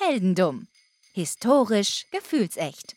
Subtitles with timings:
[0.00, 0.68] Heldendumm.
[1.12, 2.94] Historisch gefühlsecht.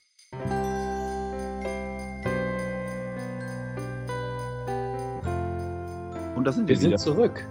[6.35, 6.97] Und da sind Wir wir, sind wieder.
[6.97, 7.45] zurück.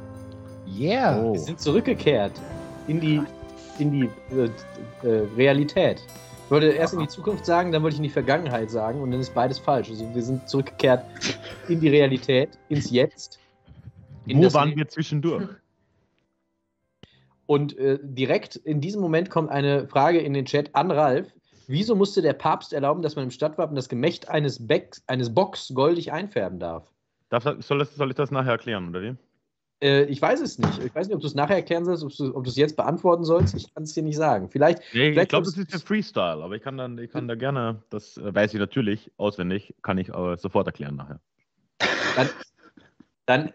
[0.79, 1.21] Yeah.
[1.23, 1.33] Oh.
[1.35, 2.33] Wir sind zurückgekehrt
[2.89, 3.21] in die,
[3.79, 6.03] in die äh, äh, Realität.
[6.45, 9.11] Ich wollte erst in die Zukunft sagen, dann wollte ich in die Vergangenheit sagen und
[9.13, 9.91] dann ist beides falsch.
[9.91, 11.05] Also wir sind zurückgekehrt
[11.69, 13.39] in die Realität, ins Jetzt.
[14.27, 15.49] in Wo das waren Le- wir zwischendurch?
[17.51, 21.35] Und äh, direkt in diesem Moment kommt eine Frage in den Chat an Ralf.
[21.67, 25.73] Wieso musste der Papst erlauben, dass man im Stadtwappen das Gemächt eines, Becks, eines Bocks
[25.75, 26.85] goldig einfärben darf?
[27.29, 29.17] Darf, soll, das, soll ich das nachher erklären, oder wie?
[29.83, 30.79] Äh, ich weiß es nicht.
[30.79, 33.57] Ich weiß nicht, ob du es nachher erklären sollst, ob du es jetzt beantworten sollst.
[33.57, 34.49] Ich kann es dir nicht sagen.
[34.49, 37.11] Vielleicht, Nee, ich Vielleicht glaube, ist- das ist der Freestyle, aber ich kann, dann, ich
[37.11, 41.21] kann da gerne, das äh, weiß ich natürlich auswendig, kann ich aber sofort erklären nachher.
[42.15, 42.31] dann.
[43.27, 43.51] dann,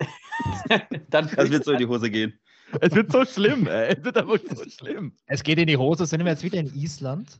[1.09, 2.37] dann Das wird so in die Hose gehen.
[2.81, 3.95] Es wird so schlimm, ey.
[3.97, 5.13] Es wird einfach so schlimm.
[5.27, 6.05] Es geht in die Hose.
[6.05, 7.39] Sind wir jetzt wieder in Island?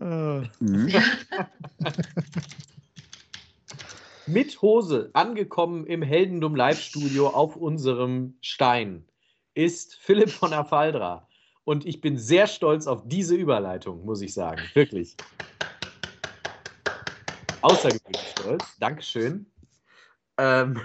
[0.00, 0.92] Äh, Mhm.
[4.26, 9.06] mit Hose angekommen im Heldendum Live-Studio auf unserem Stein
[9.54, 11.28] ist Philipp von Afaldra.
[11.64, 14.62] Und ich bin sehr stolz auf diese Überleitung, muss ich sagen.
[14.74, 15.16] Wirklich.
[17.62, 18.64] Außergewöhnlich stolz.
[18.78, 19.46] Dankeschön.
[20.38, 20.80] Ähm,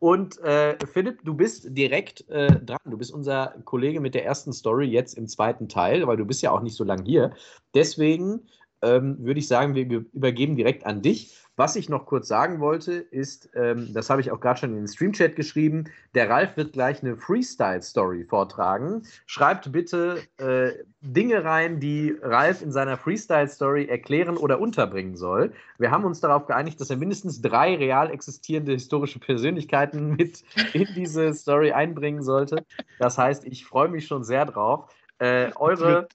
[0.00, 2.78] und äh, Philipp, du bist direkt äh, dran.
[2.86, 6.42] Du bist unser Kollege mit der ersten Story jetzt im zweiten Teil, weil du bist
[6.42, 7.34] ja auch nicht so lange hier.
[7.74, 8.48] Deswegen
[8.82, 11.36] ähm, würde ich sagen, wir ge- übergeben direkt an dich.
[11.60, 14.76] Was ich noch kurz sagen wollte, ist, ähm, das habe ich auch gerade schon in
[14.76, 19.02] den Streamchat geschrieben, der Ralf wird gleich eine Freestyle-Story vortragen.
[19.26, 20.70] Schreibt bitte äh,
[21.02, 25.52] Dinge rein, die Ralf in seiner Freestyle-Story erklären oder unterbringen soll.
[25.76, 30.88] Wir haben uns darauf geeinigt, dass er mindestens drei real existierende historische Persönlichkeiten mit in
[30.96, 32.64] diese Story einbringen sollte.
[32.98, 34.86] Das heißt, ich freue mich schon sehr drauf.
[35.18, 36.08] Äh, eure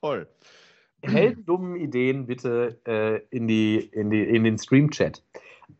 [0.00, 0.26] toll.
[1.02, 5.22] Heldendummen Ideen bitte äh, in, die, in, die, in den Stream-Chat.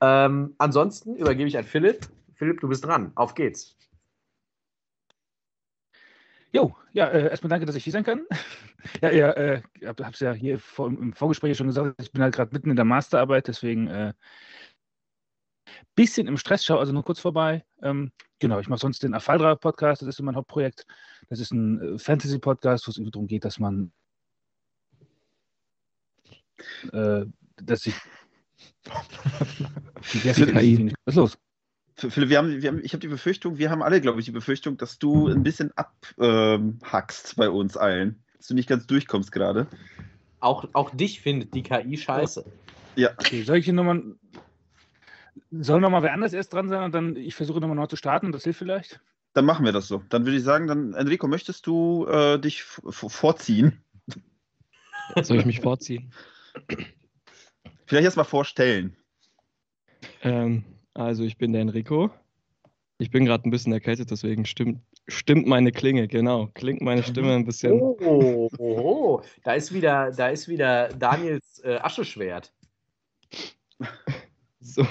[0.00, 2.08] Ähm, ansonsten übergebe ich an Philipp.
[2.34, 3.12] Philipp, du bist dran.
[3.14, 3.76] Auf geht's.
[6.52, 8.26] Jo, ja, äh, erstmal danke, dass ich hier sein kann.
[9.02, 12.34] ja, ihr äh, habt es ja hier vor, im Vorgespräch schon gesagt, ich bin halt
[12.34, 14.14] gerade mitten in der Masterarbeit, deswegen äh,
[15.94, 17.64] bisschen im Stress, schau also nur kurz vorbei.
[17.82, 20.86] Ähm, genau, ich mache sonst den Afaldra-Podcast, das ist so mein Hauptprojekt.
[21.28, 23.92] Das ist ein äh, Fantasy-Podcast, wo es darum geht, dass man
[26.92, 27.24] äh,
[27.62, 27.94] dass ich.
[30.24, 31.38] Was ist los?
[31.96, 34.32] Philipp, wir haben, wir haben, ich habe die Befürchtung, wir haben alle, glaube ich, die
[34.32, 38.22] Befürchtung, dass du ein bisschen abhackst bei uns allen.
[38.36, 39.66] Dass du nicht ganz durchkommst gerade.
[40.38, 42.44] Auch, auch dich findet die KI scheiße.
[42.94, 43.10] Ja.
[43.18, 44.02] Okay, soll ich hier nochmal.
[45.50, 48.30] Soll nochmal wer anders erst dran sein und dann ich versuche nochmal neu zu starten?
[48.32, 49.00] Das hilft vielleicht?
[49.34, 50.02] Dann machen wir das so.
[50.08, 53.82] Dann würde ich sagen, dann, Enrico, möchtest du äh, dich vorziehen?
[55.22, 56.12] Soll ich mich vorziehen?
[57.86, 58.96] Vielleicht erst mal vorstellen.
[60.22, 60.64] Ähm,
[60.94, 62.10] also ich bin der Enrico.
[62.98, 66.48] Ich bin gerade ein bisschen erkältet, deswegen stimmt, stimmt meine Klinge, genau.
[66.54, 67.80] Klingt meine Stimme ein bisschen.
[67.80, 69.22] Oh, oh, oh.
[69.44, 72.52] Da ist wieder, da ist wieder Daniels äh, Ascheschwert.
[74.60, 74.84] So.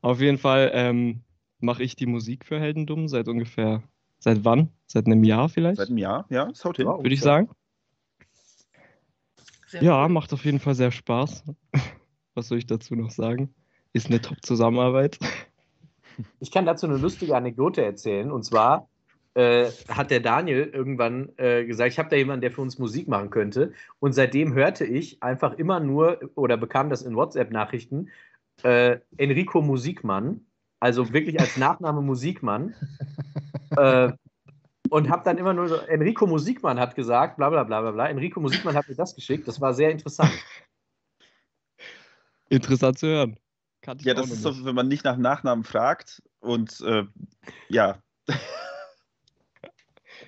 [0.00, 1.22] Auf jeden Fall ähm,
[1.58, 3.82] mache ich die Musik für Heldendumm seit ungefähr,
[4.18, 4.70] seit wann?
[4.86, 6.86] Seit einem Jahr vielleicht, Seit einem Jahr, ja, es haut hin.
[6.86, 6.96] Ja.
[6.96, 7.50] würde ich sagen.
[9.80, 11.44] Ja, macht auf jeden Fall sehr Spaß.
[12.34, 13.54] Was soll ich dazu noch sagen?
[13.92, 15.18] Ist eine Top-Zusammenarbeit.
[16.38, 18.30] Ich kann dazu eine lustige Anekdote erzählen.
[18.30, 18.90] Und zwar
[19.32, 23.08] äh, hat der Daniel irgendwann äh, gesagt, ich habe da jemanden, der für uns Musik
[23.08, 23.72] machen könnte.
[24.00, 28.10] Und seitdem hörte ich einfach immer nur oder bekam das in WhatsApp-Nachrichten
[28.64, 30.42] äh, Enrico Musikmann,
[30.78, 32.74] also wirklich als Nachname Musikmann.
[34.90, 38.08] und habe dann immer nur so, Enrico Musikmann hat gesagt, bla bla bla bla bla.
[38.08, 39.48] Enrico Musikmann hat mir das geschickt.
[39.48, 40.30] Das war sehr interessant.
[42.48, 43.38] Interessant zu hören.
[44.00, 44.56] Ja, das ist nicht.
[44.56, 47.04] so, wenn man nicht nach Nachnamen fragt und äh,
[47.68, 48.02] ja,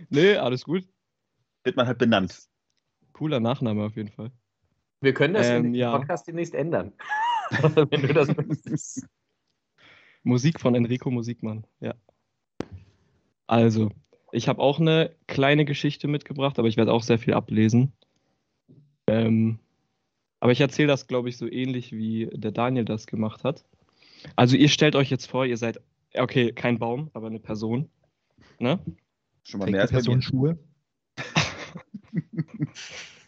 [0.09, 0.85] Nee, alles gut.
[1.65, 2.49] wird man halt benannt.
[3.13, 4.31] Cooler Nachname auf jeden Fall.
[5.01, 5.97] Wir können das Ähm, in dem ja.
[5.97, 6.93] Podcast demnächst ändern.
[7.51, 9.07] Wenn du das möchtest.
[10.23, 11.95] Musik von Enrico Musikmann, ja.
[13.47, 13.91] Also,
[14.33, 17.93] ich habe auch eine kleine Geschichte mitgebracht, aber ich werde auch sehr viel ablesen.
[19.07, 19.59] Ähm,
[20.41, 23.65] aber ich erzähle das, glaube ich, so ähnlich wie der Daniel das gemacht hat.
[24.35, 25.81] Also, ihr stellt euch jetzt vor, ihr seid,
[26.15, 27.89] okay, kein Baum, aber eine Person.
[28.59, 28.81] Ne?
[29.45, 30.23] Schon mal Trägt mehr als Person.
[30.23, 30.59] Schuhe?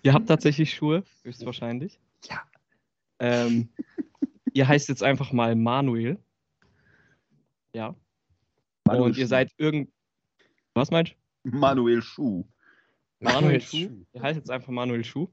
[0.04, 1.98] Ihr habt tatsächlich Schuhe, höchstwahrscheinlich.
[2.28, 2.42] Ja.
[3.20, 3.70] Ähm,
[4.52, 6.18] ihr heißt jetzt einfach mal Manuel.
[7.72, 7.96] Ja.
[8.84, 9.90] Manuel Und ihr seid irgend.
[10.74, 11.12] Was meinst
[11.44, 11.56] du?
[11.56, 12.44] Manuel Schuh.
[13.20, 14.04] Manuel Schuh.
[14.12, 15.28] Ihr heißt jetzt einfach Manuel Schuh.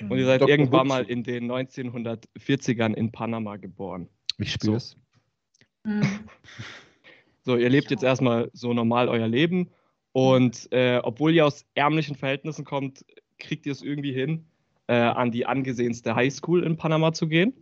[0.00, 0.50] Und ihr seid Dr.
[0.50, 1.12] irgendwann mal Hutsu.
[1.12, 4.08] in den 1940ern in Panama geboren.
[4.38, 4.96] Ich spür's.
[5.84, 6.02] Hm.
[7.42, 9.70] So, ihr lebt jetzt erstmal so normal euer Leben.
[10.10, 13.04] Und äh, obwohl ihr aus ärmlichen Verhältnissen kommt,
[13.38, 14.46] kriegt ihr es irgendwie hin,
[14.88, 17.52] äh, an die angesehenste Highschool in Panama zu gehen.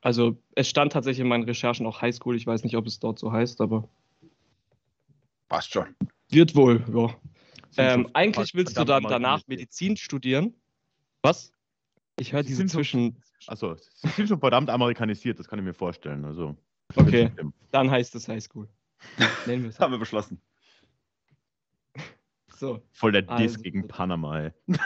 [0.00, 2.36] Also es stand tatsächlich in meinen Recherchen auch Highschool.
[2.36, 3.88] Ich weiß nicht, ob es dort so heißt, aber
[5.48, 5.94] Passt schon.
[6.30, 7.14] wird wohl, ja.
[7.76, 9.42] Ähm, eigentlich willst du dann danach.
[9.46, 10.54] Medizin studieren.
[11.22, 11.52] Was?
[12.18, 13.20] Ich höre Sie diese zwischen.
[13.46, 16.24] Achso, sie sind schon verdammt amerikanisiert, das kann ich mir vorstellen.
[16.24, 16.56] Also,
[16.96, 17.30] Okay,
[17.72, 18.68] dann heißt es Highschool.
[19.46, 19.78] Nennen wir es.
[19.80, 20.40] Haben wir beschlossen.
[22.56, 22.80] So.
[22.92, 24.52] Voll der Diss Also- gegen Panama, ey.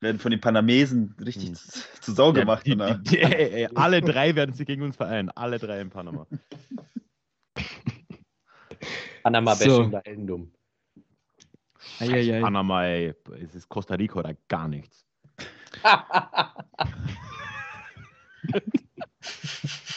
[0.00, 1.54] Werden von den Panamesen richtig Hm.
[1.54, 2.66] zu, zu Sau Ja, gemacht.
[2.66, 2.96] die, danach.
[3.02, 5.30] die, die, ey, ey, alle drei werden sich gegen uns vereinen.
[5.30, 6.26] Alle drei in Panama.
[9.26, 9.98] Panama-Bashing So.
[10.04, 10.52] Ellendum.
[11.98, 12.40] Eieiei.
[12.40, 13.14] Panama, ey.
[13.42, 15.04] Es ist Costa Rica oder gar nichts.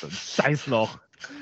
[0.02, 0.98] So ein Scheißloch.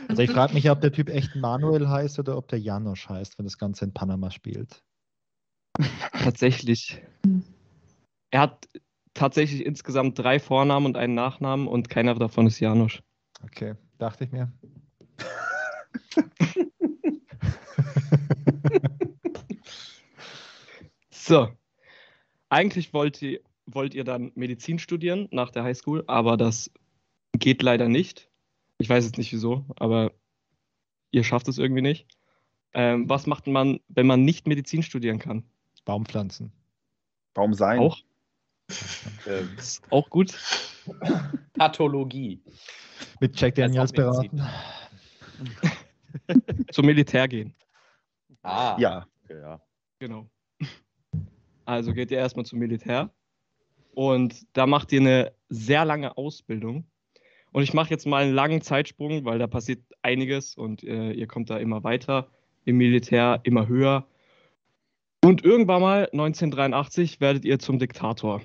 [0.09, 3.37] Also ich frage mich, ob der Typ echt Manuel heißt oder ob der Janosch heißt,
[3.37, 4.83] wenn das Ganze in Panama spielt.
[6.11, 7.01] Tatsächlich.
[8.31, 8.67] Er hat
[9.13, 13.01] tatsächlich insgesamt drei Vornamen und einen Nachnamen und keiner davon ist Janusz.
[13.43, 14.51] Okay, dachte ich mir.
[21.27, 21.49] So.
[22.47, 26.71] Eigentlich wollt ihr, wollt ihr dann Medizin studieren nach der Highschool, aber das
[27.33, 28.29] geht leider nicht.
[28.77, 30.13] Ich weiß jetzt nicht wieso, aber
[31.11, 32.07] ihr schafft es irgendwie nicht.
[32.73, 35.43] Ähm, was macht man, wenn man nicht Medizin studieren kann?
[35.83, 36.53] Baumpflanzen.
[37.33, 37.79] Warum sein?
[37.79, 37.97] Auch?
[39.25, 40.33] Ähm, ist auch gut.
[41.57, 42.41] Pathologie.
[43.19, 44.41] Mit Jack Daniels beraten.
[46.71, 47.53] Zum Militär gehen.
[48.47, 49.07] Ah, Ja.
[49.23, 49.61] Okay, ja.
[49.99, 50.29] Genau.
[51.65, 53.11] Also geht ihr erstmal zum Militär
[53.93, 56.85] und da macht ihr eine sehr lange Ausbildung.
[57.51, 61.27] Und ich mache jetzt mal einen langen Zeitsprung, weil da passiert einiges und äh, ihr
[61.27, 62.29] kommt da immer weiter
[62.65, 64.05] im Militär, immer höher.
[65.23, 68.41] Und irgendwann mal, 1983, werdet ihr zum Diktator.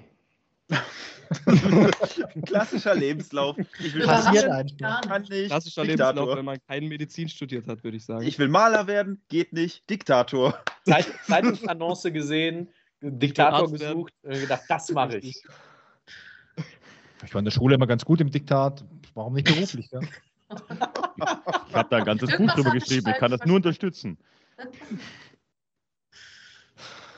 [2.46, 3.56] Klassischer Lebenslauf.
[3.78, 5.00] Ich will Passiert einfach.
[5.02, 5.46] Kann nicht.
[5.46, 6.12] Klassischer Diktator.
[6.12, 8.26] Lebenslauf, wenn man keine Medizin studiert hat, würde ich sagen.
[8.26, 9.88] Ich will Maler werden, geht nicht.
[9.88, 10.58] Diktator.
[10.84, 12.68] Zeit, Zeitungsannonce gesehen,
[13.00, 15.42] Diktator gesucht, äh, gedacht, das mache ich.
[17.24, 18.84] Ich war in der Schule immer ganz gut im Diktat.
[19.14, 19.90] Warum nicht beruflich?
[19.90, 20.00] Ja?
[21.68, 23.10] Ich habe da ein ganzes Buch drüber geschrieben.
[23.10, 24.18] Ich kann das nur unterstützen.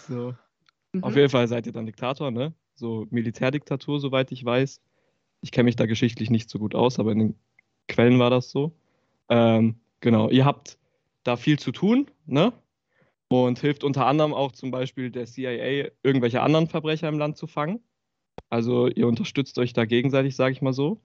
[0.09, 0.35] So.
[0.93, 1.03] Mhm.
[1.03, 2.55] Auf jeden Fall seid ihr dann Diktator, ne?
[2.85, 4.79] So Militärdiktatur, soweit ich weiß.
[5.41, 7.35] Ich kenne mich da geschichtlich nicht so gut aus, aber in den
[7.89, 8.75] Quellen war das so.
[9.31, 10.77] Ähm, genau, ihr habt
[11.23, 12.53] da viel zu tun, ne?
[13.29, 17.47] Und hilft unter anderem auch zum Beispiel der CIA, irgendwelche anderen Verbrecher im Land zu
[17.47, 17.81] fangen.
[18.51, 21.01] Also ihr unterstützt euch da gegenseitig, sage ich mal so.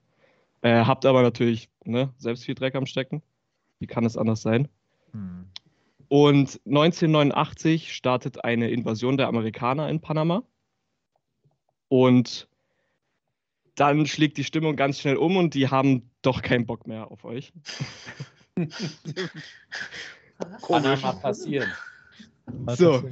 [0.60, 3.22] Äh, habt aber natürlich ne, selbst viel Dreck am Stecken.
[3.78, 4.68] Wie kann es anders sein?
[5.12, 5.46] Hm.
[6.08, 10.42] Und 1989 startet eine Invasion der Amerikaner in Panama.
[11.90, 12.48] Und
[13.74, 17.24] dann schlägt die Stimmung ganz schnell um und die haben doch keinen Bock mehr auf
[17.24, 17.52] euch.
[20.68, 21.68] Mal passieren.
[22.68, 23.02] So.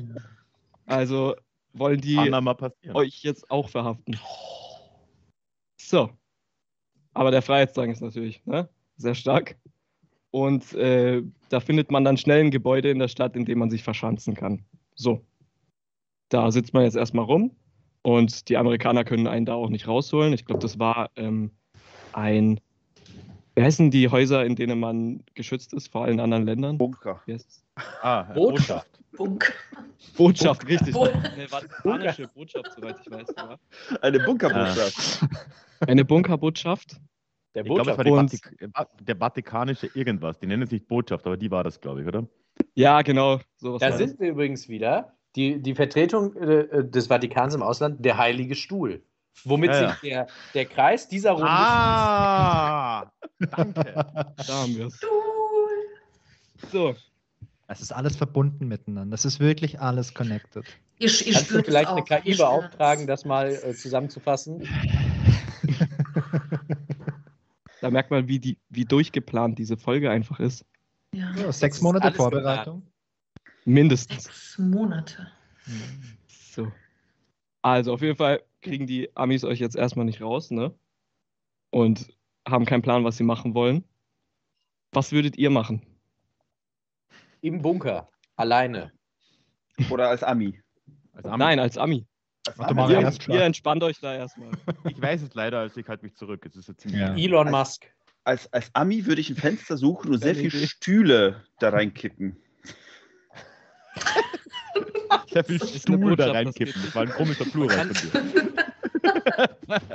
[0.86, 1.34] Also
[1.72, 2.56] wollen die Panama
[2.94, 4.16] euch jetzt auch verhaften.
[5.76, 6.10] So.
[7.14, 9.58] Aber der Freiheitsdrang ist natürlich ne, sehr stark.
[10.30, 13.70] Und äh, da findet man dann schnell ein Gebäude in der Stadt, in dem man
[13.70, 14.64] sich verschanzen kann.
[14.94, 15.26] So.
[16.28, 17.56] Da sitzt man jetzt erstmal rum
[18.02, 20.32] und die Amerikaner können einen da auch nicht rausholen.
[20.32, 21.50] Ich glaube, das war ähm,
[22.12, 22.60] ein.
[23.54, 26.78] Wie heißen die Häuser, in denen man geschützt ist vor allen anderen Ländern?
[26.78, 27.20] Bunker.
[27.26, 27.64] Wie heißt es?
[28.02, 28.88] Ah, Botschaft.
[29.16, 29.52] Bunk.
[30.16, 30.92] Botschaft, richtig.
[30.94, 33.30] Bo- Eine vatikanische Botschaft, soweit ich weiß.
[33.32, 33.58] Oder?
[34.00, 35.26] Eine Bunkerbotschaft.
[35.80, 36.96] Eine Bunkerbotschaft.
[37.54, 38.32] Der Ich glaube, es war Botschaft.
[38.60, 40.38] die Vatik der Vatikanische irgendwas.
[40.38, 42.28] Die nennen es nicht Botschaft, aber die war das, glaube ich, oder?
[42.74, 43.40] Ja, genau.
[43.56, 44.08] Sowas Da war das.
[44.10, 45.16] sind wir übrigens wieder.
[45.36, 49.02] Die, die Vertretung äh, des Vatikans im Ausland, der Heilige Stuhl.
[49.44, 49.90] Womit Ja, ja.
[49.90, 53.10] sich der, der Kreis dieser Runde Ah!
[53.38, 53.84] Danke.
[54.46, 55.00] Da haben wir es.
[56.72, 56.96] So,
[57.68, 59.14] Es ist alles verbunden miteinander.
[59.14, 60.64] Es ist wirklich alles connected.
[60.98, 62.02] Ihr, ihr Kannst du vielleicht eine.
[62.02, 64.66] KI beauftragen, das mal äh, zusammenzufassen?
[67.80, 70.64] da merkt man, wie, die, wie durchgeplant diese Folge einfach ist.
[71.14, 71.32] Ja.
[71.36, 72.82] Ja, sechs Monate Vorbereitung.
[73.68, 74.24] Mindestens.
[74.24, 75.30] Sechs Monate.
[76.28, 76.72] So.
[77.60, 80.74] Also auf jeden Fall kriegen die Amis euch jetzt erstmal nicht raus, ne?
[81.70, 82.08] Und
[82.48, 83.84] haben keinen Plan, was sie machen wollen.
[84.92, 85.82] Was würdet ihr machen?
[87.42, 88.08] Im Bunker.
[88.36, 88.90] Alleine.
[89.90, 90.58] Oder als Ami?
[91.12, 91.38] Als Ami.
[91.38, 92.06] Nein, als Ami.
[92.46, 92.80] Als Warte Ami.
[92.94, 94.50] mal, Ihr, ihr entspannt euch da erstmal.
[94.88, 96.46] Ich weiß es leider, also ich halte mich zurück.
[96.46, 97.14] Es ist jetzt ziemlich Ja.
[97.14, 97.86] Elon Musk.
[98.24, 100.66] Als, als Ami würde ich ein Fenster suchen und sehr viele.
[100.66, 102.36] Stühle da reinkippen.
[105.44, 106.82] Viel ist eine Stuhl da reinkippen.
[106.84, 108.10] Das war ein komischer Plural von dir.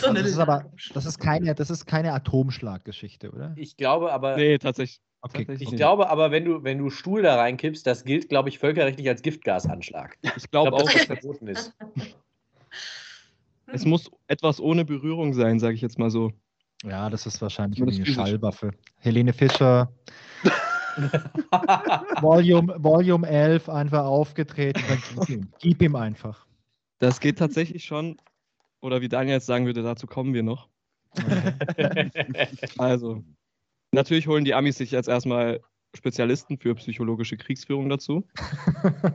[0.00, 3.52] so eine Das ist aber, das ist keine, das ist keine Atomschlaggeschichte, oder?
[3.56, 5.00] Ich glaube aber, Nee, tatsächlich.
[5.22, 5.38] Okay.
[5.38, 5.78] tatsächlich ich nicht.
[5.78, 9.22] glaube aber, wenn du, wenn du Stuhl da reinkippst, das gilt, glaube ich, völkerrechtlich als
[9.22, 10.16] Giftgasanschlag.
[10.22, 11.74] Ich Ich glaube glaube, auch, dass das verboten ist.
[13.66, 16.32] es muss etwas ohne Berührung sein, sage ich jetzt mal so.
[16.84, 18.14] Ja, das ist wahrscheinlich eine physisch.
[18.14, 18.70] Schallwaffe.
[19.00, 19.90] Helene Fischer,
[22.20, 24.82] Volume, Volume 11 einfach aufgetreten.
[25.14, 26.46] Gib ihm, gib ihm einfach.
[26.98, 28.16] Das geht tatsächlich schon,
[28.80, 30.68] oder wie Daniel jetzt sagen würde, dazu kommen wir noch.
[32.78, 33.24] Also,
[33.92, 35.60] natürlich holen die Amis sich jetzt erstmal
[35.94, 38.26] Spezialisten für psychologische Kriegsführung dazu.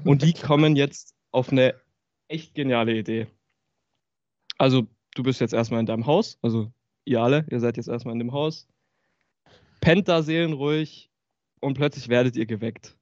[0.04, 1.76] Und die kommen jetzt auf eine
[2.28, 3.28] echt geniale Idee.
[4.58, 6.72] Also, du bist jetzt erstmal in deinem Haus, also
[7.06, 8.68] ihr alle, ihr seid jetzt erstmal in dem Haus,
[9.82, 11.11] pennt da seelenruhig
[11.62, 12.98] und plötzlich werdet ihr geweckt.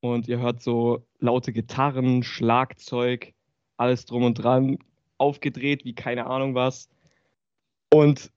[0.00, 3.34] Und ihr hört so laute Gitarren, Schlagzeug,
[3.76, 4.78] alles drum und dran,
[5.18, 6.88] aufgedreht wie keine Ahnung was.
[7.92, 8.32] Und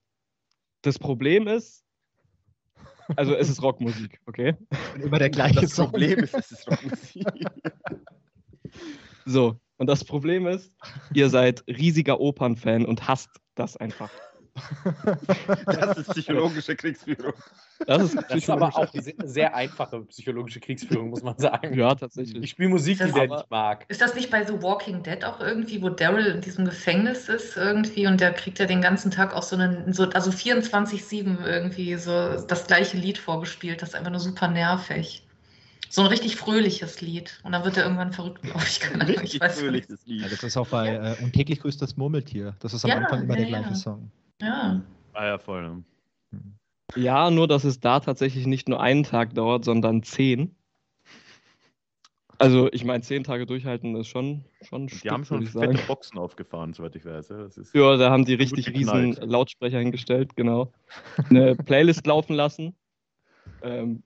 [0.84, 1.84] das Problem ist,
[3.16, 4.54] also es ist Rockmusik, okay?
[4.94, 5.90] Und immer der gleiche Das Song.
[5.90, 7.26] Problem ist, es ist Rockmusik.
[9.26, 10.72] So, und das Problem ist,
[11.14, 14.12] ihr seid riesiger Opernfan und hasst das einfach.
[15.66, 17.34] Das ist psychologische Kriegsführung.
[17.86, 18.94] Das ist, Das ist aber auch
[19.24, 21.78] sehr einfache psychologische Kriegsführung, muss man sagen.
[21.78, 22.50] Ja, Ich tatsächlich.
[22.50, 23.86] spiele Musik, die der nicht mag.
[23.90, 27.58] Ist das nicht bei The Walking Dead auch irgendwie, wo Daryl in diesem Gefängnis ist
[27.58, 31.96] irgendwie und der kriegt ja den ganzen Tag auch so einen, so, also 24-7 irgendwie
[31.98, 33.82] so das gleiche Lied vorgespielt.
[33.82, 35.28] Das ist einfach nur super nervig.
[35.90, 37.40] So ein richtig fröhliches Lied.
[37.44, 38.80] Und dann wird er irgendwann verrückt, glaube ich.
[38.80, 39.90] Keine Ahnung, ich Richtig weiß fröhlich, nicht.
[39.90, 40.32] das Ja, Lied.
[40.32, 42.56] das ist auch bei äh, Und täglich grüßt das Murmeltier.
[42.60, 43.76] Das ist am Ja, Anfang immer der ja, gleiche ja.
[43.76, 44.12] Song.
[44.42, 44.82] Ja.
[45.14, 45.62] Ah ja, voll.
[45.62, 45.84] ne?
[46.96, 50.56] Ja, nur dass es da tatsächlich nicht nur einen Tag dauert, sondern zehn.
[52.38, 55.78] Also, ich meine, zehn Tage durchhalten ist schon, schon Und Stück, Die haben schon fette
[55.78, 55.88] sagen.
[55.88, 57.30] Boxen aufgefahren, soweit ich weiß.
[57.30, 59.14] Ja, das ist Ja, da haben die richtig riesen.
[59.14, 60.74] Lautsprecher hingestellt, genau.
[61.30, 62.76] Eine Playlist laufen lassen.
[63.62, 64.04] Ähm,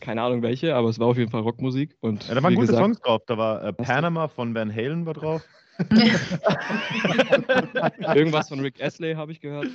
[0.00, 1.96] keine Ahnung welche, aber es war auf jeden Fall Rockmusik.
[2.00, 3.22] Und ja, da waren gute gesagt, Songs drauf.
[3.26, 5.42] Da war äh, Panama von Van Halen war drauf.
[8.14, 9.68] Irgendwas von Rick Astley habe ich gehört.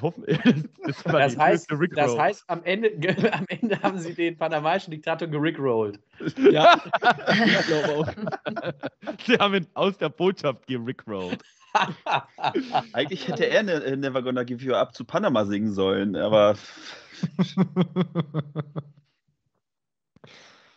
[0.00, 0.24] Hoffen,
[0.84, 2.92] das, Das heißt, das heißt am, Ende,
[3.32, 5.98] am Ende haben sie den panamaischen Diktator gerickrollt.
[6.50, 6.80] Ja,
[7.32, 8.08] ich glaube auch.
[9.26, 11.42] Sie haben ihn aus der Botschaft gerickrollt.
[12.92, 16.56] Eigentlich hätte er ne, äh, Never Gonna Give You Up zu Panama singen sollen, aber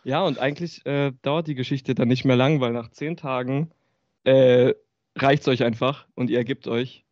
[0.04, 3.70] Ja, und eigentlich äh, dauert die Geschichte dann nicht mehr lang, weil nach zehn Tagen
[4.28, 4.74] äh,
[5.16, 7.06] reicht es euch einfach und ihr ergibt euch.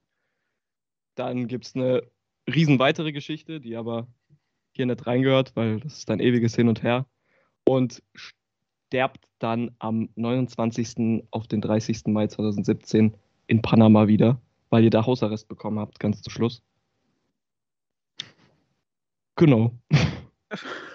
[1.14, 2.02] Dann gibt es eine
[2.46, 4.06] riesen weitere Geschichte, die aber
[4.72, 7.06] hier nicht reingehört, weil das ist ein ewiges Hin und Her.
[7.64, 11.24] Und sterbt dann am 29.
[11.30, 12.02] auf den 30.
[12.08, 16.62] Mai 2017 in Panama wieder, weil ihr da Hausarrest bekommen habt, ganz zum Schluss.
[19.36, 19.72] Genau.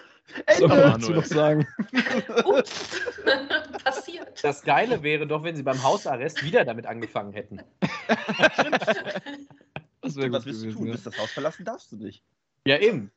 [0.48, 0.92] Was soll man Ende.
[1.00, 1.68] dazu noch sagen?
[2.46, 3.02] Ups.
[3.84, 4.44] Passiert.
[4.44, 7.62] Das Geile wäre doch, wenn sie beim Hausarrest wieder damit angefangen hätten.
[10.02, 10.86] Das wäre was gut willst du gewesen, tun?
[10.88, 10.92] ja.
[10.94, 12.24] Bis das Haus verlassen darfst du nicht.
[12.66, 13.12] Ja, eben.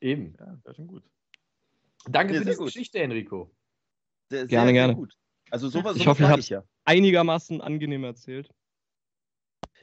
[0.00, 0.34] Eben.
[0.38, 1.02] Ja, das ist schon gut.
[2.08, 2.66] Danke Ja, für sehr diese gut.
[2.72, 3.50] Geschichte, Enrico.
[4.30, 4.92] Sehr, Gerne, sehr, gerne.
[4.92, 5.14] Sehr gut.
[5.50, 6.62] Also sowas, Ich sowas hoffe, ich hab's- ich ja.
[6.84, 8.50] Einigermaßen angenehm erzählt.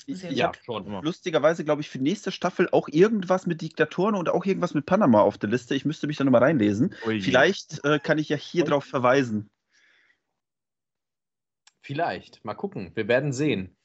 [0.05, 1.01] Ich, Sehr Ja, habe Schon immer.
[1.01, 5.21] lustigerweise, glaube ich, für nächste Staffel auch irgendwas mit Diktatoren und auch irgendwas mit Panama
[5.21, 5.75] auf der Liste.
[5.75, 6.93] Ich müsste mich da nochmal reinlesen.
[7.05, 7.21] Ui.
[7.21, 9.49] Vielleicht äh, kann ich ja hier drauf verweisen.
[11.81, 12.43] Vielleicht.
[12.43, 12.91] Mal gucken.
[12.95, 13.75] Wir werden sehen.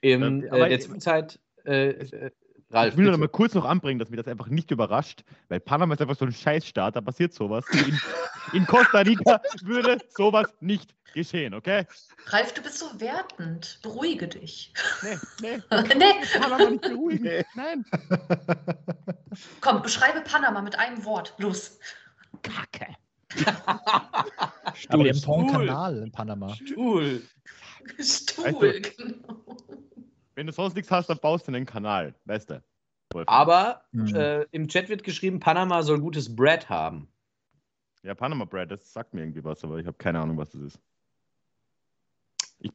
[0.00, 2.30] In Ähm, äh, aber- der Zwischenzeit, äh, äh,
[2.72, 5.24] Ralf, Ich will nur noch mal kurz noch anbringen, dass mich das einfach nicht überrascht,
[5.48, 7.64] weil Panama ist einfach so ein Scheißstaat, da passiert sowas.
[8.52, 11.86] In, Costa Rica würde sowas nicht geschehen, okay?
[12.26, 13.78] Ralf, du bist so wertend.
[13.82, 14.72] Beruhige dich.
[15.02, 15.62] Nee, nee.
[15.96, 16.38] nee.
[16.38, 17.24] Panama nicht beruhigen.
[17.24, 17.44] Nee.
[17.54, 17.84] Nein.
[19.60, 21.34] Komm, beschreibe Panama mit einem Wort.
[21.38, 21.78] Los.
[22.42, 22.86] Kacke.
[24.88, 25.34] Aber den Stuhl.
[25.34, 26.54] Pont-Kanal in Panama.
[26.54, 27.22] Stuhl.
[27.98, 29.44] Stuhl, genau.
[30.34, 32.62] Wenn du sonst nichts hast, dann baust du einen Kanal, weißt du?
[33.12, 33.36] Wolfgang.
[33.36, 34.14] Aber Mhm.
[34.14, 37.08] äh, im Chat wird geschrieben, Panama soll gutes Bread haben.
[38.02, 40.62] Ja, Panama Bread, das sagt mir irgendwie was, aber ich habe keine Ahnung, was das
[40.62, 40.80] ist.
[42.58, 42.70] Ich,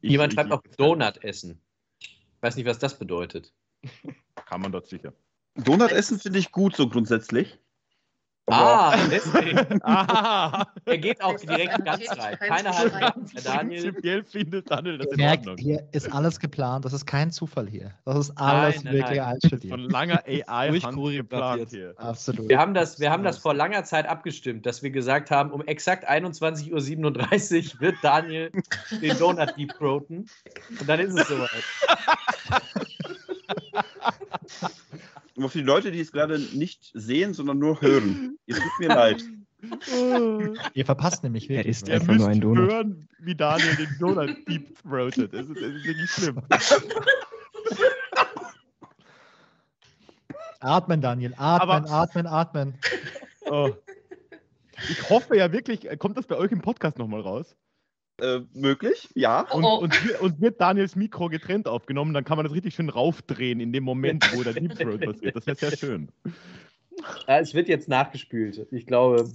[0.00, 1.60] ich, Jemand ich- schreibt auch ich- Donut essen.
[2.40, 3.52] Weiß nicht, was das bedeutet.
[4.46, 5.12] Kann man dort sicher.
[5.56, 7.58] Donut essen finde ich gut so grundsätzlich.
[8.50, 9.82] Ah, deswegen.
[9.82, 10.66] Ah!
[10.84, 12.36] Er geht auch direkt ganz rein.
[12.38, 12.92] Keiner hat
[13.44, 13.82] Daniel.
[13.82, 15.56] Prinzipiell findet Daniel das in Ordnung.
[15.58, 16.84] hier ist alles geplant.
[16.84, 17.92] Das ist kein Zufall hier.
[18.04, 19.34] Das ist alles nein, wirklich nein.
[19.34, 19.70] einstudiert.
[19.70, 21.94] Von langer AI geplant hier.
[21.96, 22.48] Absolut.
[22.48, 25.62] Wir haben, das, wir haben das vor langer Zeit abgestimmt, dass wir gesagt haben, um
[25.66, 26.80] exakt 21.37 Uhr
[27.80, 28.50] wird Daniel
[29.00, 30.26] den Donut Deep Throaten.
[30.78, 31.50] Und dann ist es soweit.
[35.40, 38.88] Aber für die Leute, die es gerade nicht sehen, sondern nur hören, es tut mir
[38.88, 39.24] leid.
[40.74, 41.76] Ihr verpasst nämlich Er wirklich.
[41.76, 42.70] ist Ihr einfach nur ein Donut.
[42.70, 45.32] hören, wie Daniel den Donut deep throatet.
[45.34, 46.40] Das ist, das ist wirklich schlimm.
[50.60, 51.34] Atmen, Daniel.
[51.36, 52.74] Atmen, Aber- atmen, atmen.
[53.50, 53.70] Oh.
[54.88, 57.56] Ich hoffe ja wirklich, kommt das bei euch im Podcast nochmal raus?
[58.20, 59.08] Äh, möglich?
[59.14, 59.46] Ja.
[59.50, 59.76] Oh, Und, oh.
[59.78, 63.60] und, wird- und wird Daniels Mikro getrennt aufgenommen, dann kann man das richtig schön raufdrehen
[63.60, 65.36] in dem Moment, wo der Deep Throat passiert.
[65.36, 66.10] Das wäre sehr schön.
[67.26, 68.66] Ja, es wird jetzt nachgespült.
[68.70, 69.30] Ich glaube.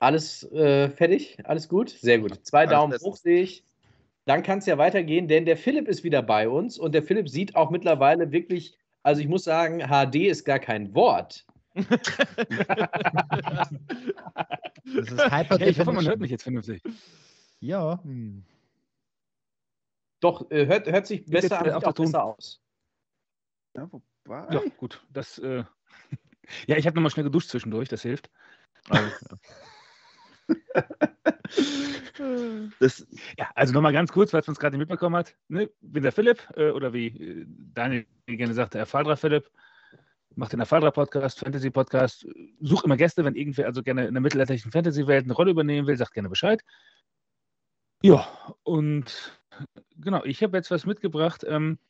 [0.00, 1.38] Alles äh, fertig?
[1.44, 1.90] Alles gut?
[1.90, 2.38] Sehr gut.
[2.46, 3.64] Zwei Alles Daumen hoch sehe ich.
[4.26, 7.28] Dann kann es ja weitergehen, denn der Philipp ist wieder bei uns und der Philipp
[7.28, 11.46] sieht auch mittlerweile wirklich, also ich muss sagen, HD ist gar kein Wort.
[14.96, 16.82] Das ist Hey, ich hoffe, man hört Hyper mich jetzt vernünftig.
[17.60, 18.02] Ja.
[18.02, 18.44] Hm.
[20.20, 22.06] Doch, äh, hört, hört sich jetzt, besser an, auch auch der Ton?
[22.06, 22.60] besser aus.
[23.76, 24.54] ja wobei.
[24.54, 25.04] Ja, gut.
[25.12, 25.64] Das, äh,
[26.66, 28.30] ja, ich habe nochmal schnell geduscht zwischendurch, das hilft.
[28.84, 29.10] Klar.
[32.80, 33.06] Das,
[33.38, 35.36] Ja, also nochmal ganz kurz, man es gerade nicht mitbekommen hat.
[35.48, 35.70] Ne?
[35.80, 39.50] Bin der Philipp, äh, oder wie äh, Daniel gerne sagte, Erfaldra Philipp.
[40.38, 42.24] Macht den Erfaldra-Podcast, Fantasy-Podcast.
[42.60, 45.96] Such immer Gäste, wenn irgendwer also gerne in der mittelalterlichen Fantasy-Welt eine Rolle übernehmen will,
[45.96, 46.62] sagt gerne Bescheid.
[48.04, 48.28] Ja,
[48.62, 49.40] und
[49.96, 51.44] genau, ich habe jetzt was mitgebracht.
[51.44, 51.80] Ähm,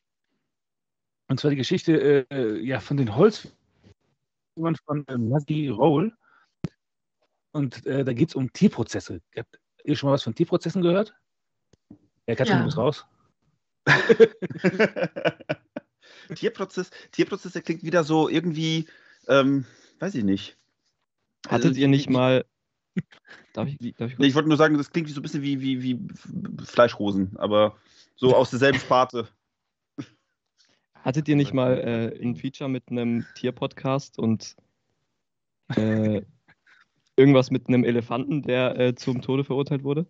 [1.27, 3.53] und zwar die Geschichte äh, ja, von den Holzfiguren
[4.83, 6.11] von äh, Maggie Roll.
[7.51, 9.21] Und äh, da geht es um Tierprozesse.
[9.37, 11.13] Habt ihr schon mal was von Tierprozessen gehört?
[12.25, 12.59] Ja, Katrin, Ja.
[12.61, 13.05] du bist raus.
[16.35, 18.87] Tierprozess, Tierprozesse klingt wieder so irgendwie,
[19.27, 19.65] ähm,
[19.99, 20.57] weiß ich nicht.
[21.47, 22.45] Hattet Also, ihr nicht mal.
[23.53, 25.61] Darf ich, darf ich Nee, ich wollte nur sagen, das klingt so ein bisschen wie,
[25.61, 27.77] wie, wie Fleischhosen, aber
[28.15, 29.27] so aus derselben Sparte.
[31.03, 34.55] Hattet ihr nicht mal äh, ein Feature mit einem Tierpodcast und
[35.75, 36.21] äh,
[37.15, 40.07] irgendwas mit einem Elefanten, der äh, zum Tode verurteilt wurde?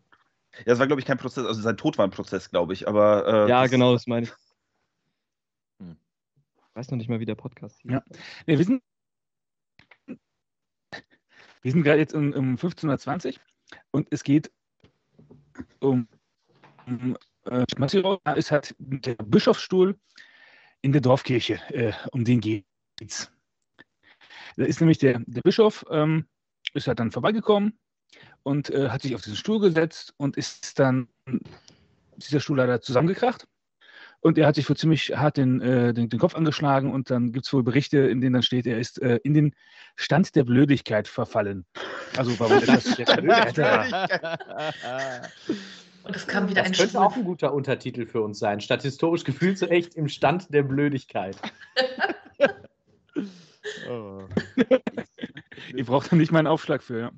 [0.57, 2.87] Ja, das war, glaube ich, kein Prozess, also sein Tod war ein Prozess, glaube ich,
[2.87, 3.45] aber.
[3.45, 4.31] Äh, ja, genau, das meine ich.
[6.79, 7.91] Weiß noch nicht mal, wie der Podcast hieß.
[7.91, 8.03] Ja.
[8.47, 8.81] Nee, wir sind,
[10.07, 13.37] wir sind gerade jetzt um, um 1520
[13.91, 14.49] und es geht
[15.81, 16.07] um,
[16.87, 19.99] um äh, Massiro ist halt der Bischofsstuhl
[20.79, 23.29] in der Dorfkirche, äh, um den geht's.
[24.55, 26.29] Da ist nämlich der, der Bischof, ähm,
[26.73, 27.77] ist halt dann vorbeigekommen
[28.43, 31.09] und äh, hat sich auf diesen Stuhl gesetzt und ist dann,
[32.15, 33.49] dieser Stuhl leider zusammengekracht.
[34.21, 37.31] Und er hat sich wohl ziemlich hart den, äh, den, den Kopf angeschlagen und dann
[37.31, 39.53] gibt es wohl Berichte, in denen dann steht, er ist äh, in den
[39.95, 41.65] Stand der Blödigkeit verfallen.
[42.17, 43.07] Also warum etwas der.
[46.03, 47.01] Und es kam wieder Das ein könnte Stuhl.
[47.01, 48.59] auch ein guter Untertitel für uns sein.
[48.61, 51.37] Statt historisch gefühlt so echt im Stand der Blödigkeit.
[53.89, 54.23] Oh.
[55.75, 57.11] Ihr braucht da nicht mal einen Aufschlag für, ja.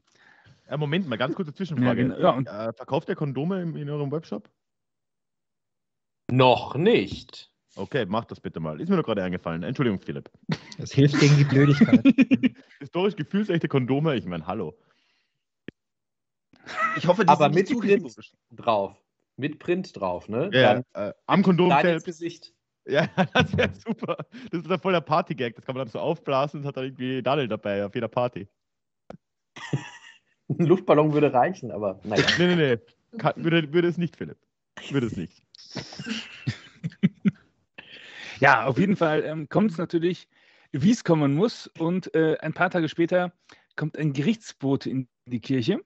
[0.70, 2.02] Ja, Moment mal, ganz kurze Zwischenfrage.
[2.02, 2.20] Ja, genau.
[2.20, 4.50] Ja, und- äh, verkauft ihr Kondome in, in eurem Webshop?
[6.32, 7.52] Noch nicht.
[7.76, 8.80] Okay, macht das bitte mal.
[8.82, 9.64] Ist mir nur gerade eingefallen.
[9.64, 10.30] Entschuldigung, Philipp.
[10.78, 12.02] Es hilft gegen die Blödigkeit.
[12.80, 14.78] Historisch gefühlsechte Kondome, ich meine, hallo.
[16.98, 18.32] Ich hoffe, die Aber sind mit nicht zu Print historisch.
[18.52, 18.98] drauf.
[19.38, 20.50] Mit Print drauf, ne?
[20.54, 22.06] Ja, Dann äh, am Kondom selbst.
[22.06, 22.54] Gesicht.
[22.86, 24.18] Ja, das wäre super.
[24.52, 25.56] Das ist ja voll der Partygag.
[25.56, 28.48] Das kann man dann so aufblasen und hat dann irgendwie Daniel dabei auf jeder Party.
[30.48, 32.26] Ein Luftballon würde reichen, aber naja.
[32.38, 32.78] Nee, nee,
[33.12, 33.18] nee.
[33.18, 34.38] Kann, würde, würde es nicht, Philipp.
[34.90, 35.44] Würde es nicht.
[38.42, 40.28] Ja, auf jeden Fall ähm, kommt es natürlich,
[40.72, 41.68] wie es kommen muss.
[41.78, 43.32] Und äh, ein paar Tage später
[43.76, 45.80] kommt ein Gerichtsbote in die Kirche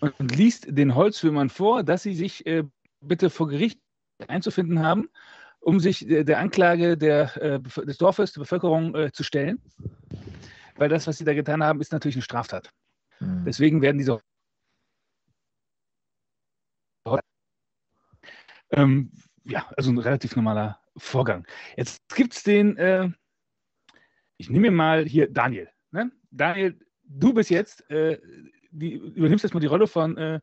[0.00, 2.64] und, und liest den Holzwürmern vor, dass sie sich äh,
[3.02, 3.78] bitte vor Gericht
[4.26, 5.10] einzufinden haben,
[5.60, 9.60] um sich äh, der Anklage der, äh, des Dorfes, der Bevölkerung äh, zu stellen.
[10.76, 12.70] Weil das, was sie da getan haben, ist natürlich eine Straftat.
[13.18, 13.44] Hm.
[13.44, 14.18] Deswegen werden diese
[18.72, 19.10] ähm,
[19.44, 21.46] ja, also ein relativ normaler Vorgang.
[21.76, 23.08] Jetzt gibt es den, äh,
[24.36, 25.68] ich nehme mir mal hier Daniel.
[25.90, 26.10] Ne?
[26.30, 28.18] Daniel, du bist jetzt, äh,
[28.70, 30.40] die, übernimmst jetzt mal die Rolle von äh,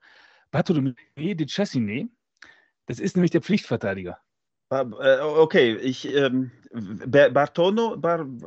[0.51, 2.09] Bartholomew de Chassinet.
[2.85, 4.17] Das ist nämlich der Pflichtverteidiger.
[4.69, 6.13] Äh, okay, ich.
[6.13, 7.97] Ähm, Bartono.
[7.97, 8.25] Bar,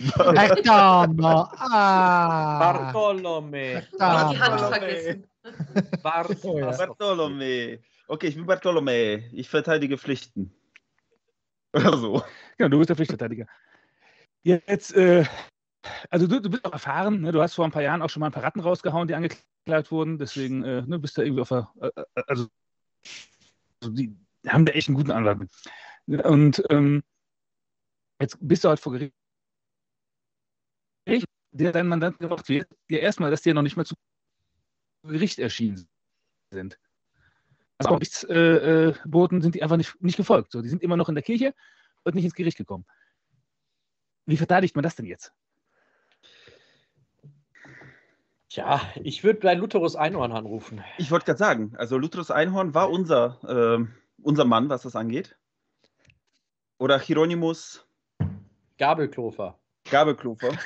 [0.00, 1.20] Verdammt!
[1.22, 2.58] Ah!
[2.58, 3.86] Bartolome.
[3.98, 4.78] Ah, die Hand Bartolome.
[4.78, 5.26] vergessen.
[6.42, 6.60] Oh.
[6.60, 7.80] Bartolome.
[8.10, 9.30] Okay, ich bin Bartolome.
[9.32, 10.52] Ich verteidige Pflichten.
[11.72, 12.24] Oder so.
[12.58, 13.46] Genau, du bist der Pflichtverteidiger.
[14.42, 15.24] Jetzt, äh,
[16.10, 17.30] also du, du bist auch erfahren, ne?
[17.30, 19.92] du hast vor ein paar Jahren auch schon mal ein paar Ratten rausgehauen, die angeklagt
[19.92, 22.48] wurden, deswegen äh, ne, bist du irgendwie auf der, äh, äh, also,
[23.80, 25.48] also die haben da echt einen guten Anwalt.
[26.08, 27.04] Und ähm,
[28.20, 29.14] jetzt bist du halt vor Gericht,
[31.52, 33.94] der dein Mandant gemacht wird, dir erstmal, dass die ja noch nicht mal zu
[35.04, 35.88] Gericht erschienen
[36.50, 36.76] sind.
[37.80, 40.52] Also Gerichtsboten äh, Boten sind die einfach nicht, nicht gefolgt.
[40.52, 41.54] So, die sind immer noch in der Kirche
[42.04, 42.84] und nicht ins Gericht gekommen.
[44.26, 45.32] Wie verteidigt man das denn jetzt?
[48.50, 50.84] Tja, ich würde bei Lutherus Einhorn anrufen.
[50.98, 55.38] Ich wollte gerade sagen, also Lutherus Einhorn war unser, ähm, unser Mann, was das angeht.
[56.76, 57.86] Oder Hieronymus
[58.76, 59.58] Gabelklofer.
[59.90, 60.50] Gabelklofer.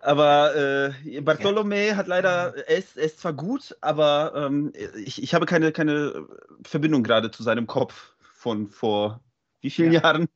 [0.00, 4.72] aber äh, Bartolome hat leider, er ist, er ist zwar gut, aber ähm,
[5.04, 6.26] ich, ich habe keine, keine
[6.62, 9.20] Verbindung gerade zu seinem Kopf von vor
[9.60, 10.02] wie vielen Ja.
[10.02, 10.28] Jahren?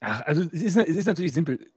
[0.00, 1.70] Ach, also es ist, es ist natürlich simpel.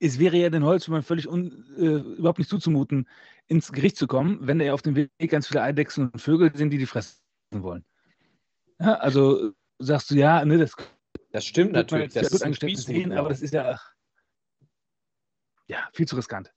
[0.00, 3.08] Es wäre ja den Holzmann völlig un, äh, überhaupt nicht zuzumuten,
[3.48, 6.70] ins Gericht zu kommen, wenn er auf dem Weg ganz viele Eidechsen und Vögel sind,
[6.70, 7.84] die die fressen wollen.
[8.78, 10.76] Ja, also sagst du ja, ne, das
[11.32, 12.12] Das stimmt natürlich.
[12.12, 13.80] Das gut ist ein angestellt sehen, aber das ist ja
[15.68, 16.52] ja viel zu riskant.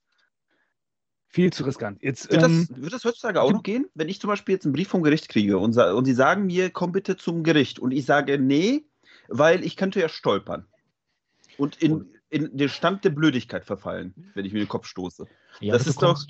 [1.27, 2.01] Viel zu riskant.
[2.03, 3.85] Jetzt Wird ähm, das, wird das heutzutage auch noch gehen?
[3.93, 6.69] Wenn ich zum Beispiel jetzt einen Brief vom Gericht kriege und, und sie sagen mir,
[6.71, 8.83] komm bitte zum Gericht und ich sage, nee,
[9.29, 10.65] weil ich könnte ja stolpern
[11.57, 15.25] und in, in den Stand der Blödigkeit verfallen, wenn ich mir den Kopf stoße.
[15.61, 16.21] Ja, das du ist doch-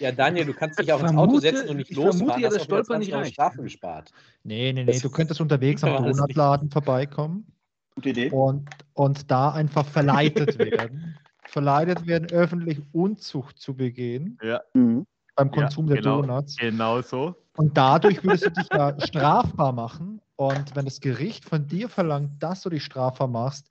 [0.00, 2.18] Ja, Daniel, du kannst dich Ich auch ins Auto vermute- setzen und nicht ich vermute
[2.18, 2.42] losfahren.
[2.42, 3.34] ja, wieder Stolpern nicht 20 Euro reicht.
[3.34, 4.12] Strafe gespart.
[4.42, 7.46] Nee, nee, Das nee, du ist- könntest unterwegs am das Donutladen vorbeikommen
[7.94, 8.30] Gute Idee.
[8.30, 11.16] und, und da einfach verleitet werden.
[11.46, 14.38] Verleitet werden, öffentlich Unzucht zu begehen
[14.74, 15.06] Mhm.
[15.36, 16.22] beim Ja, Konsum der genau.
[16.22, 16.56] Donuts.
[16.56, 17.34] Genau so.
[17.56, 20.20] Und dadurch würdest du dich ja strafbar machen.
[20.36, 23.68] Und wenn das Gericht von dir verlangt, dass du dich strafbar machst,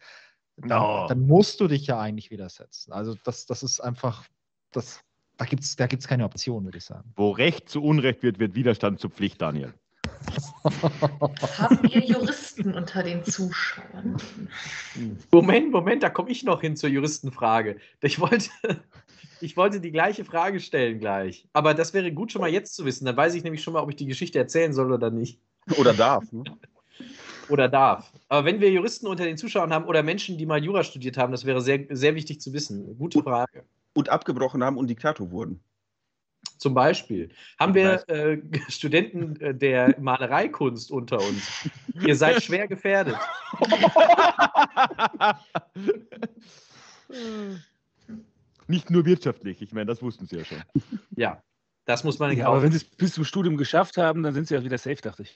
[0.57, 1.05] dann, No.
[1.07, 2.91] dann musst du dich ja eigentlich widersetzen.
[2.93, 4.25] Also das, das ist einfach,
[4.71, 5.01] das,
[5.37, 7.11] da gibt es da gibt's keine Option, würde ich sagen.
[7.15, 9.73] Wo Recht zu Unrecht wird, wird Widerstand zur Pflicht, Daniel.
[10.63, 14.17] Haben wir Juristen unter den Zuschauern?
[15.31, 17.77] Moment, Moment, da komme ich noch hin zur Juristenfrage.
[18.01, 18.49] Ich wollte,
[19.41, 21.47] ich wollte die gleiche Frage stellen gleich.
[21.53, 23.05] Aber das wäre gut schon mal jetzt zu wissen.
[23.05, 25.39] Dann weiß ich nämlich schon mal, ob ich die Geschichte erzählen soll oder nicht.
[25.77, 26.31] Oder darf.
[26.31, 26.43] Ne?
[27.49, 28.11] Oder darf.
[28.29, 31.31] Aber wenn wir Juristen unter den Zuschauern haben oder Menschen, die mal Jura studiert haben,
[31.31, 32.97] das wäre sehr, sehr wichtig zu wissen.
[32.97, 33.63] Gute Frage.
[33.93, 35.59] Und abgebrochen haben und Diktator wurden.
[36.61, 37.29] Zum Beispiel.
[37.59, 38.37] Haben wir äh,
[38.69, 41.67] Studenten äh, der Malereikunst unter uns?
[42.05, 43.17] Ihr seid schwer gefährdet.
[48.67, 50.61] Nicht nur wirtschaftlich, ich meine, das wussten sie ja schon.
[51.15, 51.41] Ja,
[51.85, 52.51] das muss man ja, auch.
[52.51, 55.01] aber wenn sie es bis zum Studium geschafft haben, dann sind sie ja wieder safe,
[55.01, 55.35] dachte ich.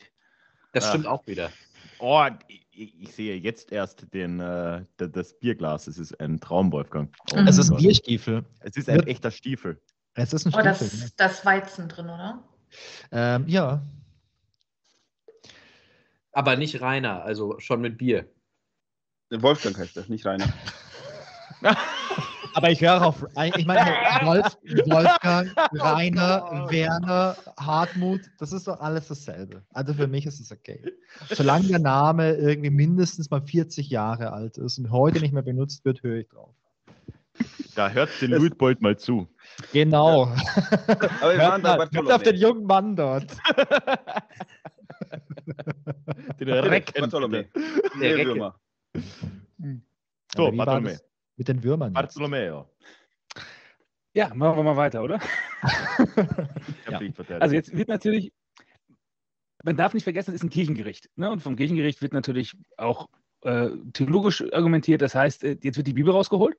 [0.73, 0.89] Das Ah.
[0.89, 1.51] stimmt auch wieder.
[1.97, 5.87] Oh, ich, ich sehe jetzt erst den, äh, das Bierglas.
[5.87, 7.11] Es ist ein Traum, Wolfgang.
[7.33, 7.37] Oh.
[7.47, 7.77] Es ist ein.
[7.77, 8.45] Bierstiefel.
[8.59, 9.81] Es ist ein echter Stiefel.
[10.15, 10.89] Es ist ein Oh, Stiefel.
[11.01, 12.43] das, das Weizen drin, oder?
[13.11, 13.35] ja.
[13.35, 13.81] Ähm, ja.
[16.31, 18.29] Aber nicht Rainer, also schon mit Bier.
[19.29, 20.51] Wolfgang heißt das, nicht Rainer.
[22.53, 23.25] Aber ich wäre auch auf.
[23.57, 23.81] Ich meine,
[24.25, 29.63] Wolf, Wolfgang, Rainer, Werner, Hartmut, das ist doch alles dasselbe.
[29.73, 30.81] Also für mich ist es okay.
[31.29, 35.83] Solange der Name irgendwie mindestens mal 40 Jahre alt ist und heute nicht mehr benutzt
[35.83, 36.53] wird, höre ich drauf.
[37.75, 39.27] Da hört den Luitpold mal zu.
[39.71, 40.23] Genau.
[40.23, 43.25] Aber wir waren bei mal, hört auf den jungen Mann dort.
[46.39, 47.01] Den Recken.
[47.01, 47.47] Bartolome.
[47.99, 48.25] Der.
[48.25, 48.59] Würmer.
[50.35, 50.99] So, wie war Bartolome.
[51.37, 51.93] Mit den Würmern.
[51.93, 52.69] Bartolomeo.
[54.13, 55.19] Ja, machen wir mal weiter, oder?
[56.87, 57.39] Der Ja.
[57.39, 58.31] Also jetzt wird natürlich,
[59.63, 61.09] man darf nicht vergessen, es ist ein Kirchengericht.
[61.15, 61.29] Ne?
[61.29, 63.09] Und vom Kirchengericht wird natürlich auch
[63.41, 65.01] äh, theologisch argumentiert.
[65.01, 66.55] Das heißt, äh, jetzt wird die Bibel rausgeholt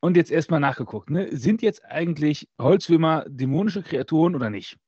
[0.00, 1.10] und jetzt erstmal nachgeguckt.
[1.10, 1.34] Ne?
[1.36, 4.78] Sind jetzt eigentlich Holzwürmer dämonische Kreaturen oder nicht?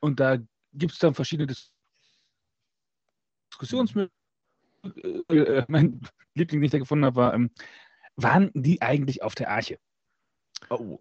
[0.00, 0.38] Und da
[0.72, 1.70] gibt es dann verschiedene Dis
[3.50, 4.10] Diskussionsmöglichkeiten.
[5.28, 6.00] Äh, äh, mein
[6.34, 7.50] Liebling, den ich da gefunden habe, war, ähm,
[8.16, 9.78] waren die eigentlich auf der Arche?
[10.70, 10.98] oh.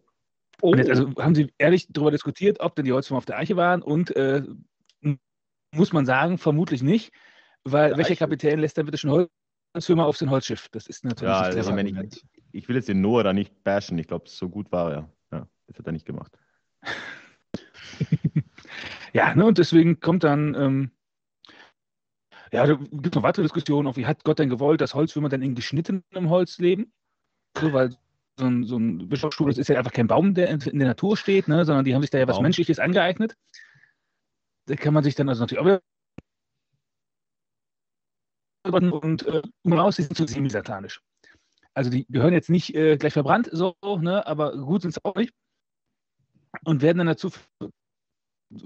[0.61, 3.55] Und jetzt, also haben Sie ehrlich darüber diskutiert, ob denn die Holzwürmer auf der Eiche
[3.55, 3.81] waren?
[3.81, 4.43] Und äh,
[5.71, 7.13] muss man sagen, vermutlich nicht,
[7.63, 8.17] weil welcher.
[8.17, 9.27] Kapitän lässt dann bitte schon
[9.73, 10.67] Holzwürmer auf sein Holzschiff?
[10.69, 13.97] Das ist natürlich Ja, also, meine, ich, ich will jetzt den Noah da nicht bashen.
[13.97, 15.09] Ich glaube, so gut war er.
[15.31, 16.37] Ja, das hat er nicht gemacht.
[19.11, 20.91] Ja, ne, und deswegen kommt dann ähm,
[22.51, 25.29] ja, da gibt es noch weitere Diskussionen, auch wie hat Gott denn gewollt, dass Holzwürmer
[25.29, 26.91] dann in geschnittenem Holz leben?
[27.57, 27.95] So, weil
[28.39, 31.17] so ein, so ein Bischofsstuhl, das ist ja einfach kein Baum, der in, der Natur
[31.17, 32.43] steht, ne, sondern die haben sich da ja was Baum.
[32.43, 33.35] Menschliches angeeignet.
[34.65, 35.79] Da kann man sich dann also natürlich auch
[38.71, 41.01] und äh, um raus, die sind so semi-satanisch.
[41.79, 45.15] Also die gehören jetzt nicht äh, gleich verbrannt, so, ne, aber gut sind es auch
[45.15, 45.33] nicht.
[46.65, 47.69] Und werden dann dazu ver-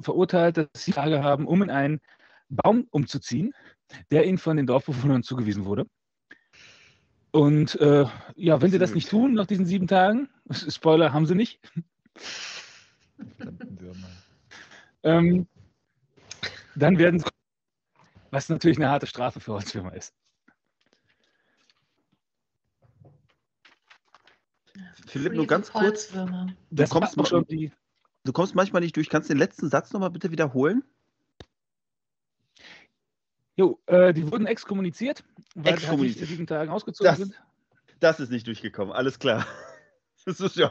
[0.01, 2.01] verurteilt, dass sie die Frage haben, um in einen
[2.49, 3.53] Baum umzuziehen,
[4.09, 5.85] der ihnen von den Dorfbewohnern zugewiesen wurde.
[7.29, 11.35] Und äh, ja, wenn sie das nicht tun nach diesen sieben Tagen, Spoiler haben sie
[11.35, 11.59] nicht,
[15.03, 15.47] ähm,
[16.73, 17.27] dann werden sie,
[18.31, 20.15] was natürlich eine harte Strafe für Holzwürmer ist.
[25.19, 25.83] Philipp, nur ganz kurz.
[26.13, 26.53] Holzwürmer.
[26.71, 27.15] Das kommst
[27.49, 27.71] die,
[28.25, 29.09] Du kommst manchmal nicht durch.
[29.09, 30.83] Kannst du den letzten Satz nochmal bitte wiederholen?
[33.55, 35.23] jo, äh, die wurden exkommuniziert,
[35.55, 36.21] weil sie halt Exkommuniziert.
[36.21, 37.39] in sieben Tagen ausgezogen Das- sind.
[37.99, 38.93] Das ist nicht durchgekommen.
[38.93, 39.45] Alles klar.
[40.25, 40.69] Das ist ja.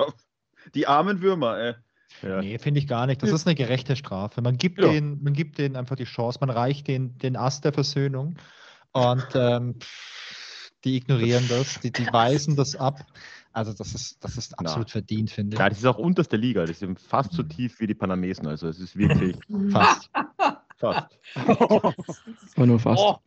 [0.75, 1.75] Die armen Würmer, ey.
[2.23, 2.41] Ja.
[2.41, 3.23] Nee, finde ich gar nicht.
[3.23, 4.41] Das ist eine gerechte Strafe.
[4.41, 4.89] Man gibt, Ja.
[4.89, 8.37] denen, man gibt denen einfach die Chance, man reicht denen den Ast der Versöhnung
[8.93, 9.75] und ähm,
[10.85, 13.01] die ignorieren das, die, die weisen das ab.
[13.53, 15.59] Also das ist, das ist absolut verdient, finde ich.
[15.61, 16.65] Ja, das ist auch unterste Liga.
[16.65, 18.47] Das ist fast so tief wie die Panamesen.
[18.47, 19.37] Also es ist wirklich
[19.71, 20.11] Fast.
[20.79, 21.19] fast.
[22.57, 23.03] War nur fast.
[23.03, 23.19] Oh,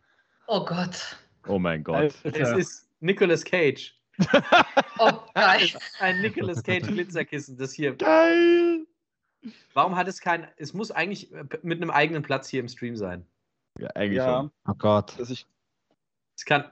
[0.47, 1.17] oh Gott.
[1.47, 2.13] Oh mein Gott.
[2.23, 3.93] Es ist Nicolas Cage.
[4.97, 5.69] Oh, geil.
[5.99, 7.95] Ein Nicolas Cage Glitzerkissen, das hier.
[7.97, 8.88] Geil!
[9.73, 10.47] Warum hat es kein.
[10.55, 11.31] Es muss eigentlich
[11.63, 13.25] mit einem eigenen Platz hier im Stream sein.
[13.77, 14.51] Ja, eigentlich Ja, schon.
[14.65, 15.19] Oh Gott.
[15.19, 15.45] dass ich,
[16.38, 16.71] Es kann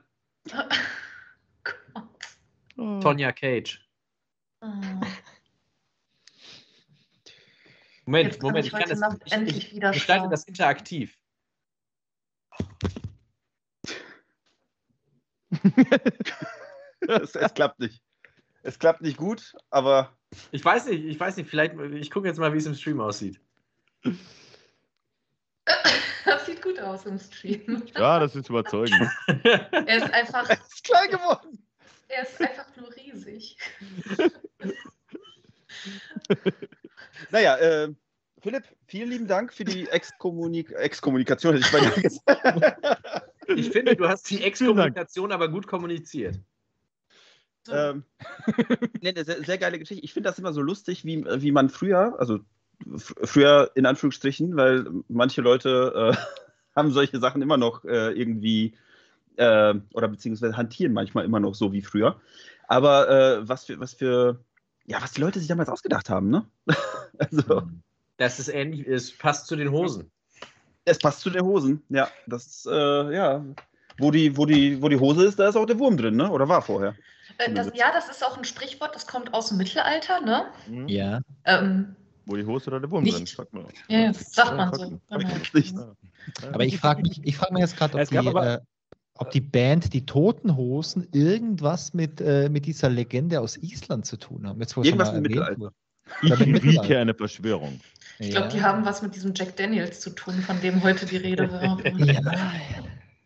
[2.76, 3.80] Tonja Cage.
[4.62, 4.68] Oh.
[8.06, 9.02] Moment, Jetzt kann Moment, ich ich kann das.
[9.48, 11.18] Ich, ich gestalte das interaktiv.
[17.08, 18.02] es, es klappt nicht.
[18.64, 20.18] Es klappt nicht gut, aber
[20.52, 21.76] Ich weiß nicht, ich weiß nicht, vielleicht.
[21.80, 23.40] Ich gucke jetzt mal, wie es im Stream aussieht.
[26.26, 27.84] Das sieht gut aus im Stream.
[27.96, 29.10] Ja, das ist überzeugend.
[29.28, 31.63] Er ist einfach, es ist klein geworden.
[32.16, 33.58] Er ist einfach nur riesig.
[37.32, 37.94] Naja, äh,
[38.42, 41.56] Philipp, vielen lieben Dank für die Exkommunik Exkommunikation.
[41.56, 42.20] hätte Ich.
[43.56, 46.40] Ich finde, du hast die Exkommunikation aber gut kommuniziert.
[47.66, 47.74] So.
[47.74, 48.04] ähm,
[49.02, 50.04] nee, eine sehr, sehr geile Geschichte.
[50.04, 52.40] Ich finde das immer so lustig, wie, wie man früher, also
[52.96, 58.78] früher in Anführungsstrichen, weil manche Leute äh, haben solche Sachen immer noch äh, irgendwie
[59.38, 62.20] äh, oder beziehungsweise hantieren manchmal immer noch so wie früher.
[62.68, 64.40] Aber äh, was für, was für,
[64.86, 66.46] ja, was die Leute sich damals ausgedacht haben, ne?
[67.20, 67.64] also,
[68.18, 70.12] Das ist ähnlich, es passt zu den Hosen.
[70.86, 72.08] es passt zu den Hosen, ja.
[72.28, 73.46] Das ist, äh, ja.
[74.00, 76.32] Wo die, wo, die, wo die Hose ist, da ist auch der Wurm drin, ne?
[76.32, 76.96] Oder war vorher?
[77.38, 80.46] Äh, das, ja, das ist auch ein Sprichwort, das kommt aus dem Mittelalter, ne?
[80.66, 80.88] Hm?
[80.88, 81.22] Ja.
[81.46, 83.18] Ähm, Wo die Hose oder der Wurm Nicht.
[83.18, 83.26] drin?
[83.28, 83.68] Sagt man.
[83.88, 85.96] ja, das sagt man Ja, so.
[86.42, 86.54] Genau.
[86.54, 88.60] Aber ich frage mich, ich frag mich jetzt gerade, ob, Es die, äh,
[89.24, 94.18] ob die Band Die Toten Hosen irgendwas mit, äh, mit dieser Legende aus Island zu
[94.18, 94.60] tun haben.
[94.60, 95.74] Jetzt, Irgendwas erwähnt Mittelalter.
[96.22, 97.80] Ich Ja, mit rieche eine Verschwörung.
[98.20, 101.18] Ich glaube, die haben was mit diesem Jack Daniels zu tun, von dem heute die
[101.18, 101.80] Rede war.
[101.98, 102.22] Ja.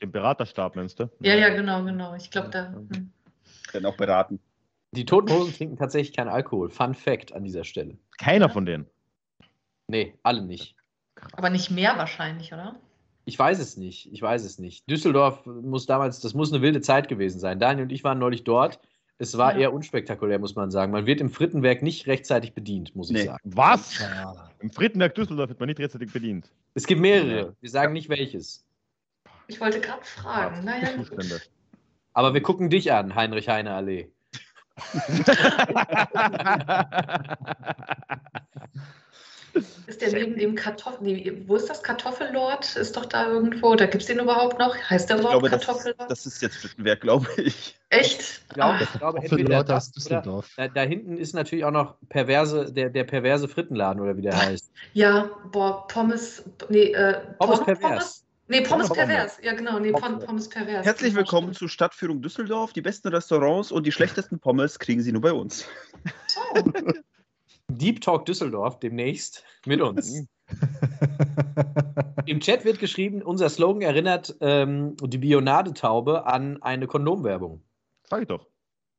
[0.02, 1.10] Den Beraterstab nennst du?
[1.22, 2.14] Ja, ja, genau, genau.
[2.14, 2.72] Ich glaube, da.
[2.72, 3.12] hm.
[3.74, 4.40] Dann auch beraten.
[4.92, 6.70] Die Toten Hosen trinken tatsächlich keinen Alkohol.
[6.70, 7.98] Fun Fact an dieser Stelle.
[8.20, 8.86] Keiner von denen.
[9.88, 10.76] Nee, alle nicht.
[11.34, 12.80] Aber nicht mehr wahrscheinlich, oder?
[13.28, 14.10] Ich weiß es nicht.
[14.14, 14.90] Ich weiß es nicht.
[14.90, 17.60] Düsseldorf muss damals, das muss eine wilde Zeit gewesen sein.
[17.60, 18.80] Daniel und ich waren neulich dort.
[19.18, 19.60] Es war Ja.
[19.60, 20.94] eher unspektakulär, muss man sagen.
[20.94, 23.26] Man wird im Frittenwerk nicht rechtzeitig bedient, muss ich Nee.
[23.26, 23.42] sagen.
[23.44, 24.00] Was?
[24.00, 24.50] Ja.
[24.60, 26.50] Im Frittenberg Düsseldorf wird man nicht rechtzeitig bedient.
[26.74, 27.54] Es gibt mehrere.
[27.60, 28.66] Wir sagen nicht welches.
[29.48, 30.64] Ich wollte gerade fragen.
[30.64, 31.08] Naja, gut.
[31.08, 31.42] Zustände.
[32.14, 34.10] Aber wir gucken dich an, Heinrich Heine Allee.
[39.88, 41.00] Ist der neben dem Kartoffel.
[41.02, 41.82] Nee, wo ist das?
[41.84, 42.76] Kartoffellord?
[42.76, 43.76] Ist doch da irgendwo.
[43.76, 44.76] Da gibt es den überhaupt noch?
[44.90, 46.12] Heißt der überhaupt glaube, das, Kartoffellord?
[46.12, 47.80] das ist jetzt Frittenwerk, glaube ich.
[47.90, 48.22] Echt?
[48.22, 50.50] Ich glaube, Ah, ich glaube Für entweder das Düsseldorf.
[50.58, 54.36] da, da hinten ist natürlich auch noch perverse, der, der perverse Frittenladen oder wie der
[54.38, 54.72] heißt.
[54.94, 56.44] ja, boah, Pommes.
[56.70, 58.24] Nee, äh, Pommes pervers.
[58.50, 59.38] Nee, Pommes Pommes pervers.
[59.44, 59.78] Ja, genau.
[59.80, 60.20] Nee, Pommes.
[60.20, 60.86] Pom- Pommes pervers.
[60.86, 62.72] Herzlich Genau, willkommen zur Stadtführung Düsseldorf.
[62.74, 65.66] Die besten Restaurants und die schlechtesten Pommes kriegen Sie nur bei uns.
[66.54, 66.64] Oh,
[67.70, 70.26] Deep Talk Düsseldorf demnächst mit uns.
[72.26, 77.62] Im Chat wird geschrieben, unser Slogan erinnert ähm, die Bionadetaube an eine Kondomwerbung.
[78.04, 78.48] Sag ich doch.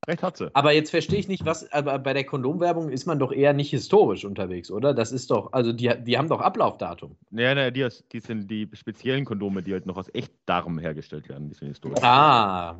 [0.06, 0.54] Recht hat sie.
[0.54, 3.70] Aber jetzt verstehe ich nicht, was, aber bei der Kondomwerbung ist man doch eher nicht
[3.70, 4.94] historisch unterwegs, oder?
[4.94, 7.16] Das ist doch, also die, die haben doch Ablaufdatum.
[7.30, 11.48] Ja, nee, die, die sind die speziellen Kondome, die halt noch aus Echtdarm hergestellt werden.
[11.48, 12.02] Die sind historisch.
[12.02, 12.78] Ah,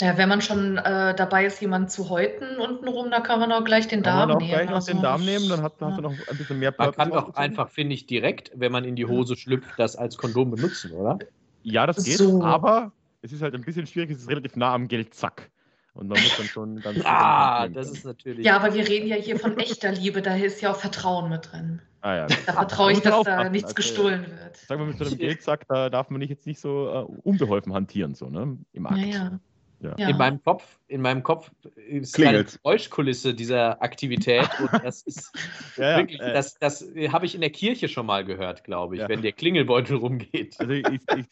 [0.00, 3.64] Ja, wenn man schon äh, dabei ist, jemanden zu häuten untenrum, da kann man auch
[3.64, 4.50] gleich den Kann Darm man auch nehmen.
[4.52, 5.88] gleich noch Also, den Darm nehmen, dann hat, ja.
[5.88, 7.42] hast du noch ein bisschen mehr man Purpose kann doch rausgezogen.
[7.42, 11.18] einfach, finde ich, direkt, wenn man in die Hose schlüpft, das als Kondom benutzen, oder?
[11.64, 12.42] Ja, das geht, So.
[12.42, 15.50] aber es ist halt ein bisschen schwierig, es ist relativ nah am Geldsack.
[15.94, 17.00] Und man muss dann schon ganz.
[17.04, 18.46] Ah, das ist natürlich.
[18.46, 21.50] Ja, aber wir reden ja hier von echter Liebe, da ist ja auch Vertrauen mit
[21.52, 21.82] drin.
[22.02, 22.26] Ah, ja.
[22.46, 24.56] Da vertraue ich, man dass da nichts also- gestohlen wird.
[24.56, 27.74] Sagen wir mit so einem Geldsack, da darf man nicht jetzt nicht so äh, unbeholfen
[27.74, 28.56] hantieren, so, ne?
[28.72, 28.98] Im Akt.
[28.98, 29.40] Ja, ja.
[29.80, 29.92] Ja.
[30.08, 32.54] In meinem Kopf, in meinem Kopf ist Klingelt's.
[32.54, 35.30] eine Geräuschkulisse dieser Aktivität und das ist
[35.76, 38.96] Ja, ja, wirklich, äh, das, das habe ich in der Kirche schon mal gehört, glaube
[38.96, 39.08] ich, Ja.
[39.08, 40.56] wenn der Klingelbeutel rumgeht.
[40.58, 41.26] Also ich, ich,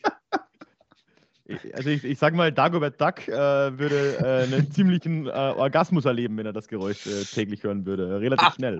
[1.74, 3.32] also ich, ich sag mal, Dagobert Duck äh,
[3.78, 8.20] würde äh, einen ziemlichen äh, Orgasmus erleben, wenn er das Geräusch äh, täglich hören würde.
[8.20, 8.52] Relativ Ah.
[8.52, 8.78] schnell.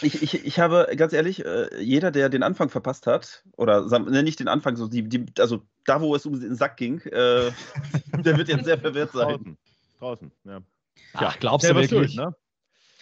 [0.00, 4.22] Ich, ich, ich habe, ganz ehrlich, äh, jeder, der den Anfang verpasst hat, oder ne,
[4.24, 7.52] nicht den Anfang, so die, die, also da, wo es um den Sack ging, äh,
[8.24, 9.28] der wird jetzt sehr verwirrt sein.
[9.28, 9.58] Draußen.
[10.00, 10.60] Draußen, ja.
[11.14, 12.14] Ach, glaubst du Selber wirklich?
[12.14, 12.34] schuld, ne?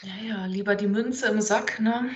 [0.03, 2.11] ja, ja, lieber die Münze im Sack, ne?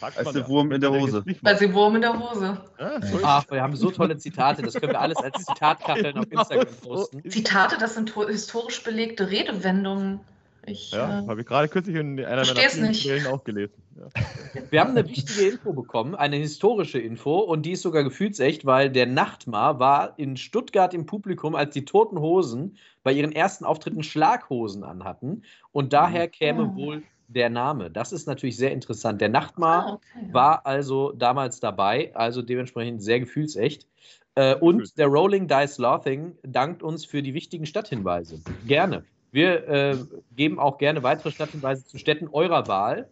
[0.00, 0.48] Als der ja.
[0.48, 1.24] Wurm in der Hose.
[1.42, 2.58] Weil sie Wurm in der Hose.
[2.78, 6.40] Ja, Ach, wir haben so tolle Zitate, das können wir alles als Zitatkacheln auf Genau
[6.42, 7.30] Instagram posten.
[7.30, 10.20] Zitate, das sind to- historisch belegte Redewendungen.
[10.66, 12.92] Ich, Ja, äh, habe ich gerade kürzlich in einer meiner.
[12.92, 13.82] Quellen auch gelesen.
[13.96, 14.62] Ja.
[14.70, 18.90] Wir haben eine wichtige Info bekommen, eine historische Info und die ist sogar gefühlsecht, weil
[18.90, 24.02] der Nachtmar war in Stuttgart im Publikum, als die Toten Hosen bei ihren ersten Auftritten
[24.02, 26.76] Schlaghosen anhatten und daher käme Oh.
[26.76, 27.02] wohl
[27.34, 27.90] der Name.
[27.90, 29.20] Das ist natürlich sehr interessant.
[29.20, 30.28] Der Nachtmar ah, okay.
[30.32, 33.86] war also damals dabei, also dementsprechend sehr gefühlsecht.
[34.34, 38.40] Äh, und der Rolling Dice Laughing dankt uns für die wichtigen Stadthinweise.
[38.66, 39.04] Gerne.
[39.32, 39.96] Wir äh,
[40.34, 43.08] geben auch gerne weitere Stadthinweise zu Städten eurer Wahl.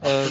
[0.00, 0.26] Äh,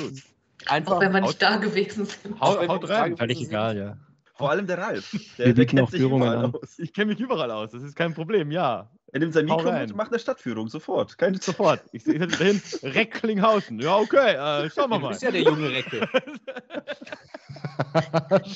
[0.66, 2.40] einfach Auch wenn wir nicht da gewesen sind.
[2.42, 3.18] Haut nicht rein.
[3.18, 3.98] Völlig egal, ja.
[4.38, 5.12] Vor allem der Ralf.
[5.38, 6.54] Der, Wir der kennt sich Führungen überall an.
[6.56, 6.80] aus.
[6.80, 8.90] Ich kenne mich überall aus, das ist kein Problem, ja.
[9.14, 11.18] Er nimmt sein Mikro mit und macht eine Stadtführung, sofort.
[11.18, 11.82] Keine Sofort.
[11.94, 13.80] Ich sehe dahin, Recklinghausen.
[13.80, 15.10] Ja, okay, äh, schauen wir Du mal.
[15.10, 16.08] bist ja der junge Recke.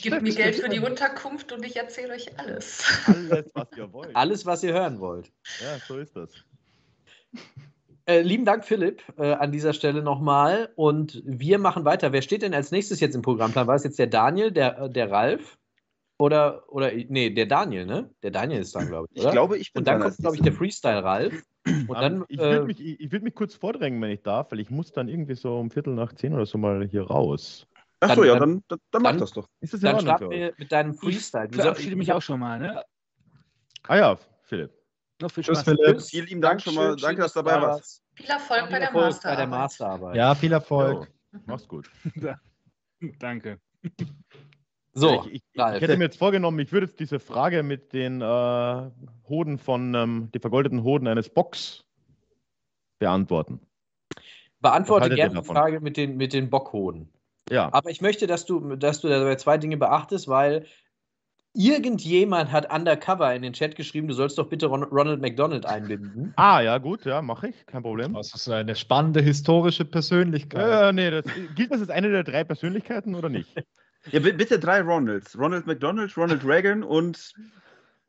[0.02, 2.84] Gebt mir Geld für die Unterkunft und ich erzähle euch alles.
[3.08, 4.16] Alles, was ihr wollt.
[4.16, 5.32] Alles, was ihr hören wollt.
[5.62, 6.30] Ja, so ist das.
[8.06, 10.70] Äh, lieben Dank, Philipp, äh, an dieser Stelle nochmal.
[10.76, 12.12] Und wir machen weiter.
[12.12, 13.68] Wer steht denn als nächstes jetzt im Programmplan?
[13.68, 15.58] War es jetzt der Daniel, der, äh, der Ralf?
[16.22, 18.14] Oder, oder, nee, der Daniel, ne?
[18.22, 19.18] Der Daniel ist dann, glaube ich.
[19.18, 19.32] Ich Oder?
[19.32, 21.44] glaube, ich bin Und dann kommt, glaube ich, der Freestyle-Ralf.
[21.66, 24.52] Und dann, ich äh, würde mich, ich, ich würd mich kurz vordrängen, wenn ich darf,
[24.52, 27.66] weil ich muss dann irgendwie so um Viertel nach zehn oder so mal hier raus.
[28.02, 29.48] Achso, dann- ja, dann, dann, dann mach das doch.
[29.62, 31.48] Ist das in dann Ordnung starten wir mit deinem Freestyle.
[31.48, 32.60] Du sagst, verabschiede mich auch schon mal.
[32.60, 32.84] Ne?
[33.88, 34.72] Ah ja, Philipp.
[35.24, 35.76] Noch viel Tschüss, Spaß.
[35.76, 35.96] Philipp.
[35.96, 36.10] Tschüss.
[36.12, 36.96] Vielen lieben Dank schon mal.
[36.98, 38.04] Danke, dass du dabei da warst.
[38.14, 39.40] Viel Erfolg Viel bei der bei Masterarbeit.
[39.40, 40.16] der Masterarbeit.
[40.18, 41.12] Ja, viel Erfolg.
[41.48, 41.90] Mach's gut.
[43.18, 43.60] Danke.
[44.94, 45.76] So, ich, ich, Ralf.
[45.78, 48.92] ich hätte mir jetzt vorgenommen, ich würde jetzt diese Frage mit den äh,
[49.30, 51.86] Hoden von, ähm, die vergoldeten Hoden eines Bocks
[53.00, 53.60] beantworten.
[54.60, 55.46] beantworte gerne die?
[55.46, 57.10] Frage mit den, mit den Bockhoden.
[57.50, 60.66] Ja, Aber ich möchte, dass du, dass du dabei zwei Dinge beachtest, weil
[61.54, 66.34] irgendjemand hat undercover in den Chat geschrieben, du sollst doch bitte Ron Ronald McDonald einbinden.
[66.38, 68.14] ah, ja, gut, ja, mache ich, kein Problem.
[68.14, 70.90] Das ist eine spannende historische Persönlichkeit.
[70.90, 71.26] Äh, nee, das,
[71.56, 73.56] gilt das als eine der drei Persönlichkeiten oder nicht?
[74.10, 75.38] Ja, bi- bitte drei Ronalds.
[75.38, 77.34] Ronald McDonald, Ronald Reagan und.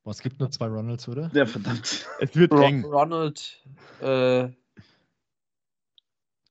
[0.04, 1.30] Oh, Es gibt nur zwei Ronalds, oder?
[1.34, 2.06] Ja, verdammt.
[2.18, 2.84] Es wird Ro eng.
[2.84, 3.62] Ronald,
[4.00, 4.44] äh,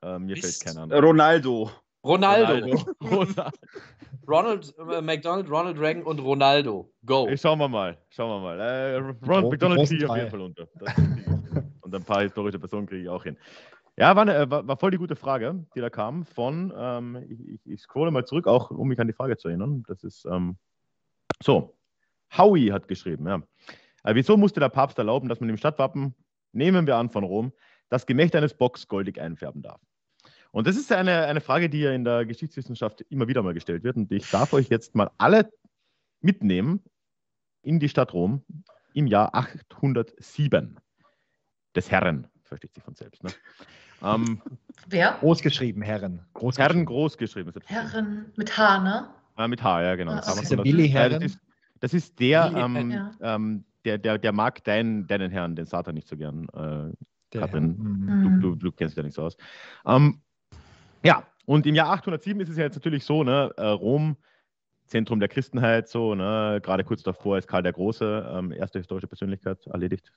[0.04, 0.92] Äh, mir fällt keiner an.
[0.92, 1.72] Ronaldo.
[2.04, 2.86] Ronaldo.
[3.02, 3.52] Ronaldo.
[4.28, 6.92] Ronald äh, McDonald, Ronald Reagan und Ronaldo.
[7.06, 7.28] Go.
[7.28, 8.60] Äh, Schauen wir mal, schauen wir mal.
[8.60, 8.96] Äh,
[9.28, 10.68] Ronald McDonald kriege ich auf jeden Fall unter.
[11.82, 13.38] Und ein paar historische Personen kriege ich auch hin.
[13.98, 17.26] Ja, war, eine, äh, war, war voll die gute Frage, die da kam von, ähm,
[17.30, 19.84] ich, ich, scrolle mal zurück, auch um mich an die Frage zu erinnern.
[19.88, 20.58] Das ist ähm,
[21.44, 21.78] so.
[22.38, 23.42] Howie hat geschrieben, ja.
[24.04, 26.16] Äh, wieso musste der Papst erlauben, dass man im Stadtwappen,
[26.54, 27.52] nehmen wir an von Rom,
[27.90, 29.82] das Gemächt eines Bocks goldig einfärben darf?
[30.52, 33.84] Und das ist eine, eine Frage, die ja in der Geschichtswissenschaft immer wieder mal gestellt
[33.84, 33.96] wird.
[33.98, 35.52] Und ich darf euch jetzt mal alle
[36.20, 36.84] mitnehmen
[37.62, 38.44] in die Stadt Rom
[38.94, 40.80] im Jahr 807
[41.76, 43.24] des Herren, versteht sich von selbst.
[43.24, 43.32] Ne?
[44.04, 44.42] Ähm,
[44.88, 45.18] Wer?
[45.20, 46.22] Groß geschrieben, Herren.
[46.34, 47.52] Groß Herren groß geschrieben.
[47.52, 47.94] selbstverständlich.
[47.94, 49.10] Herren mit H, ne?
[49.38, 50.14] Äh, mit H, ja, genau.
[50.14, 50.56] Ah, Das okay.
[50.56, 50.64] dazu.
[50.64, 51.12] Willi Äh, Herren?
[51.14, 51.40] Das ist,
[51.80, 53.18] das ist der, Willi ähm, Herren.
[53.22, 56.48] ähm, der, der, der mag deinen, deinen Herrn, den Satan, nicht so gern.
[56.54, 56.92] Äh,
[57.38, 57.78] Katrin.
[57.78, 58.42] Mhm.
[58.42, 59.38] du, du, du kennst dich ja nicht so aus.
[59.86, 60.20] Ähm,
[61.04, 64.18] ja, und im Jahr 807 ist es ja jetzt natürlich so, ne, äh, Rom,
[64.86, 69.08] Zentrum der Christenheit, so, ne, gerade kurz davor ist Karl der Große, ähm, erste historische
[69.08, 70.12] Persönlichkeit, erledigt.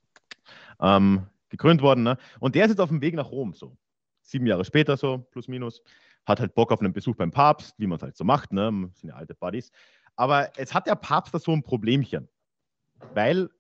[0.81, 1.23] Ähm,
[1.57, 2.03] gekrönt worden.
[2.03, 2.19] Ne?
[2.41, 3.77] Und der ist jetzt auf dem Weg nach Rom, so
[4.23, 5.83] sieben Jahre später, so plus minus.
[6.27, 8.91] Hat halt Bock auf einen Besuch beim Papst, wie man es halt so macht, ne?
[8.95, 9.71] Sind ja alte Buddies.
[10.17, 12.29] Aber jetzt hat der Papst da so ein Problemchen,
[13.13, 13.51] weil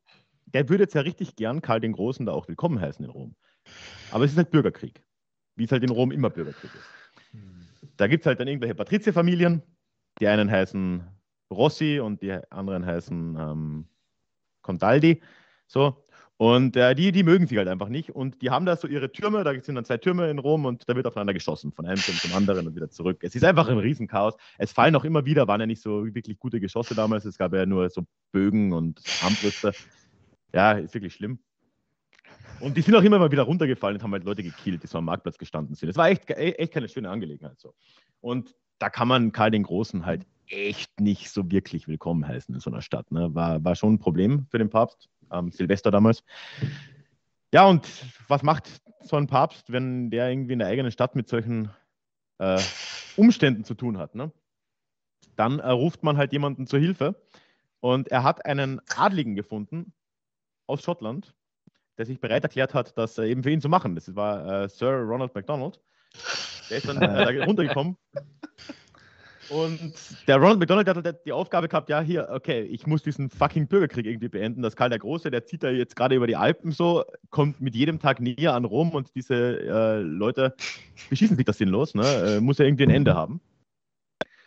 [0.46, 3.36] der würde jetzt ja richtig gern Karl den Großen da auch willkommen heißen in Rom.
[4.10, 5.04] Aber es ist halt Bürgerkrieg,
[5.56, 6.88] wie es halt in Rom immer Bürgerkrieg ist.
[7.96, 9.62] Da gibt es halt dann irgendwelche Patrizierfamilien,
[10.20, 11.06] die einen heißen
[11.50, 13.88] Rossi und die anderen heißen ähm,
[14.62, 15.22] Condaldi.
[15.66, 16.03] So.
[16.36, 18.10] Und äh, die, die mögen sich halt einfach nicht.
[18.10, 20.88] Und die haben da so ihre Türme, da sind dann zwei Türme in Rom und
[20.88, 23.18] da wird aufeinander geschossen, von einem Turm zum anderen und wieder zurück.
[23.22, 24.34] Es ist einfach ein Riesenchaos.
[24.58, 27.24] Es fallen auch immer wieder, waren ja nicht so wirklich gute Geschosse damals.
[27.24, 29.72] Es gab ja nur so Bögen und Armbrüste.
[30.52, 31.38] Ja, ist wirklich schlimm.
[32.60, 34.98] Und die sind auch immer mal wieder runtergefallen und haben halt Leute gekillt, die so
[34.98, 35.88] am Marktplatz gestanden sind.
[35.88, 37.60] Es war echt, echt keine schöne Angelegenheit.
[37.60, 37.74] So.
[38.20, 42.60] Und da kann man Karl den Großen halt echt nicht so wirklich willkommen heißen in
[42.60, 43.10] so einer Stadt.
[43.10, 43.34] Ne?
[43.34, 46.24] War, war schon ein Problem für den Papst, ähm, Silvester damals.
[47.52, 47.88] Ja, und
[48.28, 48.68] was macht
[49.00, 51.70] so ein Papst, wenn der irgendwie in der eigenen Stadt mit solchen
[52.38, 52.60] äh,
[53.16, 54.14] Umständen zu tun hat?
[54.14, 54.32] Ne?
[55.36, 57.20] Dann äh, ruft man halt jemanden zur Hilfe.
[57.80, 59.92] Und er hat einen Adligen gefunden
[60.66, 61.34] aus Schottland,
[61.98, 63.94] der sich bereit erklärt hat, das äh, eben für ihn zu machen.
[63.94, 65.80] Das war äh, Sir Ronald MacDonald.
[66.70, 67.96] Der ist dann äh, da runtergekommen.
[69.50, 69.94] Und
[70.26, 73.66] der Ronald McDonald hat halt die Aufgabe gehabt, ja, hier, okay, ich muss diesen fucking
[73.66, 74.62] Bürgerkrieg irgendwie beenden.
[74.62, 77.74] Das Karl der Große, der zieht da jetzt gerade über die Alpen so, kommt mit
[77.74, 80.54] jedem Tag näher an Rom und diese äh, Leute
[81.10, 82.36] beschießen sich das sinnlos, ne?
[82.36, 83.40] Äh, muss ja irgendwie ein Ende haben.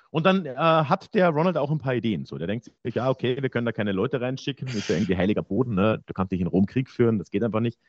[0.10, 2.26] Und dann äh, hat der Ronald auch ein paar Ideen.
[2.26, 5.18] So, der denkt sich, ja, okay, wir können da keine Leute reinschicken, ist ja irgendwie
[5.18, 6.02] heiliger Boden, ne?
[6.06, 7.80] Du kannst nicht in Rom Krieg führen, das geht einfach nicht.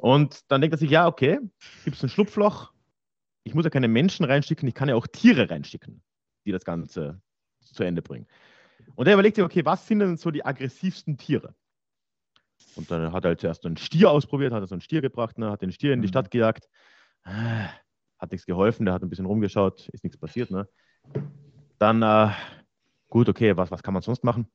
[0.00, 1.38] Und dann denkt er sich, ja, okay,
[1.84, 2.73] gibt es ein Schlupfloch,
[3.44, 6.02] ich muss ja keine Menschen reinschicken, ich kann ja auch Tiere reinschicken,
[6.46, 7.20] die das Ganze
[7.60, 8.26] zu Ende bringen.
[8.94, 11.54] Und er überlegt sich, okay, was sind denn so die aggressivsten Tiere?
[12.76, 15.38] Und dann hat er halt zuerst einen Stier ausprobiert, hat er so einen Stier gebracht,
[15.38, 16.68] ne, hat den Stier in die Stadt gejagt.
[17.24, 17.68] Ah,
[18.18, 20.50] Hat nichts geholfen, der hat ein bisschen rumgeschaut, ist nichts passiert.
[20.50, 20.68] Ne?
[21.78, 22.30] Dann, äh,
[23.08, 24.46] gut, okay, was, was kann man sonst machen?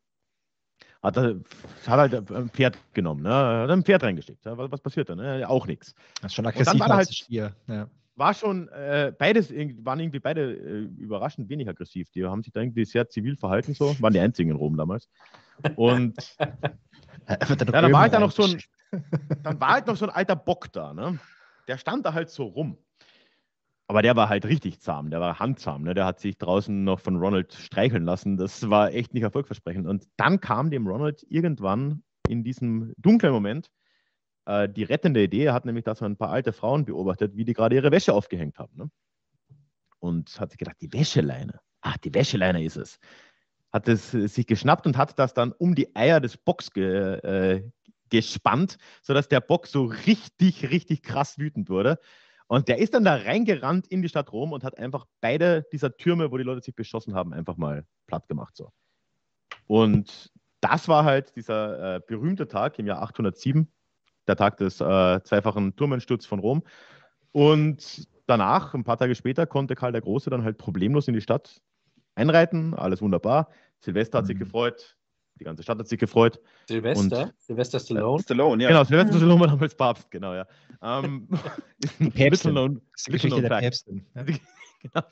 [1.02, 1.40] Hat er
[1.88, 3.30] hat halt ein Pferd genommen, ne?
[3.34, 4.46] hat ein Pferd reingeschickt.
[4.46, 5.18] Was, was passiert dann?
[5.20, 5.48] Ne?
[5.48, 5.94] Auch nichts.
[6.22, 7.56] Das ist schon dann aggressiv war als halt- Stier.
[7.68, 7.90] Ja.
[8.20, 12.10] War schon, äh, beides waren irgendwie beide äh, überraschend wenig aggressiv.
[12.12, 14.00] Die haben sich da irgendwie sehr zivil verhalten, so.
[14.02, 15.10] Waren die einzigen in Rom damals.
[15.76, 18.62] Und wird ja, dann war halt da noch so ein,
[19.44, 21.20] dann war halt noch so ein alter Bock da, ne?
[21.68, 22.78] Der stand da halt so rum.
[23.88, 25.96] Aber der war halt richtig zahm, der war handzahm, ne?
[25.96, 28.38] Der hat sich draußen noch von Ronald streicheln lassen.
[28.38, 29.88] Das war echt nicht erfolgversprechend.
[29.88, 33.72] Und dann kam dem Ronald irgendwann in diesem dunklen Moment
[34.50, 35.52] äh, die rettende Idee.
[35.52, 38.58] Hat nämlich da so ein paar alte Frauen beobachtet, wie die gerade ihre Wäsche aufgehängt
[38.58, 38.76] haben.
[38.76, 38.90] Ne?
[40.00, 41.60] Und hat sich gedacht, die Wäscheleine.
[41.82, 43.00] Ach, die Wäscheleine ist es.
[43.72, 47.20] Hat es äh, sich geschnappt und hat das dann um die Eier des Bocks ge,
[47.20, 47.70] äh,
[48.10, 52.00] gespannt, sodass der Bock so richtig, richtig krass wütend wurde.
[52.48, 55.96] Und der ist dann da reingerannt in die Stadt Rom und hat einfach beide dieser
[55.96, 58.56] Türme, wo die Leute sich beschossen haben, einfach mal platt gemacht.
[58.56, 58.72] So.
[59.68, 63.72] Und das war halt dieser äh, berühmte Tag im Jahr 807,
[64.30, 66.64] der Tag des äh, zweifachen Turmeinsturzes von Rom.
[67.32, 71.22] Und danach, ein paar Tage später, konnte Karl der Große dann halt problemlos in die
[71.22, 71.62] Stadt
[72.16, 72.74] einreiten.
[72.74, 73.50] Alles wunderbar.
[73.82, 74.40] Silvester hat sich Mhm.
[74.40, 74.96] gefreut.
[75.40, 76.40] Die ganze Stadt hat sich gefreut.
[76.68, 78.22] Silvester, Silvester Stallone.
[78.22, 78.70] Stallone, ja.
[78.70, 80.46] Genau, Silvester Stallone war damals Papst, genau, ja.
[80.82, 81.28] Ähm,
[82.00, 82.52] Die Päpstin.
[82.54, 83.50] Little-known- Das ist die Geschichte der.
[83.60, 84.06] Päpstin.
[84.16, 84.24] Ja.
[84.24, 85.08] genau.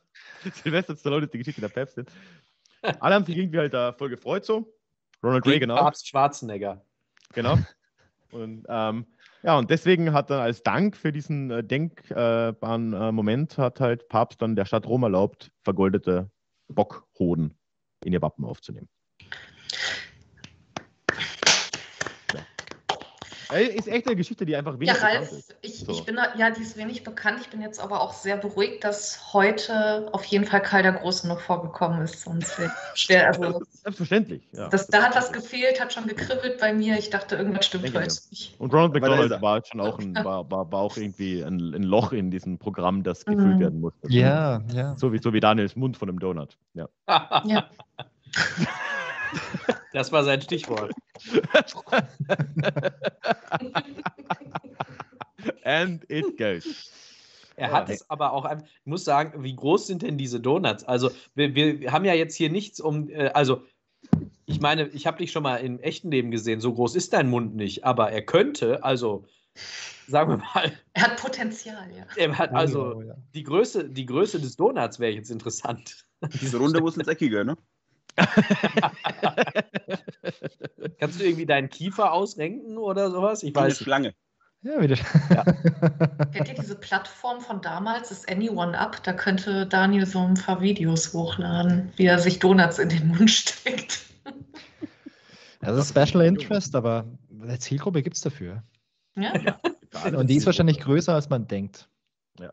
[0.64, 2.06] Silvester Stallone ist die Geschichte der Päpstin.
[3.00, 4.74] Alle haben sich irgendwie halt da voll gefreut so.
[5.24, 5.80] Ronald Reagan auch.
[5.80, 6.86] Papst Schwarzenegger.
[7.34, 7.58] Genau.
[8.32, 9.06] Und ähm,
[9.44, 14.08] ja, und deswegen hat dann als Dank für diesen äh, denkbaren äh, Moment hat halt
[14.10, 16.30] Papst dann der Stadt Rom erlaubt, vergoldete
[16.68, 17.58] Bockhoden
[18.04, 18.90] in ihr Wappen aufzunehmen.
[22.34, 22.40] Ja.
[22.40, 25.56] Ey, Ist echt eine Geschichte, die einfach Ja, wenig bekannt Ralf, ist.
[25.62, 25.92] ich, So.
[25.94, 27.40] ich bin ja, die ist wenig bekannt.
[27.42, 31.28] Ich bin jetzt aber auch sehr beruhigt, dass heute auf jeden Fall Karl der Große
[31.28, 32.22] noch vorgekommen ist.
[32.22, 33.28] Sonst wäre schwer.
[33.28, 34.44] Also, Selbstverständlich.
[34.52, 34.68] Ja.
[34.68, 36.98] das, da hat was gefehlt, hat schon gekribbelt bei mir.
[36.98, 38.56] Ich dachte, irgendwas stimmt heute nicht.
[38.60, 42.12] Und Ronald McDonald war schon auch, ein, war, war, war auch irgendwie ein, ein Loch
[42.12, 43.60] in diesem Programm, das gefüllt Mhm.
[43.60, 44.12] werden musste.
[44.12, 44.96] Ja, ja.
[44.98, 46.58] So wie, so wie Daniels Mund von einem Donut.
[46.74, 46.90] Ja.
[47.46, 47.70] Ja.
[49.94, 50.92] Das war sein Stichwort.
[55.64, 56.92] And it goes.
[57.56, 60.84] Er hat es aber auch, ich muss sagen, wie groß sind denn diese Donuts?
[60.84, 63.64] Also, wir, wir haben ja jetzt hier nichts um, äh, also,
[64.46, 67.30] ich meine, ich habe dich schon mal im echten Leben gesehen, so groß ist dein
[67.30, 69.26] Mund nicht, aber er könnte, also,
[70.08, 72.06] sagen wir mal, Er hat Potenzial, ja.
[72.16, 73.16] er hat also ja.
[73.34, 76.06] die Größe, die Größe des Donuts wäre jetzt interessant.
[76.42, 77.58] Diese Runde muss ins Eckige, ne?
[81.00, 83.44] Kannst du irgendwie deinen Kiefer ausrenken oder sowas?
[83.44, 83.84] Ich Wie eine weiß nicht.
[83.84, 84.14] Schlange.
[84.64, 84.96] Ja, wieder.
[86.34, 89.02] Kennt ihr diese Plattform von damals, das Anyone Up?
[89.04, 93.30] Da könnte Daniel so ein paar Videos hochladen, wie er sich Donuts in den Mund
[93.30, 94.06] steckt.
[95.62, 97.06] Das ist Special Interest, aber
[97.42, 98.64] eine Zielgruppe gibt es dafür.
[99.16, 99.34] Ja?
[100.18, 101.88] Und die ist wahrscheinlich größer, als man denkt.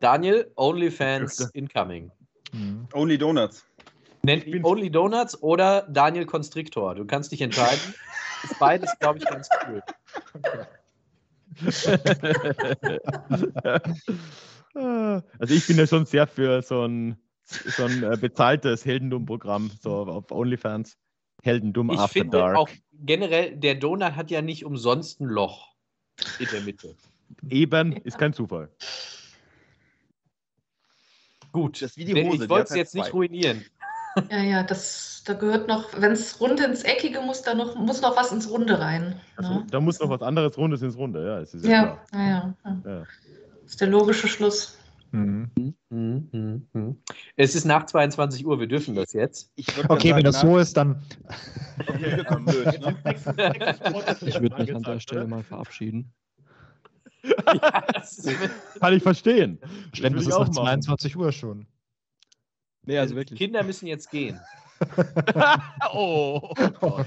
[0.01, 2.11] Daniel, OnlyFans incoming.
[2.53, 2.89] Mhm.
[2.93, 3.67] Only Donuts.
[4.25, 6.95] Nennt ihn Only Donuts oder Daniel Constrictor.
[6.95, 7.95] Du kannst dich entscheiden.
[8.45, 9.83] Ist beides, glaube ich, ganz cool.
[15.39, 20.07] also ich bin ja schon sehr für so ein, so ein äh, bezahltes Heldendum-Programm, so
[20.07, 20.99] auf OnlyFans.
[21.43, 22.57] Heldendum Ich After finde Dark.
[22.57, 25.75] auch generell, der Donut hat ja nicht umsonst ein Loch
[26.39, 26.97] in der Mitte.
[27.49, 28.71] Eben, ist kein Zufall.
[31.53, 33.13] Gut, ich wollte es halt jetzt nicht zwei.
[33.13, 33.65] ruinieren.
[34.31, 38.01] Ja, ja, das, da gehört noch, wenn es rund ins Eckige muss, da noch, muss
[38.01, 39.21] noch was ins Runde rein.
[39.37, 39.67] Also, ne?
[39.71, 41.41] da muss noch was anderes Rundes ins Runde, ja.
[41.41, 42.21] Es ist ja, Ja, klar.
[42.21, 43.07] ja, ja, ja.
[43.63, 44.77] Das ist der logische Schluss.
[45.15, 45.51] Mhm.
[45.91, 46.97] Hm, hm, hm.
[47.37, 49.53] Es ist nach 22 Uhr, wir dürfen das jetzt.
[49.89, 51.03] Okay, grad wenn das sagen, so ist, dann.
[51.87, 52.25] Okay,
[54.07, 54.23] das?
[54.23, 56.13] Ich würde mich an der Stelle mal verabschieden.
[57.25, 58.27] ja, das
[58.81, 59.59] Kann ich verstehen.
[59.93, 60.83] Stimmt, will das ist nach machen.
[60.83, 61.67] 22 Uhr schon.
[62.87, 63.39] Nee, also die wirklich.
[63.39, 64.41] Kinder müssen jetzt gehen.
[65.93, 66.55] oh.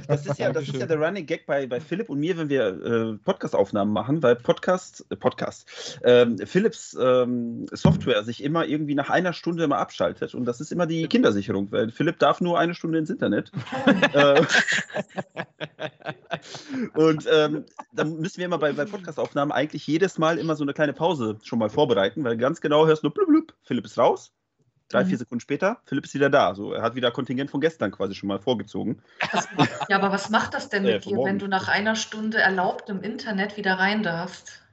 [0.07, 2.49] Das ist ja, das ist ja der Running Gag bei, bei Philipp und mir, wenn
[2.49, 8.95] wir äh, Podcast-Aufnahmen machen, weil Podcast, äh, Podcast, ähm, Philips ähm, Software sich immer irgendwie
[8.95, 12.59] nach einer Stunde immer abschaltet und das ist immer die Kindersicherung, weil Philipp darf nur
[12.59, 13.51] eine Stunde ins Internet.
[14.13, 14.41] äh,
[16.95, 20.73] und ähm, dann müssen wir immer bei, bei Podcast-Aufnahmen eigentlich jedes Mal immer so eine
[20.73, 24.33] kleine Pause schon mal vorbereiten, weil ganz genau hörst du blub, blub, Philipp ist raus.
[24.89, 25.07] Drei, Mhm.
[25.09, 26.55] vier Sekunden später, Philipp ist wieder da.
[26.55, 29.01] So, er hat wieder Kontingent von gestern quasi schon mal vorgezogen.
[29.89, 31.29] Ja, aber was macht das denn Äh, mit von dir, morgen.
[31.29, 34.63] wenn du nach einer Stunde erlaubt im Internet wieder rein darfst?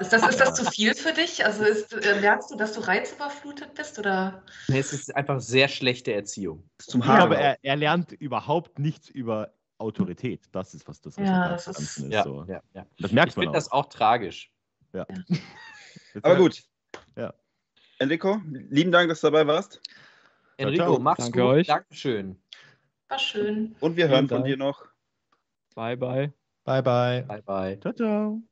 [0.00, 1.44] Ist das, ist das zu viel für dich?
[1.44, 3.98] Also ist, äh, merkst du, dass du reizüberflutet bist?
[3.98, 4.42] Oder?
[4.68, 6.68] Nee, Es ist einfach sehr schlechte Erziehung.
[6.78, 7.18] Zum Ich Haare.
[7.28, 10.46] glaube, er, er lernt überhaupt nichts über Autorität.
[10.52, 12.10] Das ist, was das Ja, das ist- ist.
[12.10, 12.44] Ja, so.
[12.48, 12.86] ja, ja.
[12.98, 13.54] Das Ich merkt man finde auch.
[13.54, 14.50] das auch tragisch.
[14.92, 15.08] Jetzt,
[16.22, 16.62] Aber äh, gut.
[18.02, 19.80] Enrico, lieben Dank, dass du dabei warst.
[20.56, 20.98] Enrico, ciao.
[20.98, 21.48] mach's Danke gut.
[21.48, 21.66] euch.
[21.68, 22.36] Dankeschön.
[23.08, 23.76] War schön.
[23.78, 24.86] Und wir hören von dir noch.
[25.76, 26.32] Bye, bye.
[26.64, 27.22] Bye, bye.
[27.22, 27.78] Bye, bye.
[27.80, 28.42] Ciao, ciao.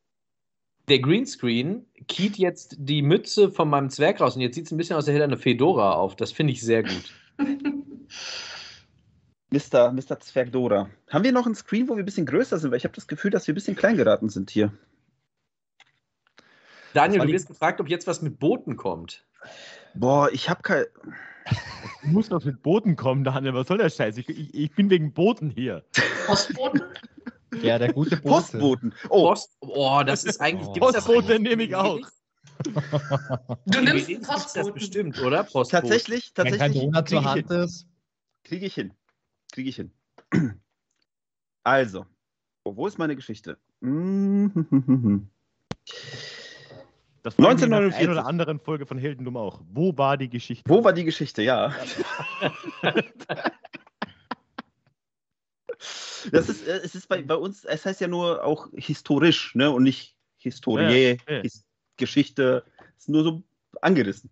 [0.86, 4.76] Der Greenscreen kiet jetzt die Mütze von meinem Zwerg raus und jetzt sieht es ein
[4.76, 6.14] bisschen aus, als hätte er eine Fedora auf.
[6.14, 7.12] Das finde ich sehr gut.
[9.50, 9.90] Mr.
[9.90, 10.20] Mr.
[10.20, 10.90] Zwergdora.
[11.08, 12.70] Haben wir noch einen Screen, wo wir ein bisschen größer sind?
[12.70, 14.72] Weil ich habe das Gefühl, dass wir ein bisschen klein geraten sind hier.
[16.94, 19.24] Daniel, du wirst gefragt, ob jetzt was mit Booten kommt.
[19.94, 20.84] Boah, ich habe kein.
[22.02, 23.54] Du musst noch mit Booten kommen, Daniel.
[23.54, 24.16] Was soll der Scheiß?
[24.18, 25.84] Ich, ich, ich bin wegen Booten hier.
[26.26, 26.82] Postboten?
[27.62, 28.28] Ja, der gute Bote.
[28.28, 28.94] Postboten.
[29.08, 30.68] Oh, Post oh, das ist eigentlich.
[30.68, 30.72] Oh.
[30.72, 32.00] gibt's das Postbote eigentlich nehme ich auch.
[33.66, 34.74] Du nimmst gibt's das Postboten.
[34.74, 35.42] bestimmt, oder?
[35.44, 35.70] Postboten.
[35.70, 36.90] tatsächlich, Wenn kein tatsächlich.
[36.92, 37.60] Zur krieg ich Hand hin.
[37.60, 37.86] ist.
[38.44, 38.92] Kriege ich hin.
[39.52, 39.92] Kriege ich hin.
[41.64, 42.06] Also,
[42.64, 43.58] wo wo ist meine Geschichte?
[47.22, 47.98] Das ich mich in der 1949.
[48.00, 49.60] einen oder anderen Folge von Heldendum auch.
[49.70, 50.68] Wo war die Geschichte?
[50.68, 51.42] Wo war die Geschichte?
[51.42, 51.74] Ja.
[56.32, 59.70] Das ist, äh, es ist bei, bei uns, es heißt ja nur auch historisch, ne?
[59.70, 61.42] Und nicht Historie, Ja, ja, ja.
[61.42, 61.64] His
[61.96, 62.64] Geschichte.
[62.96, 63.42] Es ist nur so
[63.82, 64.30] angerissen.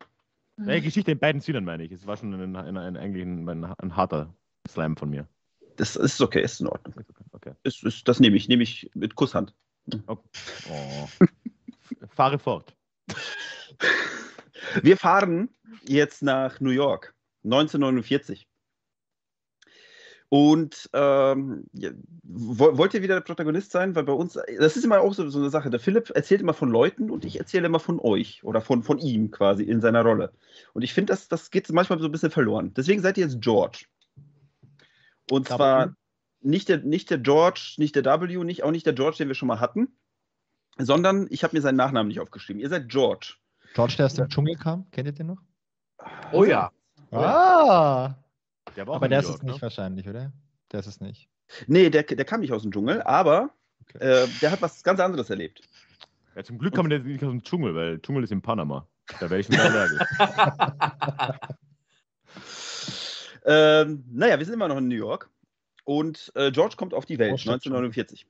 [0.57, 1.93] Nee, Geschichte in beiden Sinnen, meine ich.
[1.93, 4.35] Es war schon ein, ein, ein, eigentlich ein, ein, harter
[4.69, 5.29] Slam von mir.
[5.77, 6.95] Das ist okay, ist in Ordnung.
[7.33, 7.53] Okay.
[7.63, 9.55] Ist, ist, das nehme ich, nehme ich mit Kusshand.
[10.07, 10.29] okay.
[10.71, 11.09] Oh.
[12.09, 12.75] Fahre fort.
[14.83, 15.51] Wir fahren
[15.85, 18.47] jetzt nach New York, 1949.
[20.31, 21.65] Und ähm,
[22.23, 23.95] wollt ihr wieder der Protagonist sein?
[23.95, 25.71] Weil bei uns, das ist immer auch so, so eine Sache.
[25.71, 28.99] Der Philipp erzählt immer von Leuten und ich erzähle immer von euch oder von, von
[28.99, 30.33] ihm quasi in seiner Rolle.
[30.75, 32.75] Und ich finde, das, das geht manchmal so ein bisschen verloren.
[32.75, 33.87] Deswegen seid ihr jetzt George.
[35.31, 35.95] Und zwar
[36.41, 39.35] nicht der, nicht der George, nicht der W, nicht, auch nicht der George, den wir
[39.35, 39.97] schon mal hatten,
[40.79, 42.61] sondern ich habe mir seinen Nachnamen nicht aufgeschrieben.
[42.61, 43.35] Ihr seid George.
[43.75, 45.43] George, der aus dem Dschungel kam, kennt ihr den noch?
[46.33, 46.71] Oh ja.
[47.11, 48.15] Ah!
[48.77, 49.63] Der war auch Aber der ist es York, nicht ne?
[49.63, 50.33] wahrscheinlich, oder?
[50.73, 51.29] Der ist es nicht.
[51.67, 53.51] Nee, der, der kam nicht aus dem Dschungel, aber
[53.91, 53.99] Okay.
[54.25, 55.63] äh, der hat was ganz anderes erlebt.
[56.37, 58.87] Ja, zum Glück kam der nicht aus dem Dschungel, weil Dschungel ist in Panama.
[59.19, 59.99] Da wäre ich nicht allergisch.
[63.45, 65.31] Ähm, naja, wir sind immer noch in New York
[65.85, 67.73] und äh, George kommt auf die Welt, Oh, stimmt schon.
[67.73, 68.27] 1949.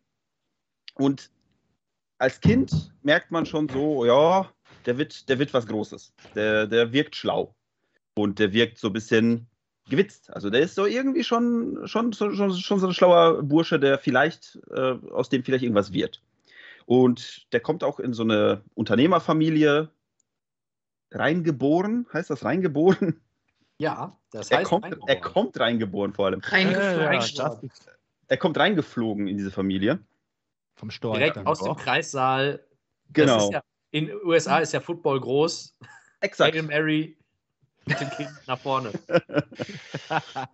[0.94, 1.30] Und
[2.18, 4.50] als Kind merkt man schon so, ja,
[4.86, 6.12] der wird, der wird was Großes.
[6.34, 7.54] Der, der wirkt schlau.
[8.14, 9.46] Und der wirkt so ein bisschen
[9.88, 10.32] gewitzt.
[10.32, 14.58] Also der ist so irgendwie schon, schon, schon, schon, so ein schlauer Bursche, der vielleicht,
[14.70, 16.22] äh, aus dem vielleicht irgendwas wird.
[16.86, 19.90] Und der kommt auch in so eine Unternehmerfamilie
[21.12, 22.06] reingeboren.
[22.12, 23.20] Heißt das reingeboren?
[23.78, 25.08] Ja, das Er heißt, kommt, reingeboren.
[25.08, 26.40] er kommt reingeboren vor allem.
[26.40, 27.70] Reingeflogen.
[28.26, 30.00] Er kommt reingeflogen in diese Familie.
[30.78, 31.18] Vom Storch.
[31.18, 31.46] direkt dann.
[31.46, 31.76] aus dem auch.
[31.78, 32.58] Kreissaal.
[32.58, 32.66] Das
[33.12, 33.44] Genau.
[33.48, 35.76] Ist ja, in den USA ist ja Football groß.
[36.20, 36.54] Exakt.
[36.54, 37.16] Hail Mary
[37.86, 38.92] mit dem Kind nach vorne.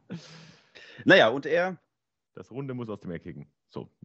[1.05, 1.77] Naja, und er
[2.35, 3.47] Das Runde muss aus dem Eck kicken.
[3.69, 3.91] So.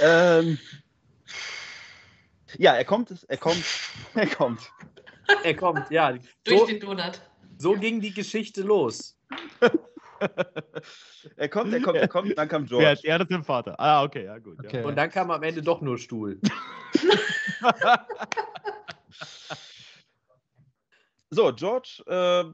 [0.00, 0.58] Ähm,
[2.58, 3.64] ja, er kommt, er kommt,
[4.14, 4.60] er kommt.
[5.44, 6.12] Er kommt, ja.
[6.44, 7.22] Durch So, den Donut.
[7.58, 9.16] so ging die Geschichte los.
[11.36, 12.86] Er kommt, er kommt, er kommt, dann kam George.
[12.86, 13.80] hat er das dem Vater?
[13.80, 14.58] Ah, okay, ja, gut.
[14.58, 14.84] Okay.
[14.84, 16.38] Und dann kam am Ende doch nur Stuhl.
[21.34, 22.44] So, George äh,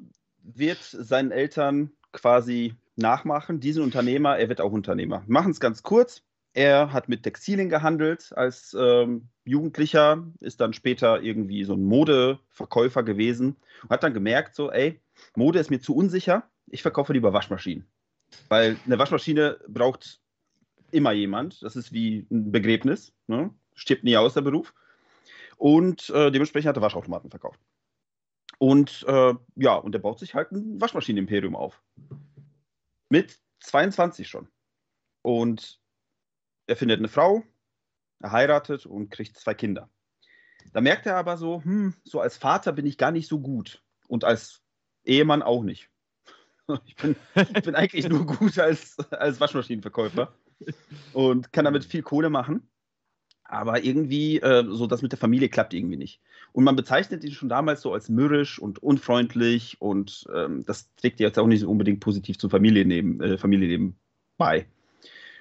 [0.43, 5.23] wird seinen Eltern quasi nachmachen, diesen Unternehmer, er wird auch Unternehmer.
[5.27, 6.23] Machen es ganz kurz.
[6.55, 13.03] Er hat mit Textilien gehandelt als ähm, Jugendlicher, ist dann später irgendwie so ein Modeverkäufer
[13.03, 14.99] gewesen und hat dann gemerkt, so, ey,
[15.37, 17.87] Mode ist mir zu unsicher, ich verkaufe lieber Waschmaschinen.
[18.49, 20.21] Weil eine Waschmaschine braucht
[20.91, 23.55] immer jemand, das ist wie ein Begräbnis, ne?
[23.75, 24.75] stirbt nie aus der Beruf.
[25.57, 27.61] Und äh, dementsprechend hat er Waschautomaten verkauft.
[28.59, 31.83] Und äh, ja, und er baut sich halt ein Waschmaschinenimperium auf.
[33.09, 34.49] Mit 22 schon.
[35.23, 35.81] Und
[36.67, 37.43] er findet eine Frau,
[38.21, 39.91] er heiratet und kriegt zwei Kinder.
[40.73, 43.83] Da merkt er aber so, hm, so als Vater bin ich gar nicht so gut.
[44.09, 44.63] Und als
[45.05, 45.90] Ehemann auch nicht.
[46.87, 50.33] Ich bin, ich bin eigentlich nur gut als, als Waschmaschinenverkäufer
[51.13, 52.69] und kann damit viel Kohle machen.
[53.45, 56.21] Aber irgendwie, äh, so das mit der Familie klappt irgendwie nicht.
[56.53, 61.19] Und man bezeichnet ihn schon damals so als mürrisch und unfreundlich und ähm, das trägt
[61.19, 63.97] jetzt auch nicht unbedingt positiv zum Familienleben, äh, Familienleben
[64.39, 64.67] bei.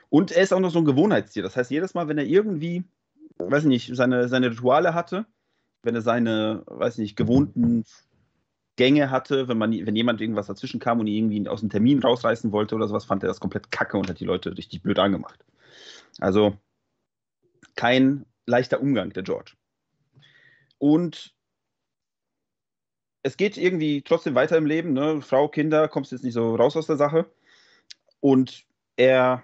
[0.09, 1.43] Und er ist auch noch so ein Gewohnheitstier.
[1.43, 2.83] Das heißt, jedes Mal, wenn er irgendwie,
[3.37, 5.27] weiß nicht, seine, seine Rituale hatte,
[5.83, 7.85] wenn er seine, weiß nicht, gewohnten
[8.79, 12.53] Gänge hatte, wenn, man, wenn jemand irgendwas dazwischen kam und irgendwie aus dem Termin rausreißen
[12.53, 15.43] wollte oder sowas, fand er das komplett kacke und hat die Leute richtig blöd angemacht.
[16.19, 16.57] Also
[17.75, 19.51] kein leichter Umgang, der George.
[20.77, 21.35] Und
[23.21, 24.93] es geht irgendwie trotzdem weiter im Leben.
[24.93, 25.21] Ne?
[25.21, 27.29] Frau, Kinder, kommst jetzt nicht so raus aus der Sache.
[28.21, 28.65] Und
[28.95, 29.43] er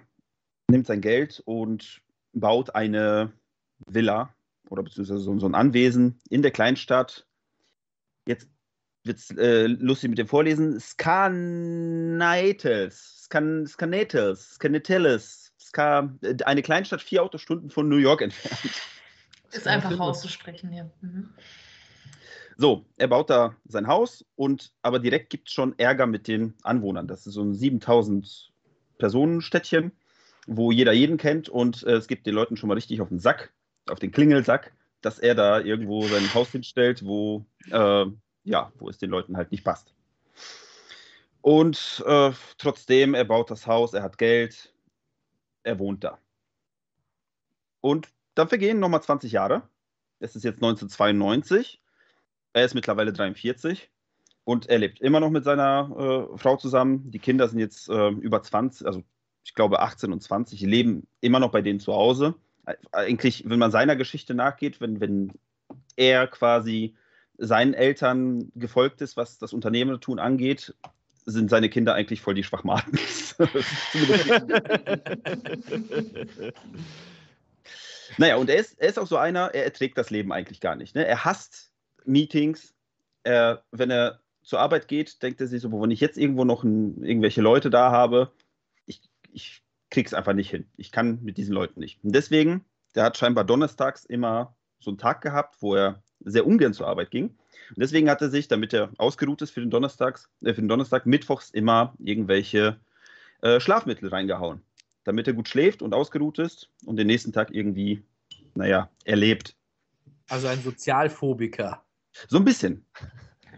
[0.70, 2.00] nimmt sein Geld und
[2.32, 3.34] baut eine
[3.86, 4.34] Villa
[4.70, 7.26] oder beziehungsweise so, so ein Anwesen in der Kleinstadt.
[8.26, 8.48] Jetzt
[9.06, 10.78] wird es äh, lustig mit dem Vorlesen.
[10.80, 11.24] Skanaites,
[13.24, 18.74] Skan, Skanetes, Skanetelles, Ska, äh, eine Kleinstadt vier Autostunden von New York entfernt.
[19.52, 20.90] Ist einfach auszusprechen hier.
[21.00, 21.30] Mhm.
[22.58, 26.54] So, er baut da sein Haus und aber direkt gibt es schon Ärger mit den
[26.62, 27.06] Anwohnern.
[27.06, 28.50] Das ist so ein 7000
[28.98, 29.92] Personenstädtchen,
[30.46, 33.18] wo jeder jeden kennt und äh, es gibt den Leuten schon mal richtig auf den
[33.18, 33.52] Sack,
[33.88, 38.06] auf den Klingelsack, dass er da irgendwo sein Haus hinstellt, wo, äh,
[38.46, 39.92] ja, wo es den Leuten halt nicht passt.
[41.42, 44.72] Und äh, trotzdem, er baut das Haus, er hat Geld,
[45.62, 46.18] er wohnt da.
[47.80, 49.62] Und dann vergehen nochmal 20 Jahre.
[50.18, 51.80] Es ist jetzt 1992.
[52.52, 53.90] Er ist mittlerweile 43
[54.44, 57.10] und er lebt immer noch mit seiner äh, Frau zusammen.
[57.10, 59.02] Die Kinder sind jetzt äh, über 20, also
[59.44, 62.34] ich glaube 18 und 20, die leben immer noch bei denen zu Hause.
[62.92, 65.32] Eigentlich, wenn man seiner Geschichte nachgeht, wenn, wenn
[65.96, 66.96] er quasi
[67.38, 70.74] seinen Eltern gefolgt ist, was das Unternehmertun angeht,
[71.26, 72.98] sind seine Kinder eigentlich voll die Schwachmaten.
[78.16, 80.76] naja, und er ist, er ist auch so einer, er erträgt das Leben eigentlich gar
[80.76, 80.94] nicht.
[80.94, 81.04] Ne?
[81.04, 81.72] Er hasst
[82.04, 82.72] Meetings.
[83.24, 86.62] Er, wenn er zur Arbeit geht, denkt er sich so, wenn ich jetzt irgendwo noch
[86.62, 88.30] ein, irgendwelche Leute da habe,
[88.86, 89.00] ich,
[89.32, 90.70] ich krieg's einfach nicht hin.
[90.76, 92.04] Ich kann mit diesen Leuten nicht.
[92.04, 92.64] Und deswegen,
[92.94, 97.10] der hat scheinbar donnerstags immer so einen Tag gehabt, wo er sehr ungern zur Arbeit
[97.10, 97.26] ging.
[97.26, 100.68] Und deswegen hat er sich, damit er ausgeruht ist für den, Donnerstags, äh, für den
[100.68, 102.78] Donnerstag, mittwochs immer irgendwelche
[103.42, 104.62] äh, Schlafmittel reingehauen.
[105.04, 108.02] Damit er gut schläft und ausgeruht ist und den nächsten Tag irgendwie,
[108.54, 109.54] naja, erlebt.
[110.28, 111.84] Also ein Sozialphobiker.
[112.28, 112.84] So ein bisschen.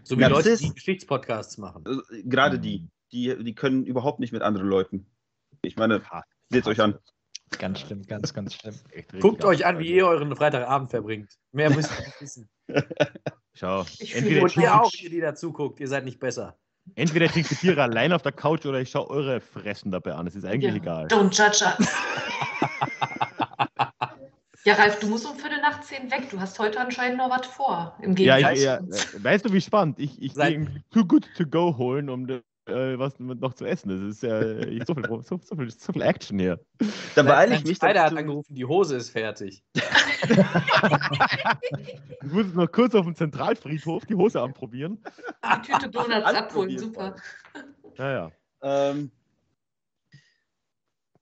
[0.03, 0.23] So wie.
[0.23, 1.83] Leute, die Geschichtspodcasts machen.
[1.85, 5.05] Also, gerade die, die, die können überhaupt nicht mit anderen Leuten.
[5.61, 6.01] Ich meine,
[6.49, 6.99] seht euch an.
[7.57, 8.75] Ganz schlimm, ganz, ganz schlimm.
[9.19, 11.33] Guckt euch an, wie ihr euren Freitagabend verbringt.
[11.51, 12.49] Mehr müsst ihr nicht wissen.
[13.53, 16.57] Schau, Ich entweder, Und ihr auch, ihr, die da zuguckt, ihr seid nicht besser.
[16.95, 20.27] entweder trinkt die Tiere allein auf der Couch oder ich schaue eure Fressen dabei an.
[20.27, 20.77] Es ist eigentlich Ja.
[20.77, 21.07] egal.
[21.07, 21.87] Don't judge us.
[24.65, 26.29] ja, Ralf, du musst um Viertel nach zehn weg.
[26.29, 27.97] Du hast heute anscheinend noch was vor.
[28.01, 29.13] Im Ja, Gegensatz ich, ja, zu uns.
[29.13, 29.99] äh, weißt du, wie spannend?
[29.99, 33.89] Ich, ich gehe Too Good To Go holen, um das äh, was noch zu essen
[33.91, 34.01] ist.
[34.01, 36.59] Es ist ja äh, so, viel, so, so, viel, so viel Action hier.
[37.15, 37.79] Da beeile ich mich.
[37.79, 39.63] Dass hat angerufen, die Hose ist fertig.
[42.21, 45.01] Ich muss noch kurz auf dem Zentralfriedhof die Hose anprobieren.
[45.43, 47.15] Die Tüte Donuts abholen, super.
[47.97, 48.31] Ja, ja.
[48.61, 49.11] Ähm,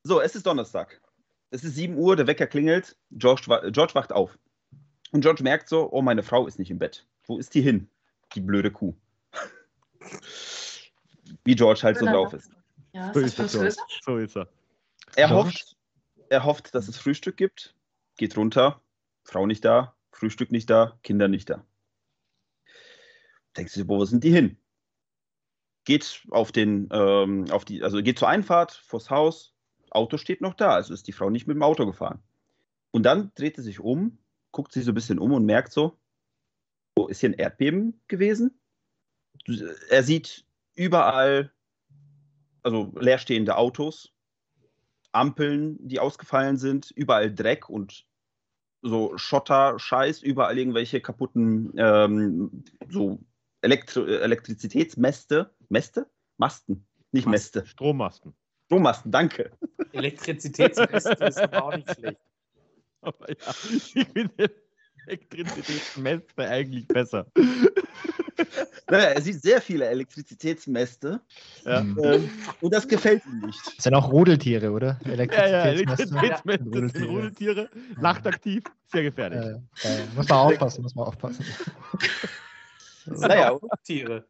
[0.04, 1.02] so, es ist Donnerstag.
[1.52, 2.98] Es ist 7 Uhr, der Wecker klingelt.
[3.12, 4.38] George, George wacht auf.
[5.12, 7.08] Und George merkt so: Oh, meine Frau ist nicht im Bett.
[7.26, 7.90] Wo ist die hin?
[8.34, 8.96] Die blöde Kuh.
[11.48, 12.52] Wie George halt so drauf ist.
[12.92, 13.86] Ja, So ist das ist er.
[14.04, 14.50] So, ist er.
[15.16, 15.48] Er George?
[15.48, 15.78] hofft,
[16.28, 17.74] er hofft, dass es Frühstück gibt,
[18.18, 18.82] geht runter,
[19.24, 21.66] Frau nicht da, Frühstück nicht da, Kinder nicht da.
[23.56, 24.58] Denkt sich, wo sind die hin?
[25.86, 29.56] Geht auf den, ähm, auf die, also geht zur Einfahrt vors Haus,
[29.90, 32.22] Auto steht noch da, also ist die Frau nicht mit dem Auto gefahren.
[32.92, 34.18] Und dann dreht sie sich um,
[34.52, 35.98] guckt sich so ein bisschen um und merkt so,
[36.98, 38.60] wo ist hier ein Erdbeben gewesen?
[39.90, 40.47] Er sieht
[40.78, 41.52] überall,
[42.64, 44.14] also leerstehende Autos,
[45.12, 48.06] Ampeln, die ausgefallen sind, überall Dreck und
[48.82, 53.20] so Schotter, Scheiß, überall irgendwelche kaputten ähm, so
[53.62, 56.10] Elektro Elektrizitätsmäste, Mäste?
[56.38, 57.66] Masten, nicht Mäste.
[57.66, 58.36] Strommasten.
[58.66, 59.52] Strommasten, danke.
[59.92, 62.20] Elektrizitätsmist ist aber auch nicht schlecht.
[63.02, 64.52] Aber ja, ich finde
[65.08, 67.26] Elektrizitätsmäste eigentlich besser.
[68.90, 71.20] Naja, er sieht sehr viele Elektrizitätsmäste
[71.66, 71.82] Ja.
[71.82, 72.00] Mhm.
[72.04, 72.30] ähm,
[72.62, 73.60] und das gefällt ihm nicht.
[73.76, 75.00] Das sind auch Rudeltiere, oder?
[75.04, 75.68] Ja, ja, Elektrizitätsmäste.
[75.68, 79.42] Elektrizitätsmäste sind Rudeltiere, nachtaktiv, sehr gefährlich.
[79.84, 81.44] Äh, äh, muss man aufpassen, muss man aufpassen.
[83.06, 83.52] Das sind Naja.
[83.52, 84.26] auch Tiere.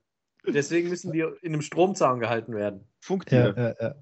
[0.45, 2.79] Deswegen müssen die in einem Stromzaun gehalten werden.
[2.79, 3.57] Ja, Funktioniert.
[3.57, 3.95] ja, ja.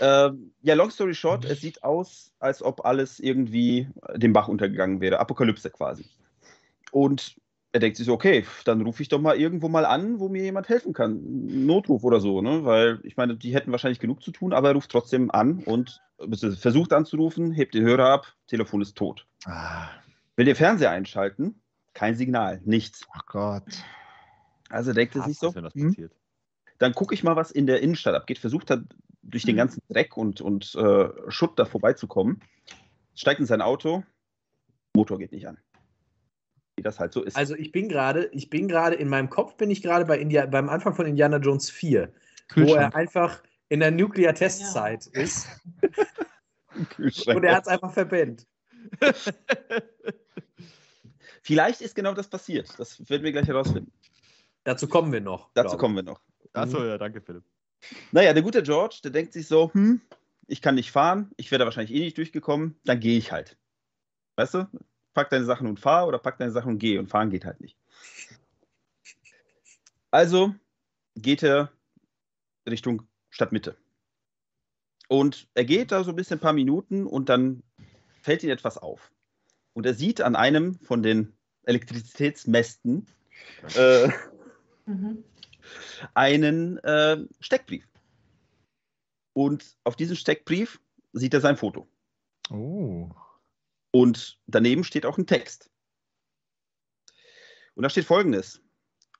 [0.00, 5.00] Ähm, ja, long story short, es sieht aus, als ob alles irgendwie den Bach untergegangen
[5.00, 5.20] wäre.
[5.20, 6.04] Apokalypse quasi.
[6.90, 7.36] Und
[7.72, 10.42] er denkt sich so, okay, dann rufe ich doch mal irgendwo mal an, wo mir
[10.42, 11.20] jemand helfen kann.
[11.66, 12.64] Notruf oder so, ne?
[12.64, 16.00] Weil ich meine, die hätten wahrscheinlich genug zu tun, aber er ruft trotzdem an und
[16.56, 19.26] versucht anzurufen, hebt den Hörer ab, Telefon ist tot.
[19.44, 19.88] Ah,
[20.36, 21.60] Will den Fernseher einschalten,
[21.94, 23.06] kein Signal, nichts.
[23.14, 23.84] oh Gott.
[24.68, 26.12] Also denkt er sich so, es, wenn das hm, passiert.
[26.78, 28.38] dann gucke ich mal, was in der Innenstadt abgeht.
[28.38, 28.84] Versucht er
[29.22, 29.58] durch den Mhm.
[29.58, 32.40] ganzen Dreck und, und äh, Schutt da vorbeizukommen.
[33.14, 34.02] Steigt in sein Auto,
[34.94, 35.58] Motor geht nicht an.
[36.76, 37.36] Wie das halt so ist.
[37.36, 40.46] Also ich bin gerade, ich bin gerade, in meinem Kopf bin ich gerade bei India,
[40.46, 42.12] beim Anfang von Indiana Jones 4,
[42.56, 45.46] wo er einfach in der Nuclear-Testzeit ist
[46.90, 47.36] Kühlschrank.
[47.38, 48.46] und er hat es einfach verbannt.
[51.42, 52.68] Vielleicht ist genau das passiert.
[52.78, 53.92] Das werden wir gleich herausfinden.
[54.64, 55.50] Dazu kommen wir noch.
[55.54, 56.20] Dazu kommen wir noch.
[56.52, 57.44] Achso, ja, danke, Philipp.
[58.12, 60.00] Naja, der gute George, der denkt sich so, hm,
[60.46, 63.56] ich kann nicht fahren, ich wäre da wahrscheinlich eh nicht durchgekommen, dann gehe ich halt.
[64.36, 64.68] Weißt du?
[65.14, 67.60] Pack deine Sachen und fahr oder pack deine Sachen und geh und fahren geht halt
[67.60, 67.76] nicht.
[70.10, 70.54] Also
[71.16, 71.70] geht er
[72.68, 73.76] Richtung Stadtmitte.
[75.08, 77.62] Und er geht da so ein bisschen ein paar Minuten und dann
[78.22, 79.10] fällt ihm etwas auf.
[79.72, 81.32] Und er sieht an einem von den
[81.64, 83.06] Elektrizitätsmästen
[83.74, 84.08] äh,
[84.90, 85.22] Mhm.
[86.14, 87.86] Einen äh, Steckbrief.
[89.32, 90.80] Und auf diesem Steckbrief
[91.12, 91.88] sieht er sein Foto.
[92.50, 93.10] Oh.
[93.92, 95.70] Und daneben steht auch ein Text.
[97.74, 98.60] Und da steht folgendes: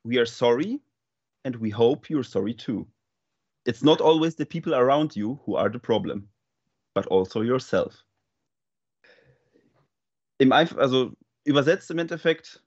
[0.02, 0.80] We are sorry
[1.44, 2.86] and we hope you're sorry too.
[3.64, 6.28] It's not always the people around you who are the problem,
[6.94, 8.04] but also yourself.
[10.38, 11.12] Im Einf also
[11.44, 12.64] übersetzt im Endeffekt,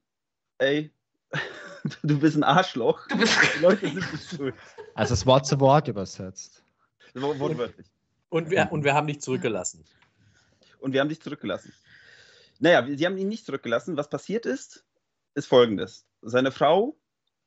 [0.59, 0.91] ey,
[2.03, 3.07] du bist ein Arschloch.
[3.07, 4.55] Du bist Die Leute sind nicht schuld.
[4.95, 6.63] Also das Wort zu Wort übersetzt.
[7.13, 7.88] Wortwörtlich.
[8.29, 9.84] Und wir, und wir haben dich zurückgelassen.
[10.79, 11.73] und wir haben dich zurückgelassen.
[12.59, 13.97] Naja, sie haben ihn nicht zurückgelassen.
[13.97, 14.86] Was passiert ist,
[15.36, 16.05] ist folgendes.
[16.21, 16.95] Seine Frau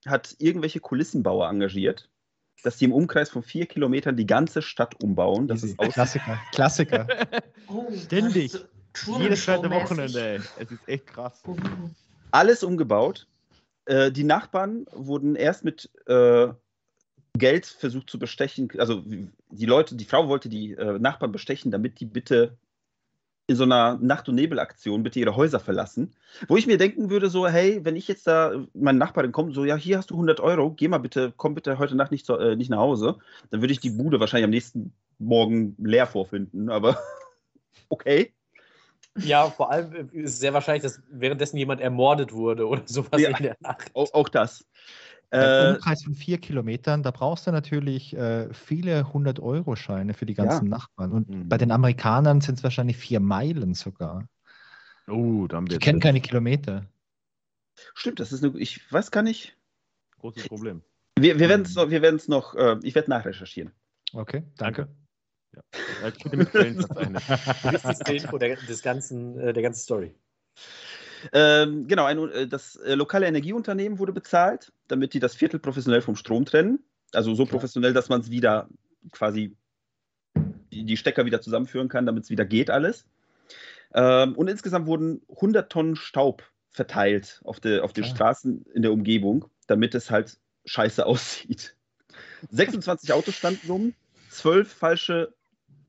[0.06, 2.08] hat irgendwelche Kulissenbauer engagiert,
[2.62, 5.48] dass die im Umkreis von vier Kilometern die ganze Stadt umbauen.
[5.48, 5.72] Das Easy.
[5.72, 6.40] ist aus Klassiker.
[6.52, 7.06] Klassiker.
[7.68, 8.52] Oh, Ständig.
[9.18, 9.68] Jedes zweite.
[9.70, 10.40] Wochenende, ey.
[10.58, 11.42] Es ist echt krass.
[11.48, 11.56] Oh.
[12.30, 13.26] alles umgebaut.
[13.86, 16.48] Äh, die Nachbarn wurden erst mit äh,
[17.38, 18.68] Geld versucht zu bestechen.
[18.78, 19.02] Also
[19.50, 22.56] die Leute, die Frau wollte die äh, Nachbarn bestechen, damit die bitte
[23.48, 26.14] in so einer Nacht- und Nebelaktion bitte ihre Häuser verlassen.
[26.48, 29.64] Wo ich mir denken würde, so, hey, wenn ich jetzt da, meine Nachbarin kommt, so,
[29.64, 32.36] ja, hier hast du 100 Euro, geh mal bitte, komm bitte heute Nacht nicht, zu,
[32.36, 33.18] äh, nicht nach Hause,
[33.50, 36.98] dann würde ich die Bude wahrscheinlich am nächsten Morgen leer vorfinden, aber
[37.88, 38.32] okay.
[39.22, 43.30] Ja, vor allem ist es sehr wahrscheinlich, dass währenddessen jemand ermordet wurde oder sowas Ja.
[43.30, 43.90] in der Nacht.
[43.94, 44.64] Auch, auch das.
[45.32, 50.34] Im Äh, Umkreis von vier Kilometern, da brauchst du natürlich äh, viele 100-Euro-Scheine für die
[50.34, 51.12] ganzen Nachbarn.
[51.12, 51.48] Und Mhm.
[51.48, 54.28] bei den Amerikanern sind es wahrscheinlich vier Meilen sogar.
[55.08, 56.86] Oh, da haben wir Die kennen keine Kilometer.
[57.94, 59.56] stimmt, das ist eine, ich weiß gar nicht,
[60.20, 60.82] großes Problem.
[61.18, 63.72] Wir, wir werden es noch, wir werden's noch äh, ich werde nachrecherchieren.
[64.12, 64.88] Okay, danke.
[66.02, 67.16] Ja, bitte mit Quellen verzeichnen.
[67.72, 70.14] Wichtigste Info der, des ganzen, äh, der ganzen Story.
[71.32, 76.02] Ähm, genau, ein, äh, das äh, lokale Energieunternehmen wurde bezahlt, damit die das Viertel professionell
[76.02, 76.80] vom Strom trennen.
[77.12, 78.68] Also so professionell, dass man es wieder
[79.12, 79.56] quasi
[80.72, 83.06] die, die Stecker wieder zusammenführen kann, damit es wieder geht alles.
[83.94, 88.08] Ähm, und insgesamt wurden 100 Tonnen Staub verteilt auf, de, auf den Ah.
[88.08, 91.74] Straßen in der Umgebung, damit es halt scheiße aussieht.
[92.50, 93.94] 26 Autos standen rum,
[94.30, 95.34] 12 falsche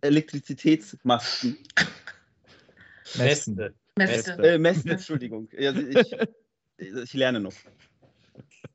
[0.07, 1.57] Elektrizitätsmasten.
[3.17, 3.55] Messen.
[3.55, 3.73] Beste.
[3.97, 4.31] Meste.
[4.43, 5.49] Äh, Messen, Entschuldigung.
[5.57, 6.15] Ja, ich,
[6.77, 7.53] ich lerne noch.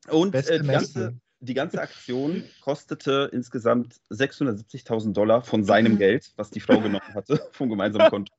[0.09, 5.97] Und äh, die, ganze, die ganze Aktion kostete insgesamt 670.000 Dollar von seinem Mhm.
[5.97, 8.33] Geld, was die Frau genommen hatte, vom gemeinsamen Konto.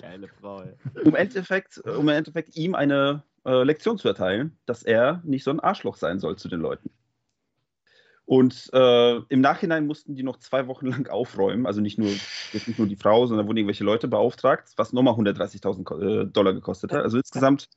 [0.00, 0.74] Geile Frau, ey.
[0.94, 5.44] Um, im Endeffekt, um im Endeffekt ihm eine äh, Lektion zu erteilen, dass er nicht
[5.44, 6.90] so ein Arschloch sein soll zu den Leuten.
[8.28, 11.64] Und äh, im Nachhinein mussten die noch zwei Wochen lang aufräumen.
[11.64, 12.10] Also nicht nur,
[12.52, 16.26] jetzt nicht nur die Frau, sondern wurden irgendwelche Leute beauftragt, was nochmal 130.000 Ko- äh,
[16.26, 17.02] Dollar gekostet hat.
[17.02, 17.70] Also insgesamt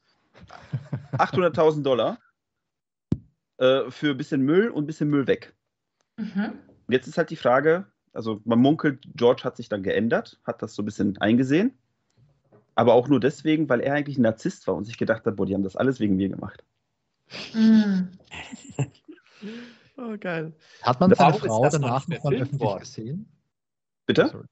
[1.14, 2.20] 800.000 Dollar
[3.60, 5.56] äh, für ein bisschen Müll und ein bisschen Müll weg.
[6.18, 6.52] Mhm.
[6.86, 10.62] Und jetzt ist halt die Frage, also man munkelt, George hat sich dann geändert, hat
[10.62, 11.78] das so ein bisschen eingesehen.
[12.76, 15.46] Aber auch nur deswegen, weil er eigentlich ein Narzisst war und sich gedacht hat, boah,
[15.46, 16.62] die haben das alles wegen mir gemacht.
[17.54, 18.10] Mhm.
[19.98, 20.54] Oh, geil.
[20.82, 22.80] Hat man seine Frau danach nochmal öffentlich worden?
[22.80, 23.32] gesehen?
[24.06, 24.28] Bitte?
[24.30, 24.46] Sorry.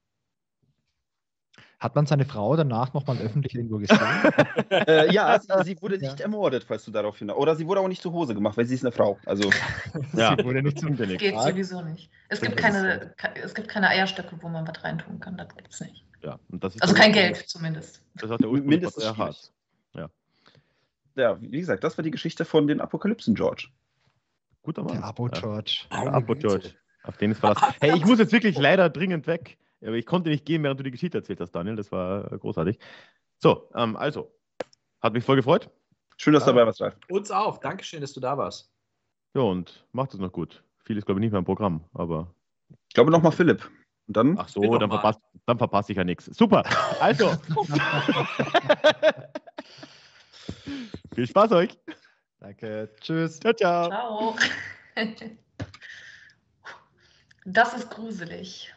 [1.79, 3.97] Hat man seine Frau danach nochmal öffentlich irgendwo gesehen?
[4.69, 6.09] äh, ja, sie, sie wurde Ja.
[6.11, 7.37] nicht ermordet, falls du darauf hinaus.
[7.37, 9.17] Oder sie wurde auch nicht zu Hose gemacht, weil sie ist eine Frau.
[9.25, 9.49] Also,
[10.13, 10.35] Ja.
[10.37, 11.15] Sie wurde nicht zum ja.
[11.15, 12.11] Geht sowieso nicht.
[12.27, 15.37] Es gibt, keine, ke- es gibt keine Eierstöcke, wo man was reintun kann.
[15.37, 16.05] Das gibt es nicht.
[16.21, 18.03] Ja, und das ist Also kein Geld zumindest.
[18.15, 19.51] Das ist auch der Mindestens von schwierig.
[19.93, 20.11] Erhard.
[21.15, 23.69] ja, wie gesagt, das war die Geschichte von den Apokalypsen, George.
[24.61, 24.93] Guter Mann.
[24.93, 25.39] Der Abo Ja.
[25.39, 25.85] George.
[25.91, 26.73] Der Abo George.
[27.03, 27.61] Auf den ist Verlass.
[27.79, 29.57] Hey, ich muss jetzt wirklich leider dringend weg.
[29.81, 31.75] Aber ich konnte nicht gehen, während du die Geschichte erzählt hast, Daniel.
[31.75, 32.77] Das war äh, großartig.
[33.37, 34.33] So, ähm, also.
[35.01, 35.69] Hat mich voll gefreut.
[36.17, 36.97] Schön, dass du dabei warst, Ralf.
[37.07, 37.59] Uns auch.
[37.59, 38.69] Dankeschön, dass du da warst.
[39.33, 40.61] Ja, und macht es noch gut.
[40.83, 42.33] Viel ist, glaube ich, nicht mehr im Programm, aber.
[42.89, 43.71] Ich glaube nochmal Philipp.
[44.07, 46.25] Und dann, Ach so, dann verpasse verpass ich ja nichts.
[46.25, 46.63] Super.
[46.99, 47.29] Also.
[51.13, 51.77] Viel Spaß euch.
[52.39, 52.89] Danke.
[53.01, 53.39] Tschüss.
[53.39, 53.89] Ciao, ciao.
[53.89, 54.35] Ciao.
[57.45, 58.73] Das ist gruselig.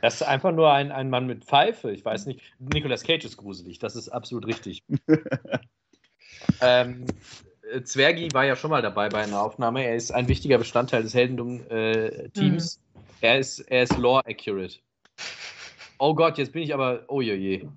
[0.00, 1.92] Das ist einfach nur ein, ein Mann mit Pfeife.
[1.92, 2.40] Ich weiß nicht.
[2.58, 3.78] Nicolas Cage ist gruselig.
[3.78, 4.82] Das ist absolut richtig.
[6.60, 7.06] ähm,
[7.70, 9.84] äh, Zwergi war ja schon mal dabei bei einer Aufnahme.
[9.84, 12.80] Er ist ein wichtiger Bestandteil des Heldendum-Teams.
[13.20, 14.78] Er, ist, er ist lore accurate.
[15.98, 17.04] Oh Gott, jetzt bin ich aber.
[17.06, 17.68] Oh je je.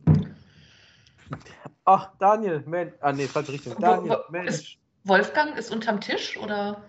[1.85, 2.93] Ach, Daniel, Mensch.
[2.99, 3.75] Ah, nee, falsche Richtung.
[3.79, 4.79] Daniel, Mensch.
[5.03, 6.81] Wolfgang ist unterm Tisch oder?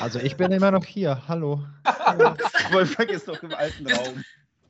[0.00, 1.22] Also ich bin immer noch hier.
[1.26, 1.64] Hallo.
[2.72, 4.24] Wolfgang ist doch im alten Bist- Raum.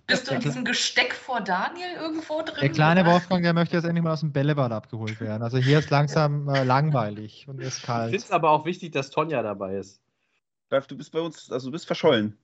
[0.07, 2.57] Bist du in diesem Gesteck vor Daniel irgendwo drin?
[2.61, 3.13] Der kleine oder?
[3.13, 5.43] Wolfgang, der möchte jetzt endlich mal aus dem Bällebad abgeholt werden.
[5.45, 8.33] Also hier ist langsam äh, langweilig und ist Ich finde es kalt.
[8.33, 10.01] aber auch wichtig, dass Tonja dabei ist.
[10.69, 12.37] Ralf, du bist bei uns, also du bist verschollen.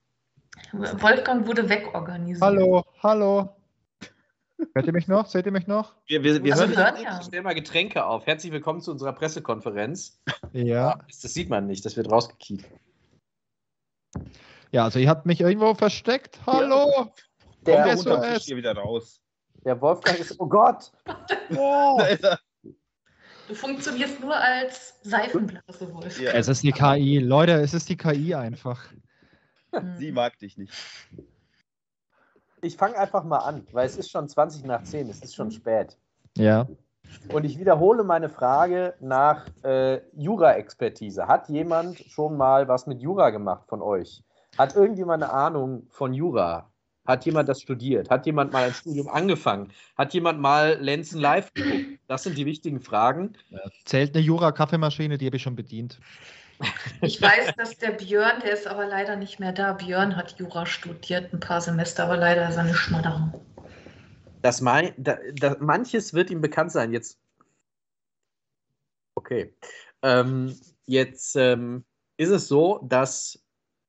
[0.72, 2.40] Wolfgang wurde wegorganisiert.
[2.40, 3.55] Hallo, hallo.
[4.74, 5.26] Hört ihr mich noch?
[5.26, 5.94] Seht ihr mich noch?
[6.06, 7.20] Wir, wir, wir Also hören ja.
[7.22, 8.26] stell mal Getränke auf.
[8.26, 10.18] Herzlich willkommen zu unserer Pressekonferenz.
[10.52, 10.98] Ja.
[11.08, 12.64] Das, sieht man nicht, das wird rausgekiet.
[14.72, 16.40] Ja, also ihr habt mich irgendwo versteckt.
[16.46, 17.10] Hallo.
[17.66, 18.44] Der da ist SOS.
[18.44, 19.20] hier wieder raus.
[19.64, 20.38] Der Wolfgang ist.
[20.38, 20.90] Oh Gott!
[21.56, 21.96] Oh.
[21.98, 22.40] Da ist er.
[23.48, 26.20] Du funktionierst nur als Seifenblase, Wolfgang.
[26.20, 26.32] Ja.
[26.32, 27.18] Es ist die KI.
[27.18, 28.82] Leute, es ist die KI einfach.
[29.98, 30.72] Sie mag dich nicht.
[32.66, 35.52] Ich fange einfach mal an, weil es ist schon 20 nach 10, es ist schon
[35.52, 35.96] spät.
[36.36, 36.66] Ja.
[37.32, 41.28] Und ich wiederhole meine Frage nach äh, Jura-Expertise.
[41.28, 44.24] Hat jemand schon mal was mit Jura gemacht von euch?
[44.58, 46.68] Hat irgendjemand eine Ahnung von Jura?
[47.06, 48.10] Hat jemand das studiert?
[48.10, 49.72] Hat jemand mal ein Studium angefangen?
[49.96, 52.00] Hat jemand mal Lenzen live geguckt?
[52.08, 53.34] Das sind die wichtigen Fragen.
[53.84, 56.00] Zählt eine Jura-Kaffeemaschine, die habe ich schon bedient.
[57.02, 59.74] Ich weiß, dass der Björn, der ist aber leider nicht mehr da.
[59.74, 63.32] Björn hat Jura studiert, ein paar Semester, aber leider seine Schmadderung.
[64.42, 66.92] Das mein, da, da, manches wird ihm bekannt sein.
[66.92, 67.18] Jetzt.
[69.14, 69.54] Okay.
[70.02, 71.84] Ähm, jetzt ähm,
[72.16, 73.42] ist es so, dass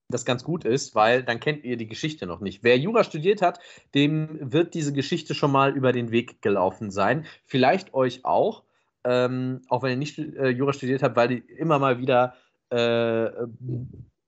[0.10, 2.64] das ganz gut ist, weil dann kennt ihr die Geschichte noch nicht.
[2.64, 3.60] Wer Jura studiert hat,
[3.94, 7.26] dem wird diese Geschichte schon mal über den Weg gelaufen sein.
[7.46, 8.64] Vielleicht euch auch,
[9.04, 12.36] ähm, auch wenn ihr nicht äh, Jura studiert habt, weil die immer mal wieder
[12.70, 13.30] äh,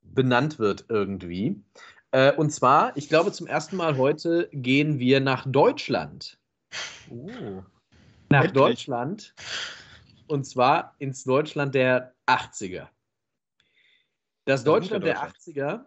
[0.01, 1.61] benannt wird irgendwie.
[2.11, 6.39] Äh, und zwar, ich glaube, zum ersten Mal heute gehen wir nach Deutschland.
[7.09, 7.63] Oh.
[8.29, 8.53] Nach Endlich.
[8.53, 9.33] Deutschland.
[10.27, 12.87] Und zwar ins Deutschland der 80er.
[14.45, 15.37] Das Deutschland der Deutschland.
[15.37, 15.85] 80er.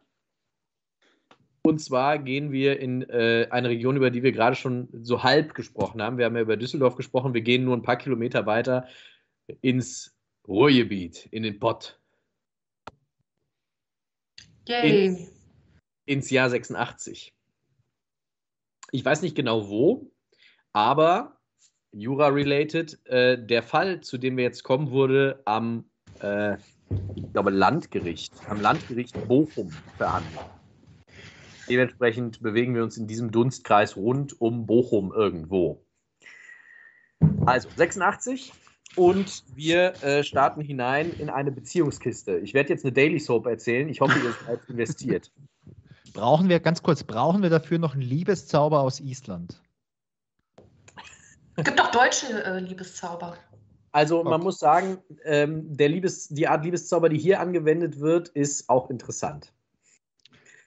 [1.65, 5.55] Und zwar gehen wir in äh, eine Region, über die wir gerade schon so halb
[5.55, 6.19] gesprochen haben.
[6.19, 7.35] Wir haben ja über Düsseldorf gesprochen.
[7.35, 8.89] Wir gehen nur ein paar Kilometer weiter
[9.61, 10.17] ins
[10.49, 12.01] Ruhrgebiet, in den Pott,
[14.69, 15.29] Yay.
[16.07, 17.35] ins Jahr 86.
[18.93, 20.13] Ich weiß nicht genau wo,
[20.73, 21.39] aber
[21.93, 25.85] Jura-related, äh, der Fall, zu dem wir jetzt kommen, wurde am,
[26.21, 26.57] äh,
[27.15, 30.47] ich glaube, Landgericht, am Landgericht Bochum verhandelt.
[31.69, 35.85] Dementsprechend bewegen wir uns in diesem Dunstkreis rund um Bochum irgendwo.
[37.47, 38.53] Also 86
[38.97, 42.39] und wir äh, starten hinein in eine Beziehungskiste.
[42.39, 43.89] Ich werde jetzt eine Daily Soap erzählen.
[43.89, 45.31] Ich hoffe, ihr seid investiert.
[46.13, 49.63] Brauchen wir, ganz kurz, brauchen wir dafür noch einen Liebeszauber aus Island?
[51.57, 53.37] Es gibt auch deutsche äh, Liebeszauber.
[53.93, 54.45] Also man Okay.
[54.45, 59.53] muss sagen, ähm, der Liebes, die Art Liebeszauber, die hier angewendet wird, ist auch interessant.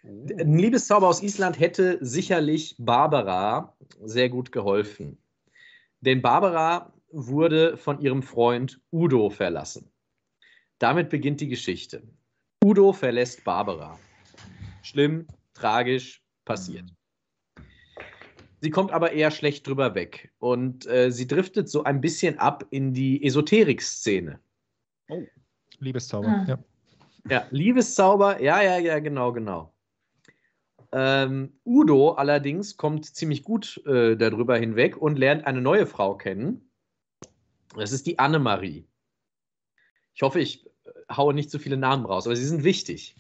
[0.04, 5.18] Ein Liebeszauber aus Island hätte sicherlich Barbara sehr gut geholfen.
[6.02, 9.90] Denn Barbara wurde von ihrem Freund Udo verlassen.
[10.80, 12.04] Damit beginnt die Geschichte.
[12.64, 13.98] Udo verlässt Barbara.
[14.84, 16.86] Schlimm, tragisch, passiert.
[18.60, 22.66] Sie kommt aber eher schlecht drüber weg und äh, sie driftet so ein bisschen ab
[22.72, 24.40] in die Esoterik-Szene.
[25.80, 26.48] Liebeszauber, Hm.
[26.48, 26.60] ja.
[27.30, 29.74] Ja, Liebeszauber, ja, ja, ja, genau, genau.
[30.92, 36.70] Ähm, Udo allerdings kommt ziemlich gut äh, darüber hinweg und lernt eine neue Frau kennen.
[37.78, 38.88] Das ist die Annemarie.
[40.14, 40.70] Ich hoffe, ich äh,
[41.16, 43.16] haue nicht so viele Namen raus, aber sie sind wichtig.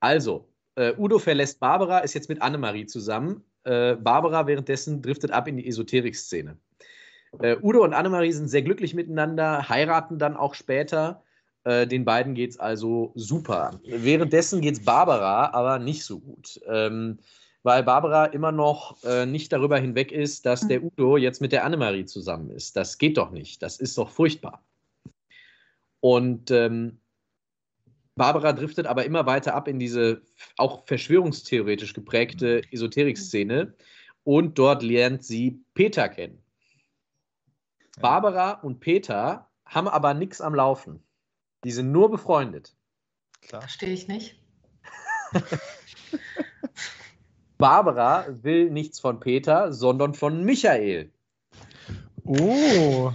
[0.00, 3.42] Also, äh, Udo verlässt Barbara, ist jetzt mit Annemarie zusammen.
[3.64, 6.58] Äh, Barbara währenddessen driftet ab in die Esoterik-Szene.
[7.40, 11.22] Äh, Udo und Annemarie sind sehr glücklich miteinander, heiraten dann auch später.
[11.64, 13.80] Äh, den beiden geht es also super.
[13.84, 16.60] Währenddessen geht es Barbara aber nicht so gut.
[16.66, 17.18] Ähm,
[17.66, 21.64] weil Barbara immer noch äh, nicht darüber hinweg ist, dass der Udo jetzt mit der
[21.64, 22.76] Annemarie zusammen ist.
[22.76, 23.60] Das geht doch nicht.
[23.60, 24.64] Das ist doch furchtbar.
[25.98, 27.00] Und ähm,
[28.14, 30.22] Barbara driftet aber immer weiter ab in diese
[30.56, 33.74] auch verschwörungstheoretisch geprägte Esoterik-Szene
[34.22, 36.40] und dort lernt sie Peter kennen.
[38.00, 41.02] Barbara und Peter haben aber nichts am Laufen.
[41.64, 42.76] Die sind nur befreundet.
[43.40, 43.62] Klar.
[43.62, 44.40] Verstehe ich nicht.
[47.58, 51.10] Barbara will nichts von Peter, sondern von Michael.
[52.24, 53.12] Oh,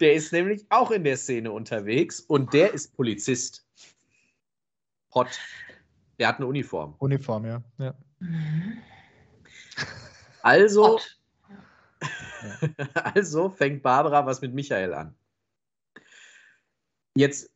[0.00, 3.66] Der ist nämlich auch in der Szene unterwegs und der ist Polizist.
[5.14, 5.28] Hot.
[6.18, 6.94] Der hat eine Uniform.
[6.98, 7.62] Uniform, ja.
[7.78, 7.94] ja.
[8.20, 8.78] Mhm.
[10.42, 10.98] Also,
[12.94, 15.14] also fängt Barbara was mit Michael an.
[17.16, 17.50] Jetzt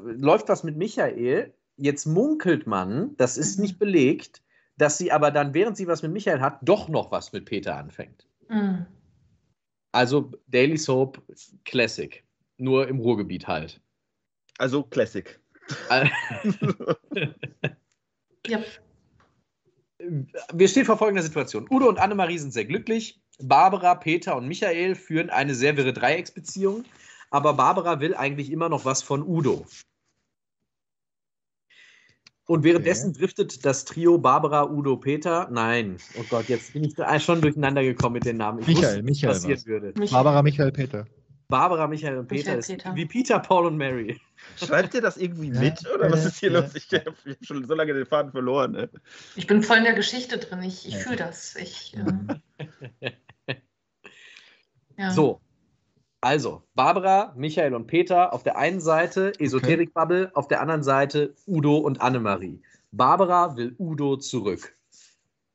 [0.00, 1.52] läuft was mit Michael.
[1.76, 3.62] Jetzt munkelt man, das ist Mhm.
[3.62, 4.42] nicht belegt,
[4.76, 7.76] dass sie aber dann, während sie was mit Michael hat, doch noch was mit Peter
[7.76, 8.26] anfängt.
[8.48, 8.86] Mhm.
[9.92, 11.22] Also Daily Soap
[11.64, 12.24] Classic.
[12.58, 13.80] Nur im Ruhrgebiet halt.
[14.58, 15.38] Also Classic.
[18.48, 18.60] Ja.
[20.52, 21.66] Wir stehen vor folgender Situation.
[21.70, 23.22] Udo und Annemarie sind sehr glücklich.
[23.38, 26.84] Barbara, Peter und Michael führen eine sehr wirre Dreiecksbeziehung.
[27.30, 29.64] Aber Barbara will eigentlich immer noch was von Udo.
[32.52, 35.48] Und währenddessen driftet das Trio Barbara, Udo, Peter.
[35.50, 38.58] Nein, oh Gott, jetzt bin ich da schon durcheinander gekommen mit den Namen.
[38.60, 39.66] Ich Michael, wusste, was Michael passieren war's.
[39.66, 39.86] würde.
[39.98, 40.08] Michael.
[40.10, 41.06] Barbara, Michael, Peter.
[41.48, 42.94] Barbara, Michael und Peter Michael, ist Peter.
[42.94, 44.20] wie Peter, Paul und Mary.
[44.56, 45.82] Schreibt ihr das irgendwie Ja, mit?
[45.94, 46.74] Oder was ist hier los?
[46.74, 48.72] Ich habe schon so lange den Faden verloren.
[48.72, 48.90] Ne?
[49.36, 50.62] Ich bin voll in der Geschichte drin.
[50.62, 51.00] Ich, ich Ja.
[51.00, 51.56] fühle das.
[51.56, 52.28] Ich, ähm,
[54.98, 55.10] ja.
[55.10, 55.40] So,
[56.22, 61.76] also Barbara, Michael und Peter auf der einen Seite, Esoterik-Bubble, auf der anderen Seite Udo
[61.78, 62.62] und Annemarie.
[62.92, 64.76] Barbara will Udo zurück.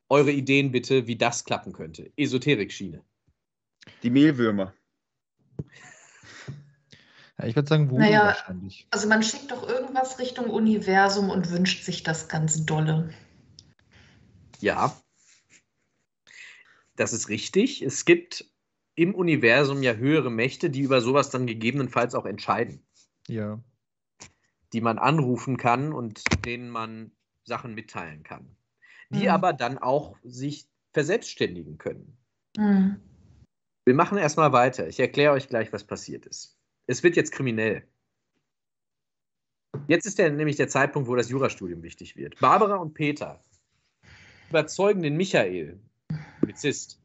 [0.09, 2.11] Eure Ideen bitte, wie das klappen könnte.
[2.17, 3.01] Esoterik-Schiene.
[4.03, 4.73] Die Mehlwürmer.
[7.37, 8.25] Ja, ich würde sagen, Voodoo Naja.
[8.25, 8.87] wahrscheinlich.
[8.91, 13.13] Also man schickt doch irgendwas Richtung Universum und wünscht sich das ganz dolle.
[14.59, 14.93] Ja,
[16.97, 17.81] das ist richtig.
[17.83, 18.45] Es gibt
[18.97, 22.83] im Universum ja höhere Mächte, die über sowas dann gegebenenfalls auch entscheiden,
[23.27, 23.61] Ja.
[24.73, 27.11] die man anrufen kann und denen man
[27.43, 28.57] Sachen mitteilen kann,
[29.09, 29.29] die Mhm.
[29.29, 32.17] aber dann auch sich verselbstständigen können.
[32.57, 32.99] Hm.
[33.85, 34.87] Wir machen erstmal weiter.
[34.87, 36.57] Ich erkläre euch gleich, was passiert ist.
[36.87, 37.87] Es wird jetzt kriminell.
[39.87, 42.39] Jetzt ist der, nämlich der Zeitpunkt, wo das Jurastudium wichtig wird.
[42.39, 43.43] Barbara und Peter
[44.49, 45.79] überzeugen den Michael,
[46.39, 46.99] Polizist,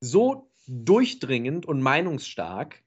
[0.00, 2.82] so durchdringend und meinungsstark,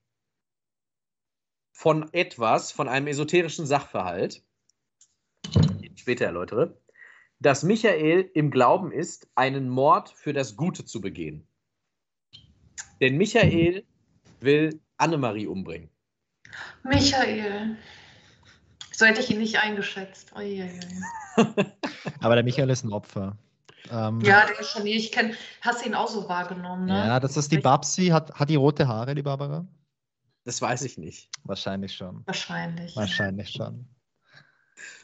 [1.76, 4.46] von etwas, von einem esoterischen Sachverhalt,
[5.54, 6.82] den ich später erläutere,
[7.40, 11.46] dass Michael im Glauben ist, einen Mord für das Gute zu begehen.
[13.02, 13.86] Denn Michael
[14.40, 15.90] will Annemarie umbringen.
[16.84, 17.78] Michael.
[18.94, 20.34] So hätte ich ihn nicht eingeschätzt.
[20.34, 20.80] Uiuiui.
[22.22, 23.38] Aber der Michael ist ein Opfer.
[23.92, 26.98] Ähm, Ja, der ist schon, ich kenn, hast du ihn auch so wahrgenommen, ne?
[26.98, 28.08] ja, das ist die Babsi.
[28.08, 29.66] Hat, hat die rote Haare, die Barbara?
[30.44, 31.30] Das weiß ich nicht.
[31.44, 32.24] Wahrscheinlich schon.
[32.26, 32.96] Wahrscheinlich.
[32.96, 33.88] Wahrscheinlich schon.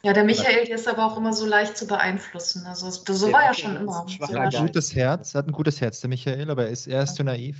[0.02, 2.66] Ja, der Michael, der ist aber auch immer so leicht zu beeinflussen.
[2.66, 4.06] Also so Der war er schon immer.
[4.08, 6.70] So Er hat ein gutes Herz, er hat ein gutes Herz, der Michael, aber er
[6.70, 7.56] ist, er ist zu naiv.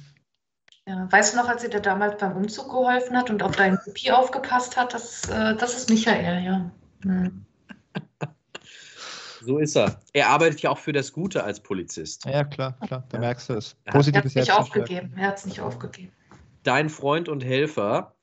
[0.86, 1.10] Ja.
[1.10, 4.10] Weißt du noch, als er dir damals beim Umzug geholfen hat und auf deinen Kopie
[4.10, 4.92] aufgepasst hat?
[4.94, 6.70] Das, äh, das ist Michael, ja.
[7.02, 7.44] Hm.
[9.44, 10.00] So ist er.
[10.12, 12.24] Er arbeitet ja auch für das Gute als Polizist.
[12.24, 13.20] Ja, klar, klar, da Ja.
[13.20, 13.70] merkst du es.
[13.70, 15.12] Hat- Er hat Positives es nicht aufgegeben.
[15.16, 16.12] Er hat es nicht aufgegeben.
[16.62, 18.14] Dein Freund und Helfer,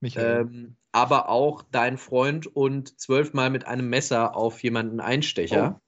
[0.00, 0.42] Michael.
[0.42, 5.80] ähm, aber auch dein Freund und zwölfmal mit einem Messer auf jemanden Einstecher.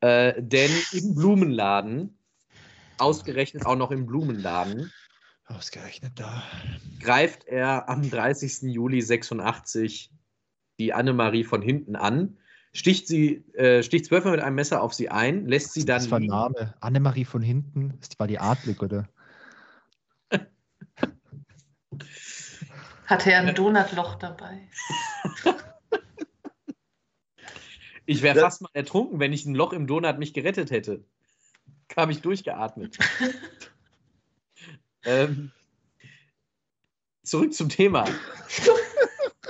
[0.00, 2.18] Äh, denn im Blumenladen,
[2.98, 4.92] ausgerechnet auch noch im Blumenladen,
[5.46, 6.42] Ausgerechnet da.
[7.00, 8.70] greift er am 30.
[8.72, 10.10] Juli 86
[10.78, 12.38] die Annemarie von hinten an,
[12.72, 16.10] sticht sie, äh, sticht zwölfmal mit einem Messer auf sie ein, lässt sie dann das
[16.10, 16.26] war ein.
[16.26, 16.74] Name.
[16.80, 17.98] Annemarie von hinten.
[18.00, 19.08] Das war die Adlig, oder?
[23.06, 24.68] Hatte er ein Donutloch dabei.
[28.10, 31.04] Ich wäre fast mal ertrunken, wenn ich ein Loch im Donut mich gerettet hätte.
[31.96, 32.98] Habe ich durchgeatmet.
[35.04, 35.52] ähm,
[37.22, 38.06] zurück zum Thema.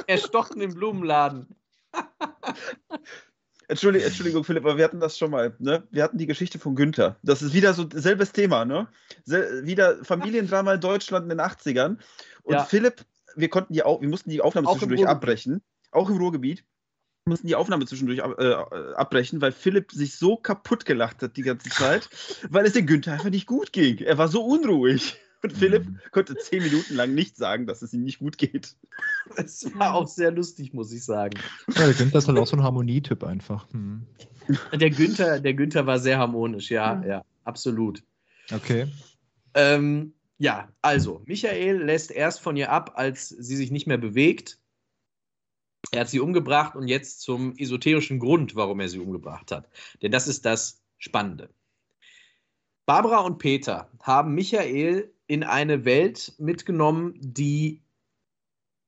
[0.06, 1.56] Erstochen im Blumenladen.
[3.70, 5.54] Entschuldigung, Entschuldigung, Philipp, aber wir hatten das schon mal.
[5.58, 5.84] Ne?
[5.90, 7.16] Wir hatten die Geschichte von Günther.
[7.22, 8.88] Das ist wieder so selbes Thema, ne?
[9.24, 11.98] Sel wieder Familiendrama in Deutschland in den 80ern.
[12.42, 12.64] Und Ja.
[12.64, 13.04] Philipp,
[13.36, 15.62] wir konnten die wir mussten die Aufnahme Auch zwischendurch abbrechen.
[15.92, 16.64] Auch im Ruhrgebiet.
[17.24, 18.54] Wir mussten die Aufnahme zwischendurch ab, äh,
[18.94, 22.08] abbrechen, weil Philipp sich so kaputt gelacht hat die ganze Zeit,
[22.48, 23.98] weil es dem Günther einfach nicht gut ging.
[23.98, 25.20] Er war so unruhig.
[25.42, 28.76] Und Philipp konnte zehn Minuten lang nicht sagen, dass es ihm nicht gut geht.
[29.36, 31.38] Das war auch sehr lustig, muss ich sagen.
[31.74, 33.66] Ja, der Günther ist halt auch so ein Harmonietyp einfach.
[33.72, 34.06] Hm.
[34.72, 37.04] Der Günther, der Günther war sehr harmonisch, ja, Mhm.
[37.04, 38.02] ja, absolut.
[38.52, 38.88] Okay.
[39.54, 44.58] Ähm, ja, also, Michael lässt erst von ihr ab, als sie sich nicht mehr bewegt.
[45.92, 49.68] Er hat sie umgebracht und jetzt zum esoterischen Grund, warum er sie umgebracht hat.
[50.02, 51.50] Denn das ist das Spannende.
[52.86, 57.82] Barbara und Peter haben Michael in eine Welt mitgenommen, die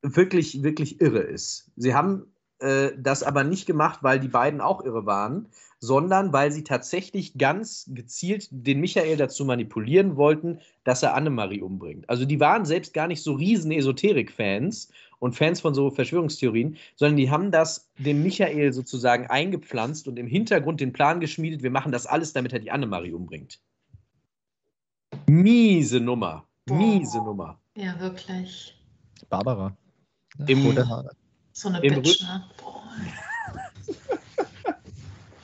[0.01, 1.71] wirklich, wirklich irre ist.
[1.77, 2.25] Sie haben
[2.59, 5.47] äh, das aber nicht gemacht, weil die beiden auch irre waren,
[5.79, 12.09] sondern weil sie tatsächlich ganz gezielt den Michael dazu manipulieren wollten, dass er Annemarie umbringt.
[12.09, 17.15] Also die waren selbst gar nicht so riesen Esoterik-Fans und Fans von so Verschwörungstheorien, sondern
[17.15, 21.93] die haben das dem Michael sozusagen eingepflanzt und im Hintergrund den Plan geschmiedet, wir machen
[21.93, 23.61] das alles, damit er die Annemarie umbringt.
[25.27, 26.47] Miese Nummer.
[26.69, 27.59] Miese Nummer.
[27.75, 28.75] Ja, wirklich.
[29.29, 29.75] Barbara.
[30.37, 30.77] Ja, Im-.
[31.51, 32.43] So eine Im Bitch, ne?
[32.57, 32.83] Boah.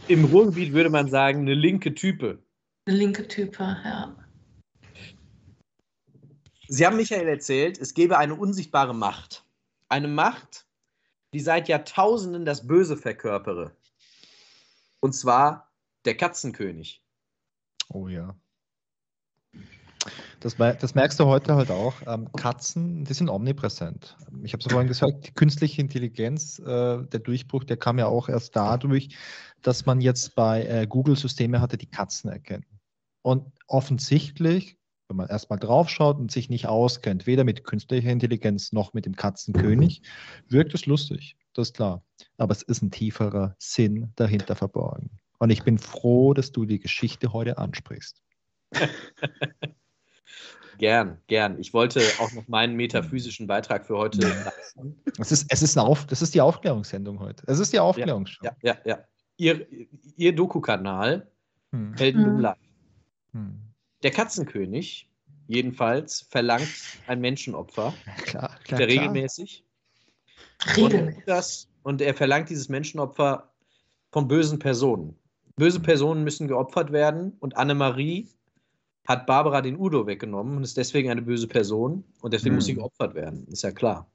[0.08, 2.40] Im Ruhrgebiet würde man sagen, eine linke Type.
[2.86, 4.16] Eine linke Type, ja.
[6.68, 9.44] Sie haben Michael erzählt, es gäbe eine unsichtbare Macht.
[9.88, 10.68] Eine Macht,
[11.34, 13.76] die seit Jahrtausenden das Böse verkörpere.
[15.00, 15.72] Und zwar
[16.06, 17.04] der Katzenkönig.
[17.90, 18.36] Oh ja.
[20.40, 21.96] Das, das merkst du heute halt auch.
[22.08, 24.16] Ähm, Katzen, die sind omnipräsent.
[24.44, 28.30] Ich habe es vorhin gesagt, die künstliche Intelligenz, äh, der Durchbruch, der kam ja auch
[28.30, 29.18] erst dadurch,
[29.62, 32.66] dass man jetzt bei äh, Google Systeme hatte, die Katzen erkennen.
[33.22, 34.78] Und offensichtlich,
[35.10, 39.16] wenn man erstmal draufschaut und sich nicht auskennt, weder mit künstlicher Intelligenz noch mit dem
[39.16, 40.04] Katzenkönig,
[40.48, 41.36] wirkt es lustig.
[41.54, 42.02] Das ist klar.
[42.38, 45.10] Aber es ist ein tieferer Sinn dahinter verborgen.
[45.40, 48.22] Und ich bin froh, dass du die Geschichte heute ansprichst.
[50.78, 51.60] Gern, gern.
[51.60, 54.98] Ich wollte auch noch meinen metaphysischen Beitrag für heute leisten.
[55.20, 57.44] Es ist, es ist, eine Auf, das ist die Aufklärungssendung heute.
[57.48, 58.46] Es ist die Aufklärungsshow.
[58.46, 59.00] Ja, ja, ja.
[59.38, 59.68] Ihr,
[60.16, 61.28] ihr Doku-Kanal,
[61.72, 61.94] Hm.
[61.98, 62.40] Heldendumm Mhm.
[62.42, 62.58] Live.
[63.34, 63.60] Hm.
[64.04, 65.10] Der Katzenkönig,
[65.48, 66.68] jedenfalls, verlangt
[67.08, 67.94] ein Menschenopfer,
[68.24, 68.88] Klar, klar, der klar.
[68.88, 69.64] regelmäßig.
[70.78, 71.24] Und, Regelmäßig.
[71.26, 73.52] das, und er verlangt dieses Menschenopfer
[74.12, 75.16] von bösen Personen.
[75.58, 78.30] Böse Personen müssen geopfert werden und Annemarie
[79.10, 82.56] hat Barbara den Udo weggenommen und ist deswegen eine böse Person und deswegen Hm.
[82.58, 83.46] muss sie geopfert werden.
[83.48, 84.08] Ist ja klar.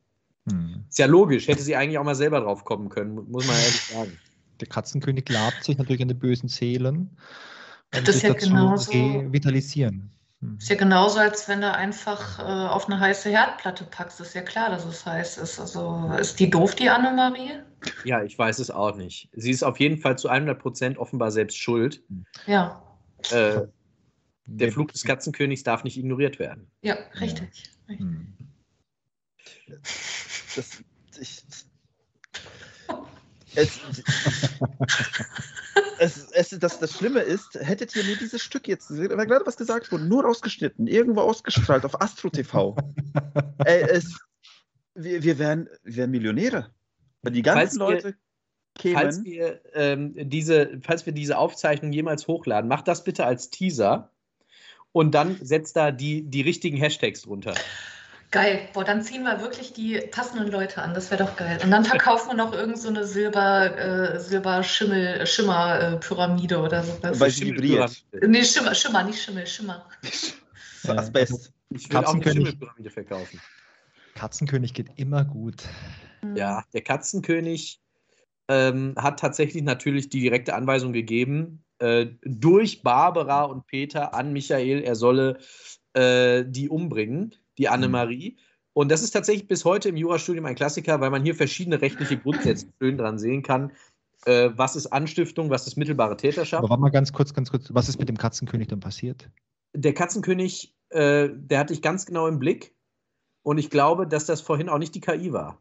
[0.48, 0.84] Hm.
[0.88, 3.82] Ist ja logisch, hätte sie eigentlich auch mal selber drauf kommen können, muss man ehrlich
[3.82, 4.18] sagen.
[4.60, 8.48] Der Katzenkönig labt sich natürlich an den bösen Seelen und Das ist sich ja dazu
[8.50, 10.10] genauso- revitalisieren.
[10.40, 10.58] Hm.
[10.60, 14.20] Ist ja genauso, als wenn du einfach äh, auf eine heiße Herdplatte packst.
[14.20, 15.58] Ist ja klar, dass es heiß ist.
[15.58, 17.62] Also ist die doof, die Annemarie?
[18.04, 19.28] Ja, ich weiß es auch nicht.
[19.32, 22.00] Sie ist auf jeden Fall zu 100% offenbar selbst schuld.
[22.46, 22.80] Ja,
[23.32, 23.62] Äh,
[24.46, 26.66] der Flug des Katzenkönigs darf nicht ignoriert werden.
[26.82, 27.48] ja, richtig.
[27.88, 28.00] richtig.
[28.00, 28.34] Hm.
[30.56, 30.82] Das,
[31.20, 31.42] ich,
[33.56, 33.80] es,
[35.98, 39.46] es, es, das, das Schlimme ist, hättet ihr nur dieses Stück jetzt, da war gerade
[39.46, 42.76] was gesagt wurde, nur rausgeschnitten, irgendwo ausgestrahlt auf Astro TV.
[43.64, 44.18] Ey, es,
[44.94, 46.70] wir, wir, wären, wir wären Millionäre.
[47.22, 48.16] Weil die ganzen Falls wir- Leute
[48.76, 49.24] Falls kämen.
[49.24, 54.10] wir, ähm, diese, falls wir diese Aufzeichnung jemals hochladen, macht das bitte als Teaser
[54.94, 57.54] und dann setzt da die, die richtigen Hashtags drunter.
[58.30, 58.68] Geil.
[58.72, 60.94] Boah, dann ziehen wir wirklich die passenden Leute an.
[60.94, 61.58] Das wäre doch geil.
[61.62, 67.18] Und dann verkaufen wir noch irgend so eine Silber, äh, Silber-Schimmel, Schimmer-Pyramide oder sowas.
[67.18, 68.04] Weil sie vibriert.
[68.24, 69.84] Nee, Schimmer, Schimmer, nicht Schimmel, Schimmer.
[70.82, 71.52] So Asbest.
[71.70, 72.48] Ich will auch eine Katzenkönig.
[72.50, 73.40] Schimmelpyramide verkaufen.
[74.14, 75.64] Katzenkönig geht immer gut.
[76.36, 77.80] Ja, der Katzenkönig
[78.48, 84.82] ähm, hat tatsächlich natürlich die direkte Anweisung gegeben, äh, durch Barbara und Peter an Michael,
[84.82, 85.38] er solle
[85.94, 88.36] äh, die umbringen, die Annemarie.
[88.72, 92.18] Und das ist tatsächlich bis heute im Jurastudium ein Klassiker, weil man hier verschiedene rechtliche
[92.18, 93.72] Grundsätze schön dran sehen kann.
[94.26, 96.60] Äh, was ist Anstiftung, was ist mittelbare Täterschaft?
[96.60, 97.72] Aber warte mal ganz kurz, ganz kurz.
[97.72, 99.30] Was ist mit dem Katzenkönig dann passiert?
[99.74, 102.74] Der Katzenkönig, äh, der hatte ich ganz genau im Blick.
[103.42, 105.60] Und ich glaube, dass das vorhin auch nicht die KI war.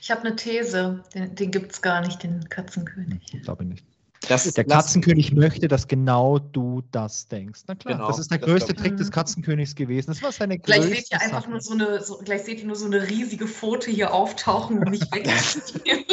[0.00, 1.02] Ich habe eine These.
[1.14, 3.24] Den, den gibt es gar nicht, den Katzenkönig.
[3.42, 3.86] Glaube ich nicht.
[4.28, 7.62] Das ist Der Katzenkönig möchte, dass genau du das denkst.
[7.66, 8.74] Na klar, Genau, das ist der das größte.
[8.74, 10.10] Trick des Katzenkönigs gewesen.
[10.10, 11.50] Das war seine Gleich größte seht ihr einfach Sache.
[11.50, 14.90] nur so eine, so, gleich seht ihr nur so eine riesige Pfote hier auftauchen und
[14.90, 16.04] mich wegziehen.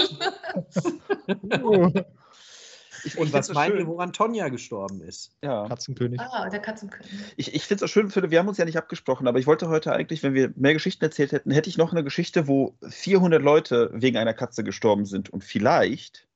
[3.05, 3.87] Ich, Und ich was find's so meint ihr, schön.
[3.87, 5.31] woran Tonja gestorben ist?
[5.41, 5.67] Ja.
[5.69, 6.19] Katzenkönig.
[6.19, 7.09] ah, der Katzenkönig.
[7.37, 9.47] Ich, ich finde es auch schön, Philipp, wir haben uns ja nicht abgesprochen, aber ich
[9.47, 12.75] wollte heute eigentlich, wenn wir mehr Geschichten erzählt hätten, hätte ich noch eine Geschichte, wo
[12.89, 16.27] 400 Leute wegen einer Katze gestorben sind und vielleicht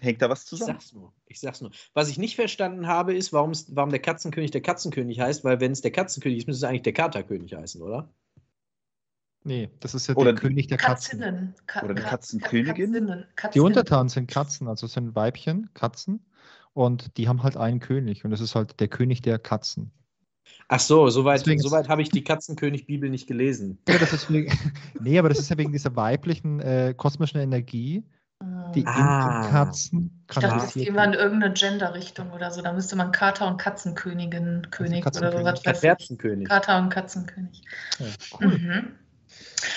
[0.00, 0.72] hängt da was Ich zusammen.
[0.74, 1.12] sag's nur.
[1.26, 1.70] Ich sag's nur.
[1.94, 3.52] Was ich nicht verstanden habe, ist, warum,
[3.90, 6.92] der Katzenkönig der Katzenkönig heißt, weil wenn es der Katzenkönig ist, müsste es eigentlich der
[6.92, 8.08] Katerkönig heißen, oder?
[9.44, 11.20] Nee, das ist ja Oder der König der Katzen.
[11.20, 11.54] Katzinnen.
[11.66, 12.92] Ka Oder eine Ka- Katzenkönigin?
[12.92, 13.24] Katzinnen.
[13.30, 13.66] Die Katzinnen.
[13.66, 16.20] Untertanen sind Katzen, also sind Weibchen, Katzen.
[16.74, 18.24] Und die haben halt einen König.
[18.24, 19.90] Und das ist halt der König der Katzen.
[20.68, 23.78] Ach so, soweit Deswegen ist- so weit habe ich die Katzenkönig-Bibel nicht gelesen.
[23.88, 24.50] Ja, das ist wegen,
[25.00, 28.04] nee, aber das ist ja wegen dieser weiblichen äh, kosmischen Energie,
[28.74, 29.48] die Ah.
[29.50, 32.60] Katzen Ich dachte, das gehen wir in irgendeine Gender-Richtung oder so.
[32.62, 35.38] Da müsste man Kater- und Katzenkönigin, König oder Katzenkönig.
[35.38, 35.62] sowas.
[35.62, 35.88] Der weiß ich.
[35.88, 36.48] Katzenkönig.
[36.48, 37.62] Kater- und Katzenkönig.
[37.98, 38.06] Ja,
[38.40, 38.46] cool.
[38.58, 38.88] Mhm.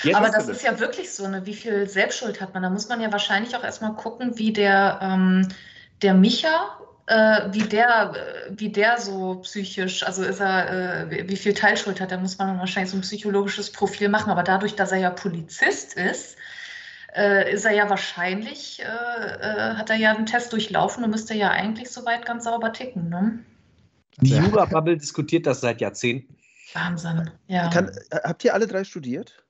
[0.04, 1.44] Jetzt Aber ist das ist ja wirklich so, ne?
[1.46, 2.62] wie viel Selbstschuld hat man?
[2.62, 5.48] Da muss man ja wahrscheinlich auch erstmal gucken, wie der, ähm,
[6.02, 10.70] der Micha, äh, wie, der, äh, wie der so psychisch, also ist er,
[11.06, 14.08] äh, wie- wie viel Teilschuld hat, da muss man dann wahrscheinlich so ein psychologisches Profil
[14.08, 14.30] machen.
[14.30, 16.36] Aber dadurch, dass er ja Polizist ist,
[17.14, 21.34] äh, ist er ja wahrscheinlich, äh, äh, hat er ja einen Test durchlaufen und müsste
[21.34, 23.08] ja eigentlich soweit ganz sauber ticken.
[23.08, 23.38] Ne?
[24.20, 24.36] Die.
[24.36, 26.36] Jura-Bubble diskutiert das seit Jahrzehnten.
[26.74, 27.30] Wahnsinn.
[27.48, 27.68] Ja.
[27.70, 29.44] Kann, äh, habt ihr alle drei studiert?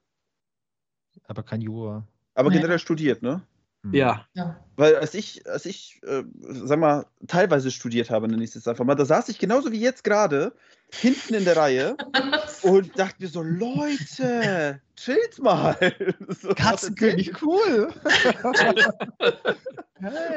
[1.26, 2.06] Aber kein Jura.
[2.34, 2.56] Aber Nee.
[2.56, 3.42] generell studiert, ne?
[3.82, 3.94] Hm.
[3.94, 4.26] Ja.
[4.34, 4.64] ja.
[4.76, 8.68] Weil als ich, als ich, äh, sag mal, teilweise studiert habe, nenne ich es jetzt
[8.68, 10.54] einfach mal, da saß ich genauso wie jetzt gerade
[10.92, 11.96] hinten in der Reihe
[12.62, 15.76] und dachte mir so, Leute, chillt mal.
[16.28, 17.92] So, Katzenkönig, cool.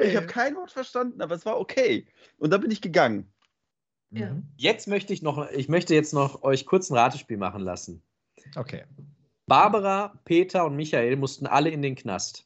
[0.04, 2.06] Ich habe kein Wort verstanden, aber es war okay.
[2.38, 3.34] Und dann bin ich gegangen.
[4.12, 4.30] Ja.
[4.30, 4.44] Mhm.
[4.58, 8.04] Jetzt möchte ich noch, ich möchte jetzt noch euch kurz ein Ratespiel machen lassen.
[8.56, 8.84] Okay.
[9.48, 12.45] Barbara, Peter und Michael mussten alle in den Knast.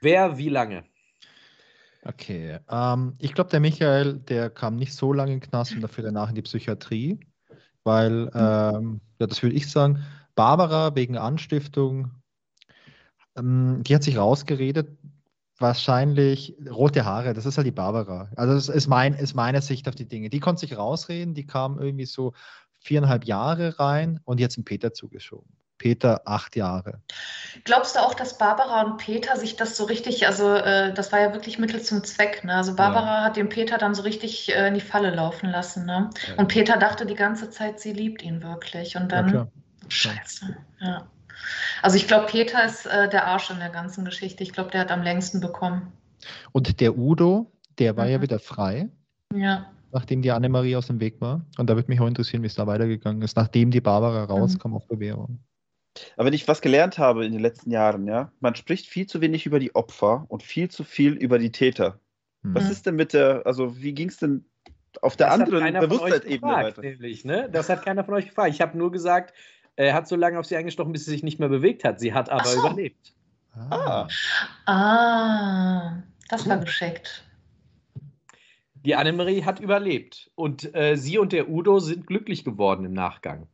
[0.00, 0.84] Wer wie lange?
[2.02, 2.58] Okay.
[2.70, 6.04] Ähm, ich glaube, der Michael, der kam nicht so lange in den Knast und dafür
[6.04, 7.20] danach in die Psychiatrie.
[7.84, 10.02] Weil, ähm, ja, das würde ich sagen,
[10.34, 12.10] Barbara wegen Anstiftung,
[13.36, 14.98] ähm, die hat sich rausgeredet,
[15.58, 18.30] wahrscheinlich rote Haare, das ist halt die Barbara.
[18.36, 20.30] Also das ist, mein, ist meine Sicht auf die Dinge.
[20.30, 22.32] Die konnte sich rausreden, die kam irgendwie so
[22.78, 25.59] viereinhalb Jahre rein und jetzt in Peter zugeschoben.
[25.80, 27.00] Peter acht Jahre.
[27.64, 31.20] Glaubst du auch, dass Barbara und Peter sich das so richtig, also äh, das war
[31.20, 32.54] ja wirklich Mittel zum Zweck, ne?
[32.54, 36.10] Also Barbara hat den Peter dann so richtig äh, in die Falle laufen lassen, ne?
[36.36, 38.94] Und Peter dachte die ganze Zeit, sie liebt ihn wirklich.
[38.96, 39.48] Und Ja, dann, klar.
[39.88, 41.06] scheiße, ja.
[41.80, 44.42] Also ich glaube, Peter ist äh, der Arsch in der ganzen Geschichte.
[44.42, 45.90] Ich glaube, der hat am längsten bekommen.
[46.52, 48.22] Und der Udo, der war ja Mhm.
[48.22, 48.90] wieder frei.
[49.34, 49.66] Ja.
[49.92, 51.40] nachdem die Annemarie aus dem Weg war.
[51.58, 54.74] Und da würde mich auch interessieren, wie es da weitergegangen ist, nachdem die Barbara rauskam
[54.76, 55.40] auf Bewährung.
[56.16, 59.20] Aber wenn ich was gelernt habe in den letzten Jahren, ja, man spricht viel zu
[59.20, 61.98] wenig über die Opfer und viel zu viel über die Täter.
[62.42, 62.54] Hm.
[62.54, 62.70] Was Mhm.
[62.70, 64.44] ist denn mit der, also wie ging es denn
[65.02, 66.82] auf der Das hat anderen keiner von euch Bewusstseinsebene gefragt, weiter.
[66.82, 67.48] Nämlich, ne?
[67.50, 68.50] Das hat keiner von euch gefragt.
[68.54, 69.34] Ich habe nur gesagt,
[69.76, 72.00] er hat so lange auf sie eingestochen, bis sie sich nicht mehr bewegt hat.
[72.00, 72.58] Sie hat aber so.
[72.60, 73.14] überlebt.
[73.54, 74.06] Ah,
[74.66, 77.24] Ah, das war geschickt.
[78.84, 80.30] Die Annemarie hat überlebt.
[80.34, 83.48] Und äh, sie und der Udo sind glücklich geworden im Nachgang.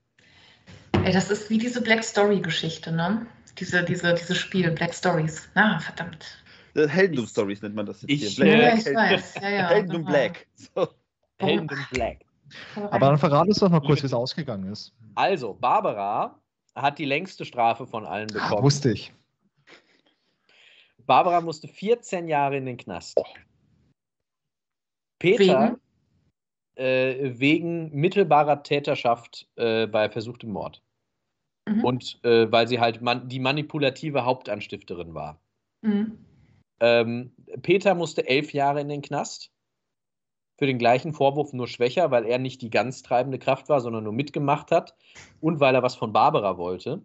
[1.07, 3.25] Ey, das ist wie diese Black Story-Geschichte, ne?
[3.59, 5.49] Diese, diese, dieses Spiel, Black Stories.
[5.55, 6.43] Ah, verdammt.
[6.75, 8.45] äh, Heldendum-Stories nennt man das jetzt Ich- hier.
[8.47, 8.79] Ja, Black.
[8.79, 9.35] ich weiß.
[9.41, 10.11] Ja, ja, Heldendum genau.
[10.11, 10.47] Black.
[10.57, 10.89] So.
[11.39, 12.25] Helden in Black.
[12.75, 14.93] Aber dann verrat uns doch noch kurz, wie es ausgegangen ist.
[15.15, 16.41] Also, Barbara
[16.75, 18.63] hat die längste Strafe von allen bekommen.
[18.65, 19.13] Wusste ich.
[21.07, 23.17] Barbara musste 14 Jahre in den Knast.
[25.21, 25.77] Peter
[26.75, 26.85] Wegen?
[26.85, 30.83] äh, wegen mittelbarer Täterschaft äh, bei versuchtem Mord.
[31.69, 31.85] Mhm.
[31.85, 35.41] Und äh, weil sie halt man die manipulative Hauptanstifterin war.
[35.83, 36.19] Mhm.
[36.81, 37.33] Ähm,
[37.63, 39.51] Peter musste elf Jahre in den Knast.
[40.59, 44.05] Für den gleichen Vorwurf nur schwächer, weil er nicht die ganz treibende Kraft war, sondern
[44.05, 44.95] nur mitgemacht hat.
[45.41, 47.03] Und weil er was von Barbara wollte.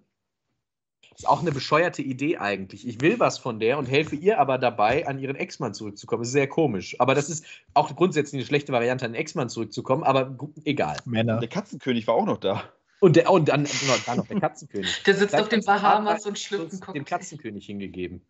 [1.18, 2.88] Ist auch eine bescheuerte Idee eigentlich.
[2.88, 6.24] Ich will was von der und helfe ihr aber dabei, an ihren Ex-Mann zurückzukommen.
[6.24, 6.96] Ist sehr komisch.
[7.00, 10.04] Aber das ist auch grundsätzlich eine schlechte Variante, an den Ex-Mann zurückzukommen.
[10.04, 10.96] Aber egal.
[11.04, 11.40] Männer.
[11.40, 12.64] Der Katzenkönig war auch noch da.
[13.02, 13.68] Und, der, und dann,
[14.06, 15.02] dann noch der Katzenkönig.
[15.04, 17.06] Der sitzt Vielleicht auf den Bahamas und schlüpft einen dem.
[17.06, 18.24] Katzenkönig hingegeben.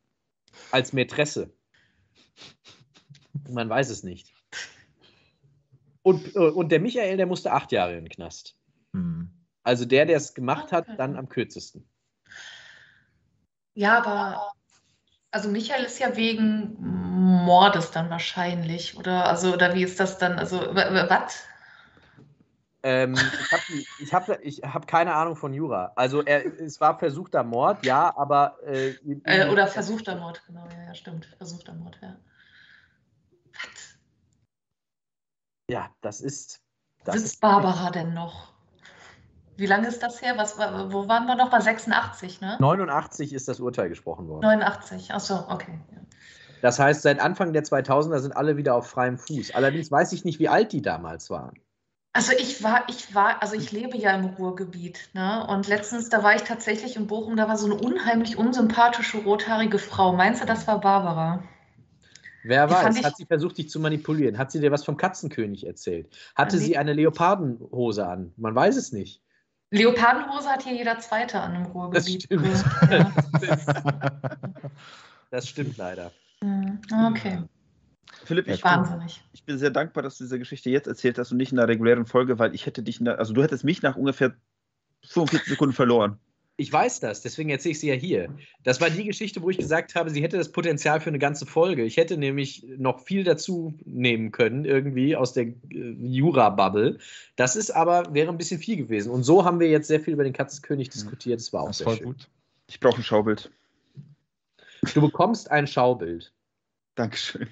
[0.71, 1.53] Als Mätresse.
[3.49, 4.33] Man weiß es nicht.
[6.03, 8.55] Und, äh, und der Michael, der musste acht Jahre in den Knast.
[8.93, 9.29] Hm.
[9.63, 11.85] Also der, der es gemacht hat, dann am kürzesten.
[13.73, 14.53] Ja, aber
[15.31, 19.25] also Michael ist ja wegen Mordes dann wahrscheinlich, oder?
[19.25, 20.39] Also, oder wie ist das dann?
[20.39, 21.43] Also, was?
[22.83, 23.13] Ähm,
[23.99, 25.91] ich habe ich hab, hab keine Ahnung von Jura.
[25.95, 30.85] Also er, es war versuchter Mord, ja, aber äh, Äh, oder versuchter Mord, genau, ja,
[30.87, 31.25] ja, stimmt.
[31.37, 32.17] Versuchter Mord, ja.
[33.53, 33.97] Was?
[35.69, 36.61] ja, das ist.
[37.03, 38.51] Das Sitzt ist Barbara denn noch?
[39.57, 40.33] Wie lange ist das her?
[40.37, 41.49] Was, war- wo waren wir noch?
[41.51, 42.57] Bei 86, ne?
[42.59, 44.41] 89 ist das Urteil gesprochen worden.
[44.41, 45.79] 89, achso, okay.
[45.91, 45.97] Ja.
[46.61, 49.51] Das heißt, seit Anfang der 2000er sind alle wieder auf freiem Fuß.
[49.51, 51.59] Allerdings weiß ich nicht, wie alt die damals waren.
[52.13, 55.47] Also ich war, ich war, also ich lebe ja im Ruhrgebiet, ne?
[55.47, 59.79] Und letztens, da war ich tatsächlich in Bochum, da war so eine unheimlich unsympathische rothaarige
[59.79, 60.11] Frau.
[60.13, 61.41] Meinst du, das war Barbara?
[62.43, 64.37] Wer Die weiß, hat sie versucht, dich zu manipulieren?
[64.37, 66.13] Hat sie dir was vom Katzenkönig erzählt?
[66.35, 68.33] Hatte sie eine Leopardenhose an?
[68.35, 69.21] Man weiß es nicht.
[69.69, 72.23] Leopardenhose hat hier jeder Zweite an im Ruhrgebiet.
[72.23, 72.47] stimmt.
[72.91, 73.11] Ja.
[75.31, 76.11] Das stimmt leider.
[76.43, 77.39] Hm, Okay,
[78.25, 79.23] Philipp, ich, wahnsinnig.
[79.33, 81.67] ich bin sehr dankbar, dass du diese Geschichte jetzt erzählt hast und nicht in der
[81.67, 84.33] regulären Folge, weil ich hätte dich, in der, also du hättest mich nach ungefähr
[85.07, 86.17] 45 Sekunden verloren.
[86.57, 88.29] Ich weiß das, deswegen erzähle ich sie ja hier.
[88.63, 91.47] Das war die Geschichte, wo ich gesagt habe, sie hätte das Potenzial für eine ganze
[91.47, 91.83] Folge.
[91.83, 96.99] Ich hätte nämlich noch viel dazu nehmen können, irgendwie aus der äh, Jura-Bubble.
[97.35, 99.11] Das ist aber, wäre ein bisschen viel gewesen.
[99.11, 101.39] Und so haben wir jetzt sehr viel über den Katzenkönig diskutiert.
[101.39, 102.05] Das war auch Das sehr voll schön.
[102.05, 102.29] gut.
[102.67, 103.49] Ich brauche ein Schaubild.
[104.93, 106.31] Du bekommst ein Schaubild.
[106.93, 107.47] Dankeschön.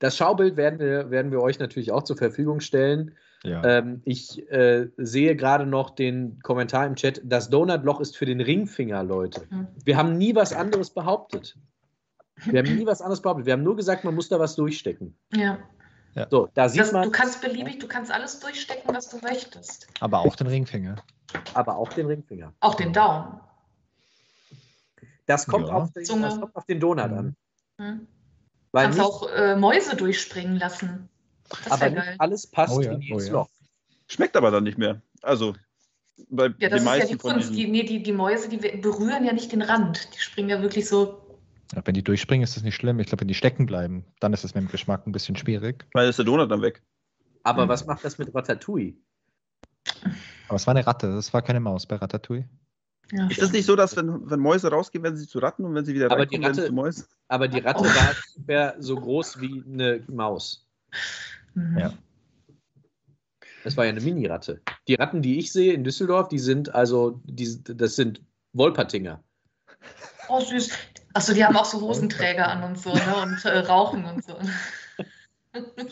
[0.00, 3.14] Das Schaubild werden wir, werden wir euch natürlich auch zur Verfügung stellen.
[3.44, 3.62] Ja.
[3.64, 8.40] Ähm, ich äh, sehe gerade noch den Kommentar im Chat, das Donutloch ist für den
[8.40, 9.42] Ringfinger, Leute.
[9.50, 9.66] Hm.
[9.84, 11.56] Wir haben nie was anderes behauptet.
[12.44, 13.46] Wir haben nie was anderes behauptet.
[13.46, 15.16] Wir haben nur gesagt, man muss da was durchstecken.
[15.34, 15.58] Ja.
[16.30, 19.86] So, da sieht Das, man du kannst beliebig, du kannst alles durchstecken, was du möchtest.
[20.00, 20.96] Aber auch den Ringfinger.
[21.54, 22.52] aber auch den Ringfinger.
[22.60, 23.38] Auch den Daumen.
[25.26, 25.74] Das kommt, Ja.
[25.74, 27.36] auf, den, das kommt auf den Donut an.
[27.80, 28.06] Hm.
[28.72, 31.08] Weil kannst nicht, auch äh, Mäuse durchspringen lassen.
[31.64, 32.16] Das aber wäre nicht geil.
[32.18, 33.32] alles passt Oh ja, in jedes oh ja.
[33.32, 33.48] Loch.
[34.08, 35.00] Schmeckt aber dann nicht mehr.
[35.22, 35.54] Also,
[36.30, 37.54] bei Ja, das den ist ja meisten die von Kunst.
[37.54, 40.08] Die, nee, die, die Mäuse, die berühren ja nicht den Rand.
[40.14, 41.22] Die springen ja wirklich so.
[41.74, 42.98] Ja, wenn die durchspringen, ist das nicht schlimm.
[42.98, 45.86] Ich glaube, wenn die stecken bleiben, dann ist es mit dem Geschmack ein bisschen schwierig.
[45.92, 46.82] Weil ist der Donut dann weg.
[47.42, 47.68] Aber Hm.
[47.68, 48.94] was macht das mit Ratatouille?
[50.48, 52.48] Aber es war eine Ratte, das war keine Maus bei Ratatouille.
[53.12, 53.26] Ja.
[53.28, 55.84] Ist das nicht so, dass wenn, wenn Mäuse rausgehen, werden sie zu Ratten und wenn
[55.84, 57.04] sie wieder Aber reinkommen, die werden sie Ratte- zu Mäusen?
[57.28, 57.84] Aber die Ratte Oh.
[57.84, 60.66] war ungefähr so groß wie eine Maus.
[61.54, 61.78] Mhm.
[61.78, 61.92] Ja.
[63.64, 64.60] Das war ja eine Mini-Ratte.
[64.86, 68.20] Die Ratten, die ich sehe in Düsseldorf, die sind also, die, das sind
[68.52, 69.22] Wolpertinger.
[70.28, 70.70] Oh, süß.
[71.14, 73.16] Achso, die haben auch so Hosenträger an und so, ne?
[73.22, 74.38] Und äh, rauchen und so.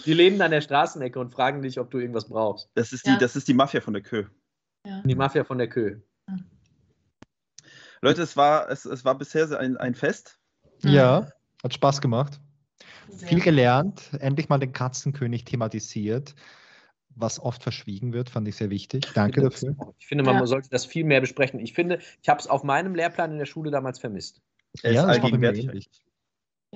[0.05, 2.71] Die leben an der Straßenecke und fragen dich, ob du irgendwas brauchst.
[2.75, 3.17] Das ist die, Ja.
[3.19, 4.25] das ist die Mafia von der Kö.
[4.87, 5.03] Ja.
[5.05, 5.99] Die Mafia von der Kö.
[8.03, 10.39] Leute, es war, es, es war bisher so ein, ein Fest.
[10.83, 10.93] Mhm.
[10.93, 11.29] Ja,
[11.63, 12.41] hat Spaß gemacht.
[13.09, 13.29] Sehr.
[13.29, 16.35] Viel gelernt, endlich mal den Katzenkönig thematisiert,
[17.11, 19.07] was oft verschwiegen wird, fand ich sehr wichtig.
[19.15, 19.95] Danke Ich dafür.
[19.99, 20.47] Ich finde, man Ja.
[20.47, 21.61] sollte das viel mehr besprechen.
[21.61, 24.43] Ich finde, ich habe es auf meinem Lehrplan in der Schule damals vermisst.
[24.83, 25.89] Er Ja, ist das allgegenwärtig.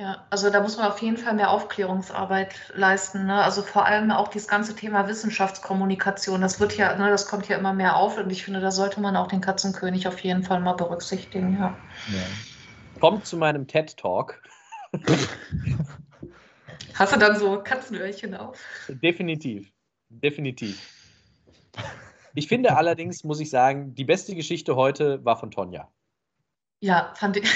[0.01, 3.27] Ja, also da muss man auf jeden Fall mehr Aufklärungsarbeit leisten.
[3.27, 3.35] Ne?
[3.44, 6.40] Also vor allem auch dieses ganze Thema Wissenschaftskommunikation.
[6.40, 8.98] Das wird ja, ne, das kommt ja immer mehr auf und ich finde, da sollte
[9.02, 11.52] man auch den Katzenkönig auf jeden Fall mal berücksichtigen.
[11.52, 11.77] Ja.
[12.98, 14.43] Kommt zu meinem TED Talk.
[16.94, 18.59] Hast du dann so Katzenöhrchen auf?
[18.89, 19.70] Definitiv.
[20.09, 20.81] Definitiv.
[22.35, 25.90] Ich finde allerdings, muss ich sagen, die beste Geschichte heute war von Tonja.
[26.81, 27.51] Ja, fand ich.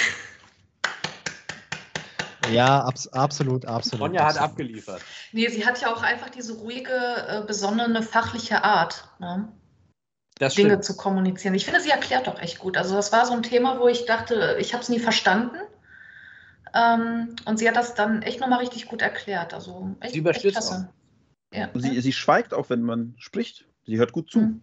[2.53, 4.07] Ja, abs absolut, absolut.
[4.07, 4.51] Tonja hat absolut.
[4.51, 5.03] abgeliefert.
[5.33, 9.49] Nee, sie hat ja auch einfach diese ruhige, äh, besonnene, fachliche Art, ne?
[10.39, 10.85] Das Dinge stimmt.
[10.85, 11.55] zu kommunizieren.
[11.55, 12.77] Ich finde, sie erklärt doch echt gut.
[12.77, 15.57] Also das war so ein Thema, wo ich dachte, ich habe es nie verstanden.
[16.75, 19.55] Ähm, und sie hat das dann echt nochmal richtig gut erklärt.
[19.55, 20.89] Also echt, Sie überstürzt echt klasse.
[21.53, 21.69] Ja.
[21.75, 23.65] Sie, sie schweigt auch, wenn man spricht.
[23.87, 24.41] Sie hört gut zu.
[24.41, 24.63] Mhm.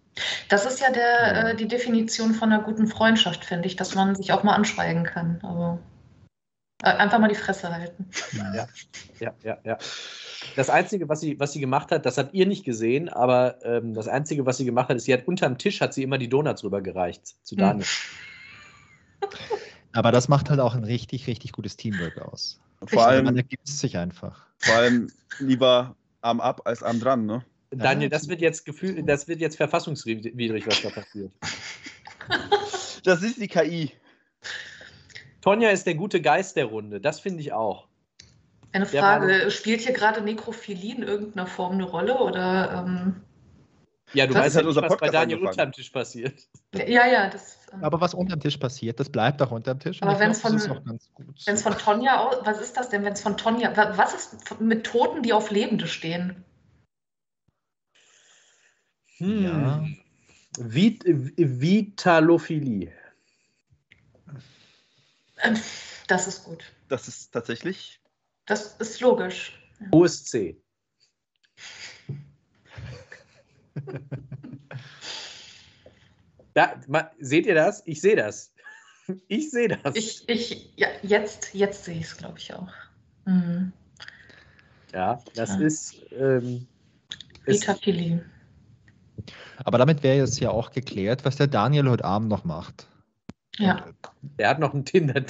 [0.49, 4.15] Das ist ja der, äh, die Definition von einer guten Freundschaft, finde ich, dass man
[4.15, 5.39] sich auch mal anschweigen kann.
[5.43, 5.79] Also
[6.83, 8.05] einfach mal die Fresse halten.
[8.53, 8.67] Ja,
[9.19, 9.77] ja, ja, ja.
[10.55, 13.93] Das Einzige, was sie, was sie gemacht hat, das habt ihr nicht gesehen, aber ähm,
[13.93, 16.27] das Einzige, was sie gemacht hat, ist, sie hat unterm Tisch hat sie immer die
[16.29, 17.59] Donuts rübergereicht zu Hm.
[17.59, 17.85] Daniel.
[19.93, 22.59] Aber das macht halt auch ein richtig, richtig gutes Teamwork aus.
[22.79, 24.47] Und vor Also man allem, ergibt es sich einfach.
[24.59, 25.07] vor allem
[25.39, 27.45] lieber Arm ab als Arm dran, ne?
[27.71, 31.31] Daniel, das wird jetzt gefühl, das wird jetzt verfassungswidrig, was da passiert.
[33.03, 33.91] Das ist die KI.
[35.41, 37.87] Tonja ist der gute Geist der Runde, das finde ich auch.
[38.73, 42.17] Eine Frage, spielt hier gerade Nekrophilie in irgendeiner Form eine Rolle?
[42.19, 43.21] Oder ähm,
[44.13, 45.51] Ja, du Das weißt hat ja nicht, was bei Podcast Daniel angefangen.
[45.59, 46.39] unterm Tisch passiert.
[46.73, 47.57] ja, ja, das.
[47.73, 50.01] Ähm, Aber was unterm Tisch passiert, das bleibt auch unterm Tisch.
[50.01, 51.35] Aber wenn's glaub, das von- ist auch ganz gut.
[51.45, 54.13] Wenn es von Tonja aus, was ist das denn, wenn es von Tonja, wa- was
[54.13, 56.45] ist mit Toten, die auf Lebende stehen?
[59.17, 59.43] Hm.
[59.43, 59.85] Ja.
[60.57, 62.93] Vit Vitalophilie.
[65.43, 65.59] Ähm,
[66.07, 66.63] Das ist gut.
[66.87, 67.99] Das ist tatsächlich.
[68.45, 69.59] Das ist logisch.
[69.93, 70.57] Hohes C.
[76.53, 77.81] Da, ma, seht ihr das?
[77.85, 78.53] Ich sehe das.
[79.29, 79.95] Ich sehe das.
[79.95, 82.67] Ich, ich, ja, jetzt, jetzt sehe ich es, glaube ich, auch.
[83.25, 83.71] Mhm.
[84.93, 85.59] ja, das Ja.
[85.61, 85.95] ist.
[86.11, 86.67] Ähm,
[87.45, 88.25] es, Vitaphilie.
[89.63, 92.87] Aber damit wäre jetzt ja auch geklärt, was der Daniel heute Abend noch macht.
[93.57, 93.85] Ja.
[94.21, 95.23] der hat noch einen Tinder.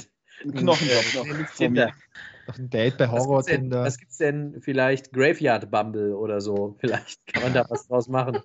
[0.44, 1.50] Ein Knochenjob noch.
[1.56, 1.92] Tinder.
[2.46, 3.84] Noch ein Date bei Was gibt's, Horror denn, Tinder.
[3.84, 6.76] was gibt's denn vielleicht Graveyard Bumble oder so?
[6.80, 8.40] Vielleicht kann man da was draus machen.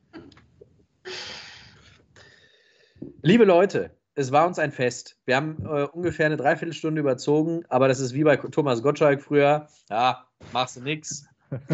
[3.22, 5.18] Liebe Leute, es war uns ein Fest.
[5.26, 9.68] Wir haben äh, ungefähr eine Dreiviertelstunde überzogen, aber das ist wie bei Thomas Gottschalk früher.
[9.90, 11.26] Ja, machst du nix.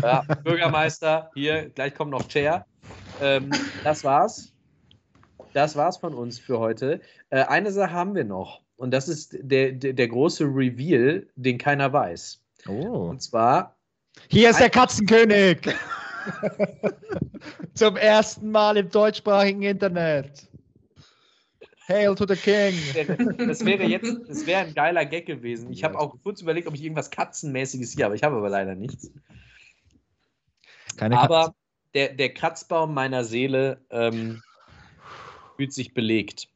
[0.01, 2.65] Ja, Bürgermeister, hier, gleich kommt noch Chair.
[3.21, 3.49] Ähm,
[3.83, 4.52] das war's.
[5.53, 6.99] Das war's von uns für heute.
[7.29, 8.61] Äh, eine Sache haben wir noch.
[8.75, 12.41] Und das ist der, der, der große Reveal, den keiner weiß.
[12.67, 13.09] Oh.
[13.09, 13.77] Und zwar,
[14.29, 15.59] Hier ist der Katzenkönig!
[17.73, 20.47] Zum ersten Mal im deutschsprachigen Internet.
[21.87, 22.73] Hail to the King!
[23.37, 25.71] das wäre jetzt, das wäre ein geiler Gag gewesen.
[25.71, 28.15] Ich habe auch kurz überlegt, ob ich irgendwas Katzenmäßiges hier habe.
[28.15, 29.11] Ich habe aber leider nichts.
[30.95, 31.53] Keine Aber
[31.93, 34.41] der, der Kratzbaum meiner Seele ähm,
[35.55, 36.49] fühlt sich belegt.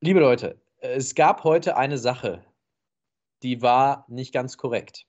[0.00, 2.44] Liebe Leute, es gab heute eine Sache,
[3.42, 5.06] die war nicht ganz korrekt.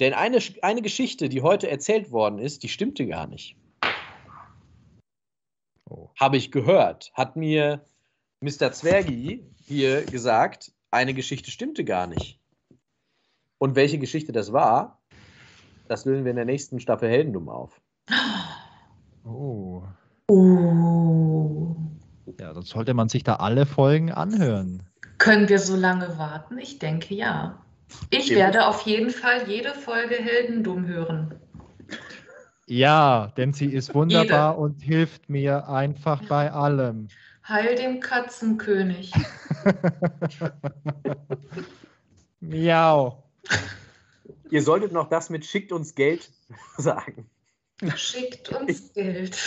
[0.00, 3.56] Denn eine, eine Geschichte, die heute erzählt worden ist, die stimmte gar nicht.
[5.88, 6.10] Oh.
[6.18, 7.12] Habe ich gehört.
[7.14, 7.84] Hat mir
[8.40, 8.72] Mr.
[8.72, 12.40] Zwergi hier gesagt, eine Geschichte stimmte gar nicht.
[13.58, 15.00] Und welche Geschichte das war,
[15.86, 17.80] das lösen wir in der nächsten Staffel Heldendum auf.
[19.24, 19.84] Oh.
[20.26, 21.76] Oh.
[22.42, 24.82] Ja, dann sollte man sich da alle Folgen anhören.
[25.18, 26.58] Können wir so lange warten?
[26.58, 27.64] Ich denke ja.
[28.10, 28.40] Ich Stimmt.
[28.40, 31.36] werde auf jeden Fall jede Folge Heldendum hören.
[32.66, 37.06] Ja, denn sie ist wunderbar und hilft mir einfach bei allem.
[37.46, 39.12] Heil dem Katzenkönig.
[42.40, 43.22] Miau.
[44.50, 46.28] Ihr solltet noch das mit schickt uns Geld
[46.76, 47.30] sagen.
[47.94, 49.38] Schickt uns Geld.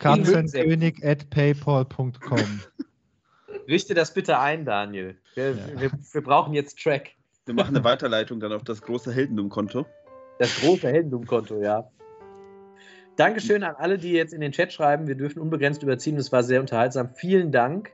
[0.00, 2.60] Katzenkönig at paypal.com.
[3.68, 5.16] Richte das bitte ein, Daniel.
[5.34, 5.80] Wir, Ja.
[5.80, 7.10] wir, wir brauchen jetzt Track.
[7.46, 9.86] Wir machen eine Weiterleitung dann auf das große Heldendum-Konto.
[10.38, 11.88] Das große Heldendum-Konto, ja.
[13.16, 15.06] Dankeschön an alle, die jetzt in den Chat schreiben.
[15.06, 16.16] Wir dürfen unbegrenzt überziehen.
[16.16, 17.10] Das war sehr unterhaltsam.
[17.14, 17.90] Vielen Dank.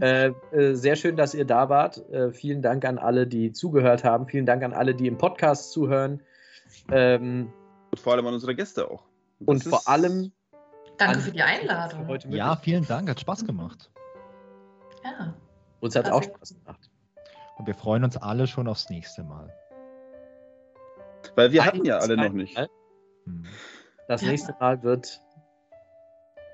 [0.00, 1.98] Äh, äh, sehr schön, dass ihr da wart.
[2.10, 4.26] Äh, vielen Dank an alle, die zugehört haben.
[4.26, 6.22] Vielen Dank an alle, die im Podcast zuhören.
[6.90, 7.52] Ähm,
[7.90, 9.04] Und vor allem an unsere Gäste auch.
[9.44, 10.32] und Das vor ist- allem
[10.98, 12.06] Danke an- für die Einladung.
[12.06, 13.90] heute Ja, vielen Dank, hat Spaß gemacht.
[15.04, 15.34] Ja.
[15.80, 16.90] Uns hat es auch Spaß gemacht.
[17.58, 19.52] Und wir freuen uns alle schon aufs nächste Mal.
[21.34, 22.58] Weil wir Ein- hatten ja alle noch nicht.
[23.24, 23.44] Hm.
[24.08, 24.28] Das Ja.
[24.28, 25.20] nächste Mal wird,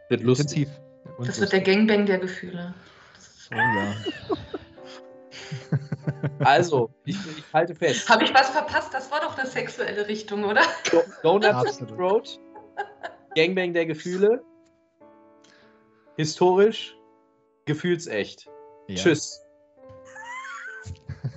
[0.08, 0.62] wird lustig.
[0.62, 0.80] Intensiv.
[1.18, 1.60] Und Das wird der.
[1.60, 2.74] Gangbang der Gefühle.
[3.52, 3.94] Oh ja.
[6.38, 8.08] Also, ich, ich halte fest.
[8.08, 8.92] Habe ich was verpasst?
[8.94, 10.62] Das war doch eine sexuelle Richtung, oder?
[10.90, 11.98] Do- Donuts Absolut.
[11.98, 12.40] Road,
[13.34, 14.42] Gangbang der Gefühle,
[16.16, 16.96] historisch,
[17.64, 18.48] gefühlsecht.
[18.88, 18.96] Ja.
[18.96, 19.40] Tschüss.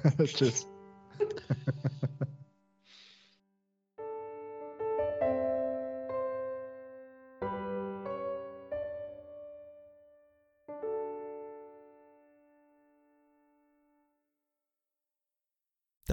[0.25, 0.67] Tschüss.